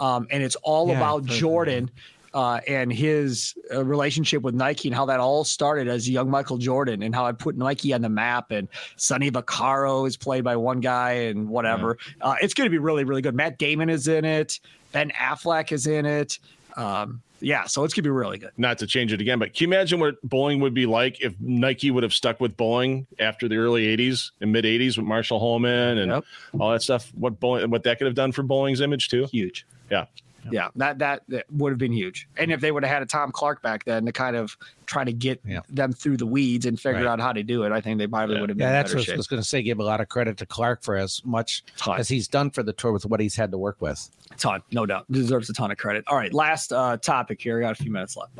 Um, 0.00 0.26
and 0.30 0.42
it's 0.42 0.56
all 0.56 0.88
yeah, 0.88 0.96
about 0.96 1.24
Jordan 1.24 1.90
uh, 2.34 2.60
and 2.66 2.92
his 2.92 3.54
uh, 3.72 3.84
relationship 3.84 4.42
with 4.42 4.54
Nike 4.54 4.88
and 4.88 4.94
how 4.94 5.06
that 5.06 5.20
all 5.20 5.44
started 5.44 5.88
as 5.88 6.08
young 6.08 6.30
Michael 6.30 6.58
Jordan 6.58 7.02
and 7.02 7.14
how 7.14 7.26
I 7.26 7.32
put 7.32 7.56
Nike 7.56 7.92
on 7.92 8.00
the 8.00 8.08
map. 8.08 8.50
And 8.50 8.68
Sonny 8.96 9.30
Vaccaro 9.30 10.06
is 10.06 10.16
played 10.16 10.44
by 10.44 10.56
one 10.56 10.80
guy 10.80 11.12
and 11.12 11.48
whatever. 11.48 11.98
Yeah. 12.18 12.30
Uh, 12.30 12.34
it's 12.40 12.54
going 12.54 12.66
to 12.66 12.70
be 12.70 12.78
really, 12.78 13.04
really 13.04 13.22
good. 13.22 13.34
Matt 13.34 13.58
Damon 13.58 13.90
is 13.90 14.08
in 14.08 14.24
it. 14.24 14.60
Ben 14.92 15.10
Affleck 15.10 15.72
is 15.72 15.86
in 15.86 16.06
it. 16.06 16.38
Um, 16.76 17.22
yeah, 17.42 17.64
so 17.64 17.84
it's 17.84 17.92
gonna 17.92 18.04
be 18.04 18.10
really 18.10 18.38
good. 18.38 18.52
Not 18.56 18.78
to 18.78 18.86
change 18.86 19.12
it 19.12 19.20
again, 19.20 19.38
but 19.38 19.54
can 19.54 19.68
you 19.68 19.74
imagine 19.74 20.00
what 20.00 20.20
bowling 20.22 20.60
would 20.60 20.74
be 20.74 20.86
like 20.86 21.20
if 21.20 21.34
Nike 21.40 21.90
would 21.90 22.02
have 22.02 22.14
stuck 22.14 22.40
with 22.40 22.56
bowling 22.56 23.06
after 23.18 23.48
the 23.48 23.56
early 23.56 23.84
'80s 23.96 24.30
and 24.40 24.52
mid 24.52 24.64
'80s 24.64 24.96
with 24.96 25.06
Marshall 25.06 25.38
Holman 25.38 25.98
and 25.98 26.12
yep. 26.12 26.24
all 26.58 26.70
that 26.70 26.82
stuff? 26.82 27.10
What 27.14 27.38
bowling, 27.40 27.70
what 27.70 27.82
that 27.82 27.98
could 27.98 28.06
have 28.06 28.14
done 28.14 28.32
for 28.32 28.42
bowling's 28.42 28.80
image 28.80 29.08
too? 29.08 29.26
Huge. 29.26 29.66
Yeah. 29.90 30.06
Yeah, 30.50 30.68
that, 30.76 30.98
that, 30.98 31.22
that 31.28 31.44
would 31.52 31.70
have 31.70 31.78
been 31.78 31.92
huge. 31.92 32.28
And 32.36 32.50
if 32.50 32.60
they 32.60 32.72
would 32.72 32.82
have 32.84 32.92
had 32.92 33.02
a 33.02 33.06
Tom 33.06 33.30
Clark 33.32 33.62
back 33.62 33.84
then 33.84 34.06
to 34.06 34.12
kind 34.12 34.34
of 34.36 34.56
try 34.86 35.04
to 35.04 35.12
get 35.12 35.40
Yeah. 35.46 35.60
them 35.68 35.92
through 35.92 36.16
the 36.16 36.26
weeds 36.26 36.66
and 36.66 36.78
figure 36.78 37.00
Right. 37.04 37.06
out 37.06 37.20
how 37.20 37.32
to 37.32 37.42
do 37.42 37.62
it, 37.64 37.72
I 37.72 37.80
think 37.80 37.98
they 37.98 38.06
probably 38.06 38.34
Yeah. 38.36 38.40
would 38.40 38.50
have 38.50 38.58
been 38.58 38.66
Yeah, 38.66 38.72
that's 38.72 38.92
better 38.92 39.00
what 39.10 39.14
I 39.14 39.16
was 39.16 39.26
going 39.26 39.42
to 39.42 39.48
say. 39.48 39.62
Give 39.62 39.78
a 39.78 39.84
lot 39.84 40.00
of 40.00 40.08
credit 40.08 40.36
to 40.38 40.46
Clark 40.46 40.82
for 40.82 40.96
as 40.96 41.22
much 41.24 41.62
Ton. 41.76 41.98
as 42.00 42.08
he's 42.08 42.26
done 42.28 42.50
for 42.50 42.62
the 42.62 42.72
tour 42.72 42.92
with 42.92 43.06
what 43.06 43.20
he's 43.20 43.36
had 43.36 43.50
to 43.52 43.58
work 43.58 43.76
with. 43.80 44.10
ton, 44.38 44.62
no 44.72 44.86
doubt. 44.86 45.04
Deserves 45.12 45.48
a 45.50 45.52
ton 45.52 45.70
of 45.70 45.76
credit. 45.78 46.04
All 46.08 46.16
right, 46.16 46.32
last 46.32 46.72
uh, 46.72 46.96
topic 46.96 47.40
here. 47.40 47.56
We 47.56 47.62
got 47.62 47.78
a 47.78 47.82
few 47.82 47.92
minutes 47.92 48.16
left. 48.16 48.32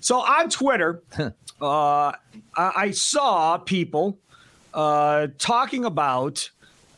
So 0.00 0.20
on 0.20 0.48
Twitter, 0.48 1.02
uh, 1.18 1.32
I, 1.60 2.12
I 2.56 2.90
saw 2.92 3.58
people 3.58 4.18
uh, 4.72 5.26
talking 5.38 5.84
about 5.84 6.48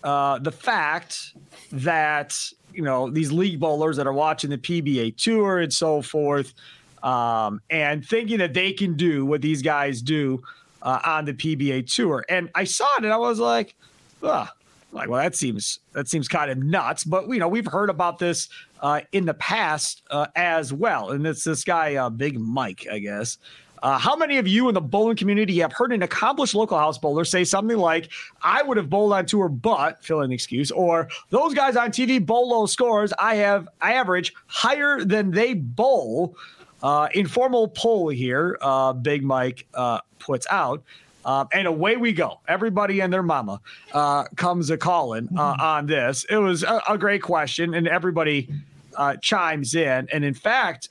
uh, 0.05 0.39
the 0.39 0.53
fact 0.53 1.33
that 1.73 2.39
you 2.75 2.83
know 2.83 3.11
these 3.11 3.33
league 3.33 3.61
bowlers 3.61 3.97
that 3.97 4.07
are 4.07 4.13
watching 4.13 4.51
the 4.51 4.59
PBA 4.59 5.17
tour 5.17 5.59
and 5.59 5.73
so 5.73 6.03
forth, 6.03 6.55
um, 7.03 7.61
and 7.71 8.05
thinking 8.05 8.39
that 8.39 8.55
they 8.55 8.73
can 8.73 8.95
do 8.95 9.25
what 9.25 9.43
these 9.43 9.63
guys 9.63 10.03
do 10.03 10.43
uh, 10.83 11.01
on 11.05 11.25
the 11.25 11.33
PBA 11.33 11.93
tour. 11.93 12.25
And 12.29 12.51
I 12.55 12.65
saw 12.65 12.87
it 12.99 13.05
and 13.05 13.13
I 13.13 13.17
was 13.17 13.39
like, 13.39 13.75
ah, 14.23 14.53
like, 14.93 15.09
well, 15.09 15.21
that 15.21 15.35
seems 15.35 15.81
that 15.93 16.09
seems 16.09 16.29
kind 16.29 16.51
of 16.51 16.59
nuts. 16.59 17.05
But 17.05 17.29
you 17.29 17.39
know, 17.39 17.49
we've 17.49 17.67
heard 17.67 17.91
about 17.91 18.19
this 18.19 18.49
uh, 18.81 19.01
in 19.13 19.25
the 19.25 19.35
past 19.35 20.03
uh, 20.11 20.27
as 20.37 20.73
well. 20.73 21.11
And 21.11 21.27
it's 21.27 21.45
this 21.45 21.65
guy, 21.65 21.97
uh, 21.97 22.11
Big 22.11 22.39
Mike, 22.39 22.87
I 22.91 23.01
guess. 23.01 23.39
Uh, 23.85 23.99
how 23.99 24.17
many 24.17 24.39
of 24.39 24.49
you 24.49 24.67
in 24.69 24.75
the 24.75 24.81
bowling 24.81 25.15
community 25.15 25.59
have 25.59 25.71
heard 25.71 25.93
an 25.93 26.03
accomplished 26.03 26.55
local 26.55 26.79
house 26.79 26.97
bowler 26.97 27.23
say 27.23 27.45
something 27.45 27.77
like, 27.77 28.09
I 28.41 28.63
would 28.63 28.79
have 28.79 28.89
bowled 28.89 29.13
on 29.13 29.27
tour, 29.27 29.51
but 29.51 30.03
fill 30.03 30.23
in 30.23 30.31
the 30.31 30.35
excuse, 30.35 30.71
or 30.71 31.09
those 31.29 31.53
guys 31.53 31.77
on 31.77 31.91
TV 31.91 32.25
bowl 32.25 32.49
low 32.49 32.65
scores. 32.65 33.13
I 33.19 33.35
have 33.37 33.69
I 33.83 33.93
average 33.93 34.33
higher 34.47 35.05
than 35.05 35.31
they 35.31 35.53
bowl. 35.53 36.35
Uh, 36.83 37.09
informal 37.15 37.69
poll 37.69 38.09
here, 38.09 38.57
uh, 38.63 38.95
Big 38.95 39.23
Mike 39.23 39.67
uh, 39.75 40.01
puts 40.19 40.47
out. 40.51 40.83
Um, 41.27 41.49
and 41.53 41.67
away 41.67 41.97
we 41.97 42.13
go. 42.13 42.41
Everybody 42.49 43.01
and 43.01 43.13
their 43.13 43.23
mama 43.23 43.61
uh, 43.93 44.25
comes 44.37 44.71
a 44.71 44.79
calling 44.79 45.29
uh, 45.37 45.57
on 45.61 45.87
this. 45.87 46.25
It 46.29 46.37
was 46.37 46.63
a, 46.63 46.83
a 46.89 46.99
great 46.99 47.23
question, 47.23 47.75
and 47.75 47.87
everybody 47.87 48.49
uh, 48.97 49.17
chimes 49.17 49.75
in. 49.75 50.09
And 50.11 50.25
in 50.25 50.35
fact, 50.35 50.89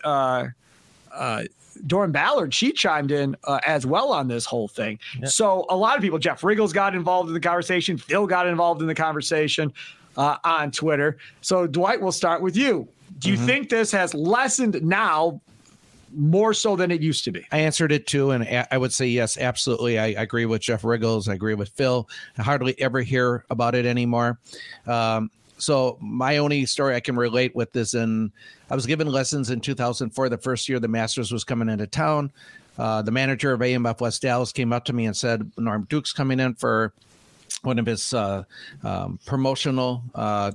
Doran 1.88 2.12
Ballard, 2.12 2.54
she 2.54 2.72
chimed 2.72 3.12
in 3.12 3.36
uh, 3.46 3.60
as 3.66 3.86
well 3.86 4.12
on 4.12 4.28
this 4.28 4.46
whole 4.46 4.68
thing. 4.68 5.00
So 5.26 5.66
a 5.70 5.76
lot 5.76 5.96
of 5.96 6.02
people, 6.02 6.20
Jeff 6.20 6.44
Riggles 6.44 6.74
got 6.74 6.96
involved 6.96 7.28
in 7.30 7.34
the 7.34 7.40
conversation, 7.40 7.98
Phil 7.98 8.28
got 8.28 8.48
involved 8.48 8.82
in 8.82 8.88
the 8.88 8.96
conversation 8.96 9.74
uh, 10.18 10.38
on 10.44 10.72
Twitter. 10.72 11.18
So 11.42 11.68
Dwight, 11.68 12.02
we'll 12.02 12.12
start 12.12 12.42
with 12.42 12.56
you. 12.56 12.88
Do 13.20 13.30
you 13.30 13.38
think 13.38 13.70
this 13.70 13.92
has 13.92 14.14
lessened 14.14 14.82
now 14.84 15.40
more 16.16 16.54
so 16.54 16.76
than 16.76 16.92
it 16.92 17.02
used 17.02 17.24
to 17.26 17.32
be? 17.32 17.46
I 17.52 17.60
answered 17.60 17.92
it 17.92 18.06
too, 18.06 18.32
and 18.32 18.44
a- 18.44 18.72
I 18.74 18.78
would 18.78 18.94
say 18.94 19.08
yes, 19.08 19.38
absolutely. 19.38 19.98
I, 19.98 20.06
I 20.06 20.22
agree 20.22 20.46
with 20.46 20.62
Jeff 20.62 20.84
Riggles. 20.84 21.28
I 21.28 21.34
agree 21.34 21.56
with 21.56 21.70
Phil. 21.70 22.08
I 22.38 22.44
hardly 22.44 22.80
ever 22.82 23.02
hear 23.02 23.46
about 23.50 23.76
it 23.76 23.86
anymore. 23.86 24.40
Um, 24.86 25.32
so 25.58 25.98
my 26.02 26.38
only 26.38 26.66
story 26.66 26.96
I 26.96 27.00
can 27.00 27.16
relate 27.16 27.56
with 27.56 27.72
this, 27.72 27.94
in 27.94 28.32
I 28.70 28.76
was 28.76 28.86
given 28.86 29.08
lessons 29.08 29.50
in 29.50 29.62
2004, 29.62 30.30
the 30.30 30.38
first 30.38 30.68
year 30.68 30.80
the 30.80 30.88
Masters 30.88 31.32
was 31.32 31.44
coming 31.44 31.70
into 31.70 31.88
town. 31.88 32.32
Uh, 32.78 33.02
the 33.02 33.12
manager 33.12 33.54
of 33.54 33.60
AMF 33.60 34.02
West 34.02 34.22
Dallas 34.22 34.52
came 34.52 34.74
up 34.74 34.86
to 34.86 34.94
me 34.94 35.06
and 35.06 35.16
said, 35.16 35.52
"Norm 35.58 35.86
Duke's 35.90 36.12
coming 36.12 36.40
in 36.40 36.56
for 36.56 36.94
one 37.62 37.78
of 37.78 37.86
his 37.86 38.14
uh, 38.14 38.44
um, 38.84 39.20
promotional." 39.26 40.04
Uh, 40.16 40.52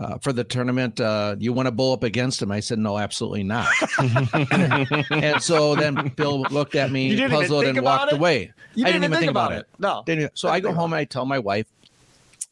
uh, 0.00 0.16
for 0.18 0.32
the 0.32 0.42
tournament, 0.42 0.98
uh, 0.98 1.36
you 1.38 1.52
want 1.52 1.66
to 1.66 1.70
bowl 1.70 1.92
up 1.92 2.02
against 2.02 2.40
him? 2.40 2.50
I 2.50 2.60
said, 2.60 2.78
no, 2.78 2.96
absolutely 2.96 3.42
not. 3.42 3.68
and 5.10 5.42
so 5.42 5.74
then 5.74 6.10
Bill 6.16 6.40
looked 6.50 6.74
at 6.74 6.90
me 6.90 7.10
didn't 7.10 7.30
puzzled 7.30 7.64
and 7.64 7.82
walked 7.82 8.12
it? 8.12 8.16
away. 8.16 8.50
You 8.74 8.86
I 8.86 8.92
didn't 8.92 9.04
even 9.04 9.18
think 9.18 9.30
about 9.30 9.52
it. 9.52 9.66
No. 9.78 10.02
Didn't 10.06 10.38
so 10.38 10.48
I 10.48 10.60
go 10.60 10.72
home 10.72 10.94
and 10.94 11.00
I 11.00 11.04
tell 11.04 11.26
my 11.26 11.38
wife, 11.38 11.66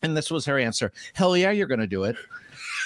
and 0.02 0.16
this 0.16 0.30
was 0.30 0.44
her 0.46 0.58
answer: 0.58 0.92
"Hell 1.14 1.36
yeah, 1.36 1.50
you're 1.50 1.66
going 1.66 1.80
to 1.80 1.86
do 1.86 2.04
it." 2.04 2.16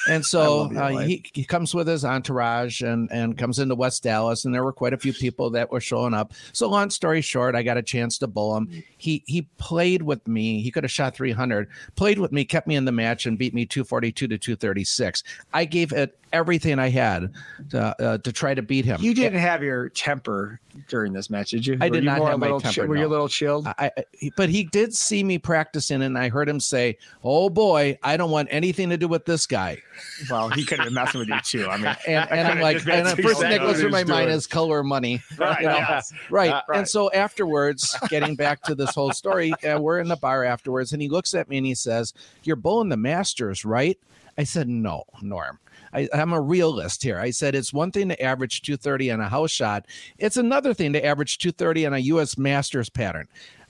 And 0.09 0.25
so 0.27 0.72
uh, 0.77 0.98
he, 0.98 1.25
he 1.33 1.44
comes 1.44 1.75
with 1.75 1.87
his 1.87 2.05
entourage 2.05 2.83
and 2.83 3.11
and 3.12 3.37
comes 3.37 3.59
into 3.59 3.75
West 3.75 4.03
Dallas, 4.03 4.44
and 4.44 4.55
there 4.55 4.64
were 4.64 4.72
quite 4.72 4.92
a 4.92 4.98
few 4.98 5.12
people 5.12 5.51
that 5.51 5.70
were 5.70 5.81
showing 5.81 6.14
up. 6.14 6.33
So 6.53 6.68
long 6.68 6.90
story 6.90 7.20
short, 7.20 7.55
I 7.55 7.62
got 7.62 7.77
a 7.77 7.83
chance 7.83 8.18
to 8.18 8.27
bowl 8.27 8.57
him. 8.57 8.83
He 8.96 9.22
he 9.27 9.42
played 9.59 10.03
with 10.03 10.27
me. 10.27 10.62
He 10.62 10.70
could 10.70 10.85
have 10.85 10.90
shot 10.90 11.14
300. 11.14 11.68
Played 11.96 12.18
with 12.18 12.33
me, 12.33 12.44
kept 12.44 12.66
me 12.66 12.77
in 12.77 12.85
the 12.85 12.92
match, 12.92 13.27
and 13.27 13.38
beat 13.38 13.55
me 13.55 13.66
242 13.66 14.29
to 14.29 14.38
236. 14.38 15.22
I 15.53 15.64
gave 15.64 15.92
it 15.92 16.18
everything 16.33 16.79
I 16.79 16.88
had 16.88 17.33
to, 17.71 18.03
uh, 18.03 18.18
to 18.18 18.33
try 18.33 18.55
to 18.55 18.62
beat 18.62 18.85
him. 18.85 19.01
You 19.01 19.14
didn't 19.14 19.38
have 19.40 19.62
your 19.62 19.88
temper 19.90 20.61
during 20.88 21.12
this 21.12 21.31
match, 21.31 21.51
did 21.51 21.66
you? 21.66 21.77
I 21.81 21.88
Were 21.88 21.95
did 21.95 22.05
you 22.05 22.11
not 22.11 22.18
more 22.18 22.29
have 22.29 22.35
a 22.35 22.38
my 22.38 22.47
little 22.47 22.61
temper, 22.61 22.87
Were 22.87 22.97
you 22.97 23.07
a 23.07 23.09
little 23.09 23.29
chilled? 23.29 23.66
I, 23.66 23.90
I, 23.97 24.31
but 24.37 24.49
he 24.49 24.64
did 24.64 24.95
see 24.95 25.23
me 25.23 25.38
practicing, 25.38 26.03
and 26.03 26.16
I 26.16 26.29
heard 26.29 26.49
him 26.49 26.61
say, 26.61 26.99
"Oh 27.23 27.51
boy, 27.51 27.99
I 28.03 28.16
don't 28.16 28.31
want 28.31 28.49
anything 28.51 28.90
to 28.90 28.97
do 28.97 29.09
with 29.09 29.25
this 29.25 29.47
guy." 29.47 29.83
well, 30.31 30.49
he 30.49 30.64
could 30.64 30.79
have 30.79 30.87
been 30.87 30.95
messing 30.95 31.21
with 31.21 31.29
you 31.29 31.40
too. 31.45 31.68
I 31.68 31.77
mean, 31.77 31.97
And, 32.07 32.31
and 32.31 32.49
I'm 32.49 32.61
like, 32.61 32.87
and 32.87 33.07
the 33.07 33.23
first 33.23 33.40
thing 33.40 33.51
that 33.51 33.61
goes 33.61 33.81
through 33.81 33.90
my 33.90 34.01
he's 34.01 34.09
mind 34.09 34.31
is 34.31 34.47
color 34.47 34.83
money, 34.83 35.23
right, 35.38 35.61
you 35.61 35.68
know? 35.68 35.77
yes. 35.77 36.12
right? 36.31 36.51
Uh, 36.51 36.62
right. 36.68 36.79
And 36.79 36.88
so 36.88 37.11
afterwards, 37.12 37.97
getting 38.09 38.35
back 38.35 38.62
to 38.62 38.75
this 38.75 38.95
whole 38.95 39.12
story, 39.12 39.53
uh, 39.64 39.79
we're 39.79 40.01
in 40.01 40.09
the 40.09 40.16
bar 40.16 40.45
afterwards, 40.45 40.92
and 40.92 41.03
he 41.03 41.09
looks 41.09 41.35
at 41.35 41.49
me 41.49 41.59
and 41.59 41.66
he 41.66 41.75
says, 41.75 42.14
"You're 42.45 42.57
bowling 42.57 42.88
the 42.88 42.97
Masters, 42.97 43.64
right?" 43.64 43.99
I 44.38 44.45
said, 44.45 44.68
"No, 44.68 45.05
Norm." 45.21 45.59
I, 45.92 46.09
I'm 46.14 46.33
a 46.33 46.40
realist 46.40 47.02
here. 47.02 47.18
I 47.18 47.31
said 47.31 47.55
it's 47.55 47.72
one 47.72 47.90
thing 47.90 48.09
to 48.09 48.22
average 48.22 48.62
230 48.62 49.11
on 49.11 49.20
a 49.20 49.28
house 49.28 49.50
shot. 49.50 49.87
It's 50.18 50.37
another 50.37 50.74
thing 50.74 50.92
to 50.94 51.05
average 51.05 51.38
230 51.38 51.87
on 51.87 51.94
a 51.94 51.98
U.S. 51.98 52.38
Masters 52.38 52.88
pattern. 52.88 53.28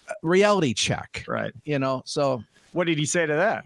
Uh, 0.09 0.15
reality 0.23 0.75
check, 0.75 1.25
right. 1.29 1.53
you 1.65 1.79
know. 1.79 2.03
So 2.05 2.43
What 2.73 2.87
did 2.87 2.99
he 2.99 3.07
say 3.07 3.27
to 3.27 3.35
that? 3.35 3.65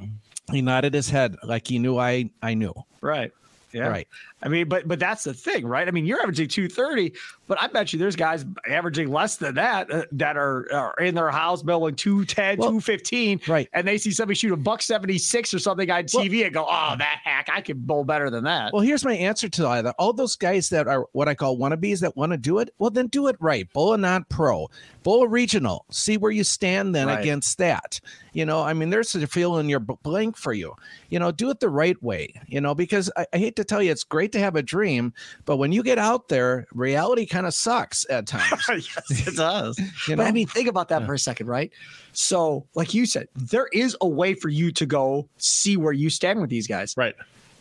he 0.53 0.63
nodded 0.63 0.95
his 0.95 1.11
head 1.11 1.37
like 1.43 1.67
he 1.67 1.79
knew 1.79 1.99
I 1.99 2.31
I 2.43 2.55
knew. 2.55 2.73
Right. 3.01 3.33
Yeah. 3.73 3.89
Right. 3.89 4.09
I 4.47 4.49
mean, 4.49 4.69
but 4.69 4.87
but 4.87 5.01
that's 5.01 5.25
the 5.25 5.35
thing, 5.35 5.67
right? 5.67 5.89
I 5.89 5.91
mean, 5.91 6.07
you're 6.07 6.21
averaging 6.23 6.47
230, 6.47 7.13
but 7.49 7.61
I 7.61 7.67
bet 7.67 7.93
you 7.93 7.99
there's 7.99 8.15
guys 8.15 8.45
averaging 8.69 9.11
less 9.11 9.35
than 9.37 9.57
that 9.57 9.91
uh, 9.91 10.05
that 10.13 10.37
are, 10.37 10.73
are 10.73 10.95
in 11.05 11.17
their 11.17 11.33
house 11.33 11.65
building 11.65 11.97
210, 11.97 12.59
Well, 12.59 12.69
215, 12.69 13.41
right. 13.49 13.69
and 13.73 13.89
they 13.89 13.99
see 13.99 14.13
somebody 14.13 14.37
shoot 14.37 14.53
a 14.53 14.57
buck 14.57 14.83
76 14.83 15.53
or 15.53 15.59
something 15.59 15.91
on 15.91 16.05
TV 16.05 16.45
and 16.45 16.55
go, 16.55 16.65
"Oh, 16.65 16.95
that 16.97 17.19
hack, 17.25 17.49
I 17.53 17.61
can 17.61 17.79
bowl 17.81 18.05
better 18.05 18.31
than 18.31 18.45
that." 18.45 18.73
Well, 18.73 18.83
here's 18.83 19.05
my 19.05 19.15
answer 19.15 19.49
to 19.49 19.67
all 19.67 19.83
that. 19.83 19.95
All 19.99 20.13
those 20.13 20.37
guys 20.37 20.69
that 20.69 20.87
are 20.87 21.07
what 21.11 21.27
I 21.27 21.35
call 21.35 21.59
wannabes 21.59 21.99
that 22.03 22.17
want 22.17 22.31
to 22.31 22.39
do 22.39 22.61
it, 22.61 22.71
well, 22.79 22.91
then 22.91 23.09
do 23.09 23.27
it 23.27 23.35
right. 23.41 23.71
Bowl 23.73 23.95
a 23.95 23.99
non 23.99 24.27
pro, 24.29 24.69
bowl 25.03 25.25
a 25.25 25.29
regional. 25.29 25.87
See 25.91 26.17
where 26.19 26.31
you 26.31 26.45
stand 26.45 26.95
then 26.95 27.09
Right. 27.09 27.19
against 27.21 27.59
that. 27.59 27.99
You 28.33 28.45
know, 28.45 28.63
I 28.63 28.75
mean, 28.75 28.91
there's 28.91 29.15
a 29.15 29.27
feeling 29.27 29.69
you're 29.69 29.81
blank 29.81 30.37
for 30.37 30.53
you. 30.53 30.75
You 31.09 31.19
know, 31.19 31.33
do 31.33 31.49
it 31.51 31.59
the 31.59 31.71
right 31.71 32.01
way. 32.01 32.35
You 32.47 32.61
know, 32.61 32.75
because 32.75 33.11
I, 33.17 33.27
I 33.33 33.39
hate 33.39 33.57
to 33.57 33.65
tell 33.65 33.83
you, 33.83 33.91
it's 33.91 34.05
great 34.05 34.31
to 34.37 34.41
have 34.45 34.57
a 34.57 34.63
dream, 34.63 35.13
but 35.45 35.57
when 35.57 35.73
you 35.73 35.83
get 35.83 35.99
out 35.99 36.29
there, 36.29 36.67
reality 36.73 37.27
kind 37.27 37.47
of 37.47 37.55
sucks 37.55 38.07
at 38.09 38.27
times. 38.27 38.63
yes, 38.69 39.27
it 39.29 39.37
does. 39.37 39.79
You 40.09 40.17
But 40.17 40.27
I 40.27 40.31
mean, 40.33 40.47
think 40.47 40.69
about 40.69 40.89
that 40.91 41.05
for 41.07 41.15
a 41.15 41.19
second, 41.19 41.47
right? 41.49 41.73
So, 42.13 42.67
like 42.75 42.95
you 42.95 43.07
said, 43.07 43.29
there 43.35 43.69
is 43.73 43.97
a 44.01 44.09
way 44.09 44.35
for 44.35 44.49
you 44.49 44.71
to 44.73 44.87
go 44.87 45.29
see 45.39 45.77
where 45.77 45.93
you 45.93 46.09
stand 46.11 46.41
with 46.41 46.51
these 46.51 46.67
guys. 46.67 46.95
Right. 46.97 47.15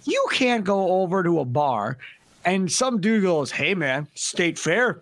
You 0.05 0.23
can't 0.31 0.63
go 0.63 1.01
over 1.01 1.23
to 1.23 1.39
a 1.39 1.45
bar 1.45 1.97
and 2.45 2.71
some 2.71 3.01
dude 3.01 3.23
goes, 3.23 3.49
Hey, 3.51 3.73
man, 3.73 4.07
state 4.13 4.59
fair. 4.59 5.01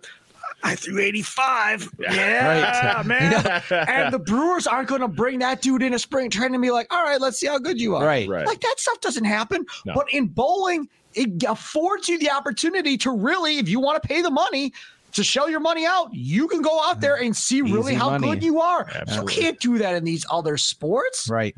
I 0.66 0.76
threw 0.76 0.98
85. 0.98 1.90
Yeah, 1.98 2.96
Right. 2.96 3.06
man. 3.06 3.62
and 3.86 4.14
the 4.14 4.18
Brewers 4.18 4.66
aren't 4.66 4.88
going 4.88 5.02
to 5.02 5.08
bring 5.08 5.40
that 5.40 5.60
dude 5.60 5.82
in 5.82 5.92
a 5.92 5.98
spring 5.98 6.30
training 6.30 6.54
and 6.54 6.62
be 6.62 6.70
like, 6.70 6.86
all 6.90 7.04
right, 7.04 7.20
let's 7.20 7.38
see 7.38 7.46
how 7.46 7.58
good 7.58 7.78
you 7.78 7.94
are. 7.96 8.04
Right. 8.04 8.26
Right. 8.26 8.46
Like 8.46 8.60
that 8.62 8.76
stuff 8.78 8.98
doesn't 9.00 9.24
happen. 9.26 9.66
No. 9.84 9.92
But 9.94 10.06
in 10.12 10.26
bowling, 10.26 10.88
it 11.14 11.44
affords 11.44 12.08
you 12.08 12.18
the 12.18 12.30
opportunity 12.30 12.96
to 12.98 13.10
really, 13.10 13.58
if 13.58 13.68
you 13.68 13.80
want 13.80 14.02
to 14.02 14.06
pay 14.06 14.22
the 14.22 14.30
money, 14.30 14.72
to 15.12 15.22
show 15.22 15.46
your 15.46 15.60
money 15.60 15.86
out, 15.86 16.08
you 16.12 16.48
can 16.48 16.60
go 16.60 16.82
out 16.82 17.00
there 17.00 17.16
and 17.16 17.36
see 17.36 17.62
really 17.62 17.94
how 17.94 18.10
money. 18.10 18.26
good 18.26 18.42
you 18.42 18.60
are. 18.60 18.86
Absolutely. 18.94 19.34
You 19.34 19.40
can't 19.40 19.60
do 19.60 19.78
that 19.78 19.94
in 19.94 20.04
these 20.04 20.26
other 20.30 20.56
sports. 20.56 21.28
right. 21.28 21.54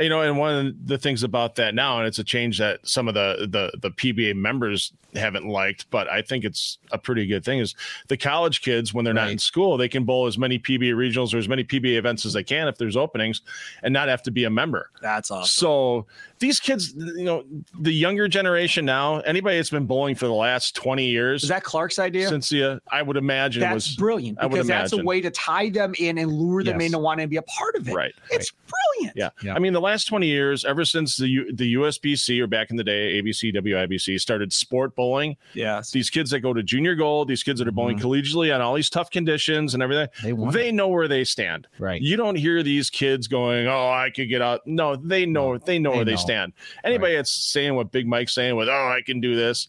You 0.00 0.08
know 0.08 0.22
and 0.22 0.38
one 0.38 0.66
of 0.66 0.86
the 0.86 0.98
things 0.98 1.22
about 1.22 1.54
that 1.56 1.74
now 1.74 1.98
and 1.98 2.06
it's 2.06 2.18
a 2.18 2.24
change 2.24 2.58
that 2.58 2.80
some 2.86 3.06
of 3.08 3.14
the 3.14 3.46
the 3.50 3.70
the 3.80 3.90
pba 3.90 4.34
members 4.34 4.92
haven't 5.14 5.46
liked 5.46 5.90
but 5.90 6.08
i 6.08 6.22
think 6.22 6.44
it's 6.44 6.78
a 6.92 6.98
pretty 6.98 7.26
good 7.26 7.44
thing 7.44 7.58
is 7.58 7.74
the 8.08 8.16
college 8.16 8.60
kids 8.62 8.94
when 8.94 9.04
they're 9.04 9.12
not 9.12 9.28
in 9.30 9.38
school 9.38 9.76
they 9.76 9.88
can 9.88 10.04
bowl 10.04 10.26
as 10.26 10.38
many 10.38 10.58
pba 10.58 10.92
regionals 10.94 11.34
or 11.34 11.38
as 11.38 11.48
many 11.48 11.64
pba 11.64 11.96
events 11.96 12.24
as 12.24 12.32
they 12.32 12.44
can 12.44 12.68
if 12.68 12.78
there's 12.78 12.96
openings 12.96 13.40
and 13.82 13.92
not 13.92 14.08
have 14.08 14.22
to 14.22 14.30
be 14.30 14.44
a 14.44 14.50
member 14.50 14.90
That's 15.02 15.30
awesome. 15.30 15.46
so 15.48 16.06
these 16.38 16.60
kids 16.60 16.94
you 16.96 17.24
know 17.24 17.44
the 17.80 17.92
younger 17.92 18.28
generation 18.28 18.84
now 18.84 19.18
anybody 19.20 19.56
that's 19.56 19.70
been 19.70 19.86
bowling 19.86 20.14
for 20.14 20.26
the 20.26 20.32
last 20.32 20.76
20 20.76 21.04
years 21.06 21.42
Is 21.42 21.48
that 21.48 21.64
Clark's 21.64 21.98
idea? 21.98 22.28
since 22.28 22.48
the 22.48 22.64
uh, 22.64 22.78
i 22.92 23.02
would 23.02 23.16
imagine 23.16 23.60
that's 23.60 23.74
was 23.88 23.96
brilliant 23.96 24.38
I 24.38 24.46
would 24.46 24.52
because 24.52 24.68
that's 24.68 24.92
a 24.92 25.02
way 25.02 25.20
to 25.20 25.30
tie 25.30 25.68
them 25.70 25.92
in 25.98 26.18
and 26.18 26.32
lure 26.32 26.62
them 26.62 26.80
Yes. 26.80 26.86
into 26.86 26.98
wanting 27.00 27.24
to 27.24 27.28
be 27.28 27.36
a 27.36 27.42
part 27.42 27.74
of 27.74 27.88
it. 27.88 27.92
Right, 27.94 28.14
It's 28.30 28.52
brilliant. 28.52 29.16
yeah. 29.16 29.30
Yeah. 29.42 29.54
I 29.54 29.58
mean, 29.58 29.72
the 29.72 29.80
last 29.90 30.04
20 30.04 30.26
years, 30.26 30.64
ever 30.64 30.84
since 30.84 31.16
the 31.16 31.28
U, 31.28 31.52
the 31.52 31.74
USBC 31.74 32.40
or 32.40 32.46
back 32.46 32.70
in 32.70 32.76
the 32.76 32.84
day, 32.84 33.20
ABC, 33.20 33.54
WIBC 33.54 34.20
started 34.20 34.52
sport 34.52 34.94
bowling. 34.94 35.36
Yes. 35.54 35.90
These 35.90 36.10
kids 36.10 36.30
that 36.30 36.40
go 36.40 36.52
to 36.52 36.62
junior 36.62 36.94
gold, 36.94 37.28
these 37.28 37.42
kids 37.42 37.58
that 37.58 37.68
are 37.68 37.72
bowling 37.72 37.98
mm-hmm. 37.98 38.06
collegially 38.06 38.54
on 38.54 38.60
all 38.60 38.74
these 38.74 38.90
tough 38.90 39.10
conditions 39.10 39.74
and 39.74 39.82
everything, 39.82 40.08
they, 40.22 40.32
they 40.50 40.72
know 40.72 40.88
where 40.88 41.08
they 41.08 41.24
stand. 41.24 41.66
Right. 41.78 42.00
You 42.00 42.16
don't 42.16 42.36
hear 42.36 42.62
these 42.62 42.90
kids 42.90 43.26
going, 43.26 43.66
"Oh, 43.66 43.90
I 43.90 44.10
could 44.10 44.28
get 44.28 44.42
out." 44.42 44.60
No, 44.66 44.96
they 44.96 45.26
know. 45.26 45.58
They 45.58 45.78
know 45.78 45.90
they 45.90 45.96
where 45.96 46.04
know. 46.04 46.10
they 46.12 46.16
stand. 46.16 46.52
Anybody 46.84 47.14
right. 47.14 47.18
that's 47.18 47.32
saying 47.32 47.74
what 47.74 47.90
Big 47.90 48.06
Mike's 48.06 48.34
saying 48.34 48.56
with, 48.56 48.68
"Oh, 48.68 48.94
I 48.96 49.02
can 49.04 49.20
do 49.20 49.34
this," 49.34 49.68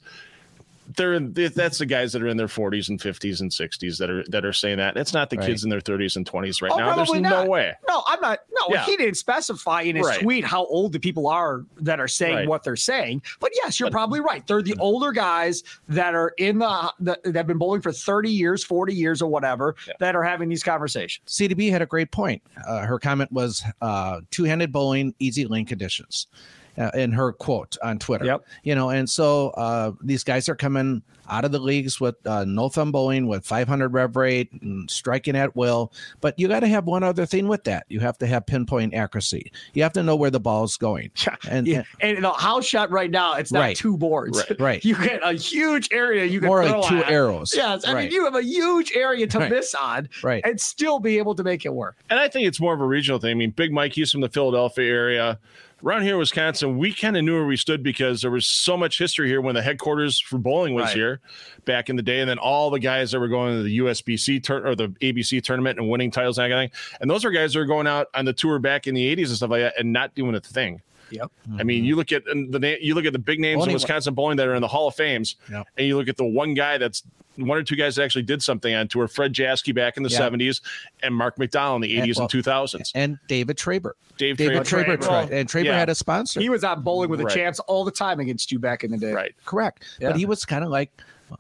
they're 0.96 1.20
that's 1.20 1.78
the 1.78 1.86
guys 1.86 2.14
that 2.14 2.22
are 2.22 2.28
in 2.28 2.38
their 2.38 2.48
40s 2.48 2.90
and 2.90 3.00
50s 3.00 3.42
and 3.42 3.52
60s 3.52 3.98
that 3.98 4.10
are 4.10 4.24
that 4.30 4.46
are 4.46 4.54
saying 4.54 4.78
that. 4.78 4.98
It's 4.98 5.14
not 5.14 5.30
the 5.30 5.38
right. 5.38 5.48
kids 5.48 5.64
in 5.64 5.70
their 5.70 5.82
30s 5.82 6.16
and 6.16 6.26
20s 6.26 6.62
right 6.62 6.72
oh, 6.72 6.78
now. 6.78 6.96
There's 6.96 7.12
not. 7.14 7.46
no 7.46 7.50
way. 7.50 7.74
No, 7.88 8.04
I'm 8.08 8.20
not. 8.22 8.40
No, 8.52 8.68
yeah. 8.74 8.86
he 8.86 8.98
didn't 8.98 9.16
specify 9.16 9.82
in 9.82 9.96
his 9.96 10.06
right. 10.06 10.22
tweet 10.22 10.44
how 10.44 10.66
old 10.66 10.94
the 10.94 11.00
people 11.00 11.28
are 11.28 11.64
that 11.78 12.00
are 12.00 12.08
saying 12.08 12.36
right. 12.36 12.48
what 12.48 12.64
they're 12.64 12.76
saying. 12.76 13.22
But 13.40 13.52
yes, 13.56 13.80
you're 13.80 13.88
but, 13.88 13.94
probably 13.94 14.20
right. 14.20 14.46
They're 14.46 14.62
the 14.62 14.76
older 14.80 15.12
guys 15.12 15.64
that 15.90 16.16
are 16.16 16.34
in 16.38 16.60
the, 16.60 16.94
the 17.00 17.20
that 17.24 17.36
have 17.36 17.48
been 17.48 17.58
bowling 17.58 17.82
for 17.82 17.92
30 17.92 18.30
years, 18.30 18.64
40 18.64 18.94
years, 18.94 19.22
or 19.22 19.30
whatever 19.30 19.76
yeah. 19.88 19.94
that 20.00 20.16
are 20.16 20.24
having 20.24 20.50
these 20.50 20.64
conversations. 20.64 21.26
CDB 21.28 21.70
had 21.70 21.82
a 21.82 21.86
great 21.86 22.12
point. 22.12 22.42
Uh, 22.68 22.86
her 22.86 23.00
comment 23.00 23.32
was 23.32 23.64
uh, 23.82 24.22
two-handed 24.32 24.72
bowling, 24.72 25.14
easy 25.20 25.46
lane 25.46 25.66
conditions 25.66 26.28
uh, 26.78 26.92
in 26.94 27.12
her 27.12 27.32
quote 27.34 27.78
on 27.84 28.00
Twitter. 28.00 28.26
Yep. 28.26 28.46
You 28.64 28.76
know, 28.76 28.90
and 28.90 29.10
so 29.10 29.50
uh, 29.52 29.92
these 30.02 30.24
guys 30.24 30.50
are 30.50 30.56
coming 30.56 31.02
out 31.32 31.46
of 31.46 31.52
the 31.52 31.60
leagues 31.60 32.00
with 32.00 32.16
uh, 32.28 32.44
no 32.44 32.70
thumb 32.70 32.92
bowling, 32.92 33.26
with 33.26 33.46
500 33.46 33.94
rev 33.94 34.16
rate, 34.16 34.52
and 34.62 34.90
striking 34.92 35.36
at 35.36 35.56
will. 35.56 35.92
But 36.20 36.38
you 36.38 36.48
got 36.48 36.60
to 36.60 36.68
have 36.68 36.86
one 36.86 37.04
other 37.04 37.26
thing 37.26 37.48
with 37.48 37.64
that. 37.64 37.86
You 37.88 38.02
have 38.02 38.18
to 38.20 38.28
have 38.28 38.46
pinpoint 38.46 38.94
accuracy. 38.94 39.52
You 39.74 39.84
have 39.84 39.94
to 39.94 40.04
know 40.04 40.16
where 40.16 40.30
the 40.30 40.40
ball's 40.40 40.78
going. 40.78 41.12
And 41.50 41.66
yeah. 41.66 41.84
and, 42.02 42.18
and 42.18 42.26
the 42.26 42.32
house 42.32 42.66
shot 42.66 42.92
right 42.92 43.10
now, 43.10 43.36
it's 43.36 43.52
not 43.52 43.62
right. 43.62 43.76
two 43.76 43.98
boards. 43.98 44.38
Right. 44.50 44.60
right. 44.60 44.86
You 44.86 44.96
get 44.96 45.22
a 45.24 45.34
huge 45.34 45.90
area. 45.92 46.26
You 46.26 46.40
can 46.40 46.48
more 46.48 46.64
like 46.66 46.88
two 46.88 46.98
at. 46.98 47.10
arrows. 47.10 47.54
Yes. 47.56 47.86
I 47.86 47.94
right. 47.94 48.04
mean, 48.04 48.12
you 48.12 48.26
have 48.26 48.36
a 48.36 48.44
huge 48.44 48.92
area 48.96 49.26
to 49.28 49.40
right. 49.40 49.50
miss 49.50 49.74
on, 49.74 50.10
right, 50.24 50.42
and 50.46 50.60
still 50.60 51.00
be 51.00 51.18
able 51.18 51.36
to 51.36 51.44
make 51.44 51.66
it 51.66 51.74
work. 51.74 51.98
And 52.10 52.20
I 52.20 52.28
think 52.28 52.48
it's 52.48 52.60
more 52.60 52.74
of 52.74 52.82
a 52.82 52.86
regional 52.86 53.20
thing. 53.20 53.32
I 53.32 53.34
mean, 53.34 53.52
Big 53.52 53.72
Mike, 53.72 53.94
he's 53.94 54.12
from 54.12 54.22
the 54.22 54.30
Philadelphia 54.30 54.92
area 54.92 55.40
around 55.84 56.04
here 56.04 56.14
in 56.14 56.20
Wisconsin, 56.20 56.78
we 56.78 56.94
kind 56.94 57.18
of 57.18 57.24
knew 57.24 57.34
where 57.34 57.46
we 57.46 57.58
stood 57.58 57.84
because 57.84 58.22
there 58.22 58.32
was 58.32 58.48
so 58.48 58.78
much 58.78 58.98
history 58.98 59.28
here 59.28 59.42
when 59.42 59.56
the 59.56 59.62
headquarters 59.62 60.20
for 60.20 60.38
bowling 60.38 60.74
was 60.74 60.86
right. 60.86 60.96
here 60.96 61.22
back 61.66 61.90
in 61.90 61.96
the 61.96 62.02
day. 62.02 62.20
And 62.20 62.30
then 62.30 62.38
all 62.38 62.70
the 62.70 62.80
guys 62.80 63.12
that 63.12 63.20
were 63.20 63.28
going 63.28 63.58
to 63.58 63.64
the 63.64 63.80
USBC 63.80 64.44
tur- 64.44 64.68
or 64.68 64.76
the 64.76 64.90
ABC 65.02 65.44
tournament 65.44 65.80
and 65.80 65.90
winning 65.90 66.12
titles 66.12 66.38
and 66.38 66.52
everything. 66.52 66.72
And 67.00 67.10
those 67.10 67.26
are 67.26 67.32
guys 67.32 67.54
that 67.54 67.60
are 67.60 67.66
going 67.66 67.88
out 67.88 68.08
on 68.14 68.26
the 68.26 68.34
tour 68.34 68.60
back 68.60 68.88
in 68.88 68.96
the 68.96 69.16
80s 69.16 69.28
and 69.28 69.38
stuff 69.38 69.50
like 69.50 69.62
that 69.62 69.80
and 69.80 69.92
not 69.92 70.16
doing 70.16 70.36
a 70.36 70.40
thing. 70.40 70.82
Yep. 71.12 71.32
I 71.60 71.64
mean, 71.64 71.84
you 71.84 71.96
look 71.96 72.12
at 72.12 72.24
the 72.26 72.78
you 72.82 72.96
look 72.96 73.06
at 73.06 73.14
the 73.14 73.20
big 73.20 73.40
names 73.40 73.66
in 73.66 73.74
Wisconsin 73.74 74.14
bowling 74.14 74.38
that 74.38 74.48
are 74.48 74.56
in 74.56 74.62
the 74.62 74.68
Hall 74.68 74.88
of 74.88 74.96
Fames, 74.96 75.36
yep. 75.50 75.68
and 75.78 75.88
you 75.88 75.98
look 75.98 76.08
at 76.08 76.18
the 76.18 76.26
one 76.26 76.54
guy 76.54 76.78
that's 76.78 77.04
one 77.38 77.58
or 77.58 77.64
two 77.64 77.76
guys 77.76 77.96
that 77.96 78.04
actually 78.04 78.24
did 78.24 78.44
something 78.44 78.74
on 78.74 78.88
tour. 78.88 79.08
Fred 79.08 79.34
Jaski 79.34 79.74
back 79.74 79.98
in 79.98 80.04
the 80.04 80.10
yep. 80.10 80.34
70s, 80.34 80.62
and 81.02 81.16
Mark 81.16 81.38
McDonald 81.38 81.84
in 81.84 81.90
the 81.90 81.98
80s 81.98 82.04
and, 82.04 82.16
well, 82.18 82.30
and 82.34 82.76
2000s, 82.76 82.92
and 82.96 83.20
David 83.28 83.58
Traber. 83.58 83.92
Dave 84.18 84.38
David 84.38 84.64
Traber, 84.64 84.98
Traber, 84.98 85.32
and 85.32 85.50
Traber 85.50 85.66
yeah. 85.66 85.78
had 85.80 85.90
a 85.90 85.96
sponsor. 85.96 86.40
He 86.40 86.50
was 86.50 86.64
out 86.64 86.84
bowling 86.84 87.10
with 87.10 87.20
the 87.20 87.26
right. 87.26 87.36
champs 87.36 87.60
all 87.62 87.84
the 87.84 87.92
time 87.92 88.20
against 88.20 88.52
you 88.52 88.60
back 88.60 88.84
in 88.84 88.92
the 88.92 88.98
day. 88.98 89.14
Right. 89.14 89.34
Correct. 89.46 89.84
Yeah. 90.00 90.10
But 90.10 90.18
he 90.18 90.26
was 90.26 90.46
kind 90.46 90.64
of 90.64 90.70
like 90.70 90.92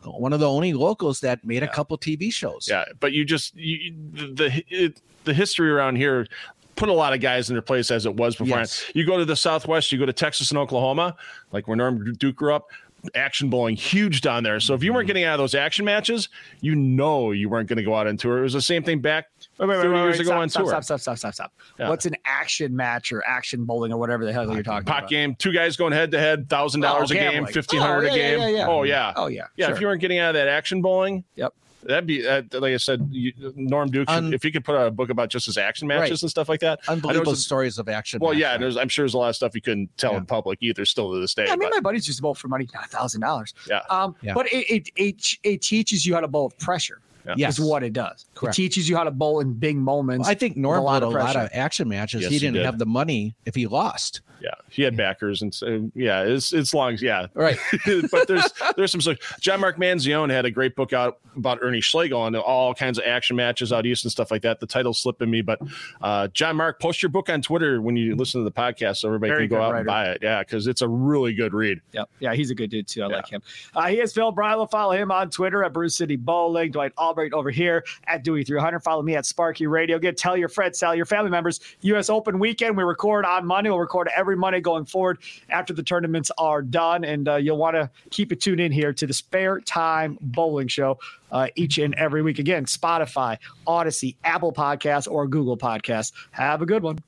one 0.03 0.33
of 0.33 0.39
the 0.39 0.49
only 0.49 0.73
locals 0.73 1.19
that 1.21 1.43
made 1.45 1.61
yeah. 1.61 1.69
a 1.69 1.73
couple 1.73 1.97
TV 1.97 2.31
shows. 2.31 2.67
Yeah, 2.69 2.85
but 2.99 3.11
you 3.11 3.25
just 3.25 3.55
you, 3.55 3.93
the 4.13 4.63
the, 4.69 4.93
the 5.25 5.33
history 5.33 5.69
around 5.69 5.97
here 5.97 6.27
put 6.75 6.89
a 6.89 6.93
lot 6.93 7.13
of 7.13 7.19
guys 7.19 7.49
in 7.49 7.55
their 7.55 7.61
place 7.61 7.91
as 7.91 8.05
it 8.05 8.15
was 8.15 8.35
before. 8.35 8.59
Yes. 8.59 8.89
You 8.93 9.05
go 9.05 9.17
to 9.17 9.25
the 9.25 9.35
Southwest, 9.35 9.91
you 9.91 9.99
go 9.99 10.05
to 10.05 10.13
Texas 10.13 10.51
and 10.51 10.57
Oklahoma, 10.57 11.15
like 11.51 11.67
where 11.67 11.77
Norm 11.77 12.13
Duke 12.13 12.35
grew 12.35 12.53
up. 12.53 12.69
Action 13.15 13.49
bowling 13.49 13.75
huge 13.75 14.21
down 14.21 14.43
there. 14.43 14.59
So 14.59 14.75
if 14.75 14.83
you 14.83 14.93
weren't 14.93 15.07
getting 15.07 15.23
out 15.23 15.33
of 15.33 15.39
those 15.39 15.55
action 15.55 15.83
matches, 15.83 16.29
you 16.59 16.75
know 16.75 17.31
you 17.31 17.49
weren't 17.49 17.67
going 17.67 17.77
to 17.77 17.83
go 17.83 17.95
out 17.95 18.05
on 18.05 18.15
tour. 18.15 18.37
It 18.37 18.43
was 18.43 18.53
the 18.53 18.61
same 18.61 18.83
thing 18.83 18.99
back 18.99 19.25
wait, 19.67 19.67
wait, 19.67 19.77
wait, 19.77 19.93
wait, 19.93 20.03
years 20.03 20.19
ago 20.19 20.29
stop, 20.29 20.39
on 20.39 20.49
stop, 20.49 20.63
tour. 20.63 20.69
Stop, 20.69 20.83
stop, 20.83 20.99
stop, 20.99 21.17
stop, 21.17 21.33
stop. 21.33 21.53
Yeah. 21.79 21.89
What's 21.89 22.05
an 22.05 22.15
action 22.25 22.75
match 22.75 23.11
or 23.11 23.25
action 23.25 23.65
bowling 23.65 23.91
or 23.91 23.97
whatever 23.97 24.25
the 24.25 24.33
hell 24.33 24.45
pot, 24.45 24.53
you're 24.53 24.63
talking 24.63 24.85
pot 24.85 24.99
about? 24.99 25.01
Pot 25.01 25.09
game, 25.09 25.35
two 25.35 25.51
guys 25.51 25.77
going 25.77 25.93
head 25.93 26.11
to 26.11 26.19
head, 26.19 26.49
thousand 26.49 26.81
dollars 26.81 27.11
oh, 27.11 27.15
a 27.15 27.17
game, 27.17 27.45
fifteen 27.47 27.81
hundred 27.81 28.09
oh, 28.09 28.13
yeah, 28.13 28.13
a 28.13 28.15
game. 28.15 28.39
Yeah, 28.39 28.47
yeah, 28.47 28.67
oh 28.67 28.83
yeah, 28.83 29.13
oh 29.15 29.27
yeah. 29.27 29.47
Yeah, 29.55 29.67
sure. 29.67 29.75
if 29.75 29.81
you 29.81 29.87
weren't 29.87 30.01
getting 30.01 30.19
out 30.19 30.29
of 30.29 30.35
that 30.35 30.47
action 30.47 30.81
bowling, 30.81 31.23
yep. 31.35 31.53
That'd 31.83 32.07
be 32.07 32.27
uh, 32.27 32.43
like 32.53 32.73
I 32.73 32.77
said, 32.77 33.07
you, 33.11 33.33
Norm 33.55 33.89
Duke. 33.89 34.09
Un- 34.09 34.33
if 34.33 34.43
he 34.43 34.51
could 34.51 34.63
put 34.63 34.75
out 34.75 34.87
a 34.87 34.91
book 34.91 35.09
about 35.09 35.29
just 35.29 35.45
his 35.45 35.57
action 35.57 35.87
matches 35.87 36.11
right. 36.11 36.21
and 36.21 36.29
stuff 36.29 36.49
like 36.49 36.59
that, 36.61 36.79
unbelievable 36.87 37.35
stories 37.35 37.77
of 37.77 37.89
action. 37.89 38.19
Well, 38.19 38.33
yeah, 38.33 38.53
I'm 38.53 38.89
sure 38.89 39.03
there's 39.03 39.13
a 39.13 39.17
lot 39.17 39.29
of 39.29 39.35
stuff 39.35 39.55
you 39.55 39.61
couldn't 39.61 39.95
tell 39.97 40.11
yeah. 40.11 40.19
in 40.19 40.25
public 40.25 40.59
either, 40.61 40.85
still 40.85 41.13
to 41.13 41.19
this 41.19 41.33
day. 41.33 41.45
Yeah, 41.45 41.53
I 41.53 41.55
mean, 41.55 41.69
but, 41.69 41.77
my 41.77 41.81
buddies 41.81 42.07
used 42.07 42.19
to 42.19 42.23
bowl 42.23 42.35
for 42.35 42.47
money, 42.47 42.67
not 42.73 42.85
a 42.85 42.89
thousand 42.89 43.21
dollars. 43.21 43.53
Yeah. 43.67 43.81
Um, 43.89 44.15
yeah. 44.21 44.33
but 44.33 44.47
it, 44.47 44.69
it 44.69 44.89
it 44.95 45.37
it 45.43 45.61
teaches 45.61 46.05
you 46.05 46.13
how 46.13 46.21
to 46.21 46.27
bowl 46.27 46.45
with 46.45 46.57
pressure. 46.59 46.99
Yeah. 47.25 47.33
Yes. 47.37 47.59
Is 47.59 47.65
what 47.65 47.83
it 47.83 47.93
does. 47.93 48.25
Correct. 48.35 48.57
It 48.57 48.61
teaches 48.61 48.89
you 48.89 48.95
how 48.95 49.03
to 49.03 49.11
bowl 49.11 49.39
in 49.39 49.53
big 49.53 49.77
moments. 49.77 50.25
Well, 50.25 50.31
I 50.31 50.35
think 50.35 50.57
Norm 50.57 50.85
had 50.87 51.03
a 51.03 51.07
lot 51.07 51.35
of 51.35 51.49
action 51.53 51.87
matches. 51.87 52.23
Yes, 52.23 52.31
he 52.31 52.39
didn't 52.39 52.55
he 52.55 52.63
have 52.63 52.79
the 52.79 52.85
money 52.85 53.35
if 53.45 53.55
he 53.55 53.67
lost. 53.67 54.21
Yeah, 54.41 54.55
he 54.69 54.81
had 54.81 54.97
backers, 54.97 55.43
and 55.43 55.53
so, 55.53 55.91
yeah, 55.93 56.23
it's 56.23 56.51
it's 56.51 56.73
long. 56.73 56.97
Yeah, 56.99 57.27
right. 57.35 57.59
but 58.11 58.27
there's 58.27 58.51
there's 58.75 58.91
some. 58.91 59.15
John 59.39 59.59
Mark 59.59 59.77
Manzione 59.77 60.31
had 60.31 60.45
a 60.45 60.51
great 60.51 60.75
book 60.75 60.93
out 60.93 61.19
about 61.35 61.59
Ernie 61.61 61.81
Schlegel 61.81 62.25
and 62.25 62.35
all 62.35 62.73
kinds 62.73 62.97
of 62.97 63.05
action 63.05 63.35
matches 63.35 63.71
out 63.71 63.85
east 63.85 64.03
and 64.03 64.11
stuff 64.11 64.31
like 64.31 64.41
that. 64.41 64.59
The 64.59 64.65
title's 64.65 64.99
slipping 64.99 65.29
me, 65.29 65.41
but 65.41 65.59
uh, 66.01 66.27
John 66.29 66.55
Mark, 66.55 66.81
post 66.81 67.03
your 67.03 67.09
book 67.09 67.29
on 67.29 67.41
Twitter 67.41 67.81
when 67.81 67.95
you 67.95 68.15
listen 68.15 68.41
to 68.41 68.45
the 68.45 68.51
podcast, 68.51 68.97
so 68.97 69.09
everybody 69.09 69.31
Very 69.31 69.47
can 69.47 69.57
go 69.57 69.63
out 69.63 69.73
writer. 69.73 69.77
and 69.77 69.87
buy 69.87 70.09
it. 70.09 70.19
Yeah, 70.23 70.39
because 70.39 70.65
it's 70.65 70.81
a 70.81 70.87
really 70.87 71.33
good 71.33 71.53
read. 71.53 71.79
Yep. 71.91 72.09
Yeah, 72.19 72.33
he's 72.33 72.49
a 72.49 72.55
good 72.55 72.71
dude 72.71 72.87
too. 72.87 73.03
I 73.03 73.09
yeah. 73.09 73.15
like 73.17 73.29
him. 73.29 73.41
Uh, 73.75 73.87
he 73.87 73.99
is 73.99 74.11
Phil 74.11 74.33
Bryla. 74.33 74.69
Follow 74.71 74.93
him 74.93 75.11
on 75.11 75.29
Twitter 75.29 75.63
at 75.63 75.71
Brew 75.71 75.89
City 75.89 76.15
Bowling. 76.15 76.71
Dwight 76.71 76.93
Albright 77.11 77.33
over 77.33 77.49
here 77.49 77.83
at 78.07 78.23
Dewey 78.23 78.45
300. 78.45 78.79
Follow 78.79 79.01
me 79.01 79.17
at 79.17 79.25
Sparky 79.25 79.67
Radio. 79.67 79.99
Get 79.99 80.15
tell 80.15 80.37
your 80.37 80.47
friends, 80.47 80.79
tell 80.79 80.95
your 80.95 81.05
family 81.05 81.29
members. 81.29 81.59
U.S. 81.81 82.09
Open 82.09 82.39
weekend. 82.39 82.77
We 82.77 82.83
record 82.83 83.25
on 83.25 83.45
Monday. 83.45 83.69
We'll 83.69 83.79
record 83.79 84.09
every 84.15 84.37
Monday 84.37 84.61
going 84.61 84.85
forward 84.85 85.17
after 85.49 85.73
the 85.73 85.83
tournaments 85.83 86.31
are 86.37 86.61
done, 86.61 87.03
and 87.03 87.27
uh, 87.27 87.35
you'll 87.35 87.57
want 87.57 87.75
to 87.75 87.89
keep 88.11 88.31
it 88.31 88.39
tuned 88.39 88.61
in 88.61 88.71
here 88.71 88.93
to 88.93 89.05
the 89.05 89.13
Spare 89.13 89.59
Time 89.59 90.17
Bowling 90.21 90.69
Show 90.69 90.99
uh, 91.33 91.47
each 91.55 91.77
and 91.79 91.93
every 91.95 92.21
week. 92.21 92.39
Again, 92.39 92.63
Spotify, 92.63 93.37
Audacy, 93.67 94.15
Apple 94.23 94.53
Podcasts, 94.53 95.11
or 95.11 95.27
Google 95.27 95.57
Podcasts. 95.57 96.13
Have 96.31 96.61
a 96.61 96.65
good 96.65 96.81
one. 96.81 96.99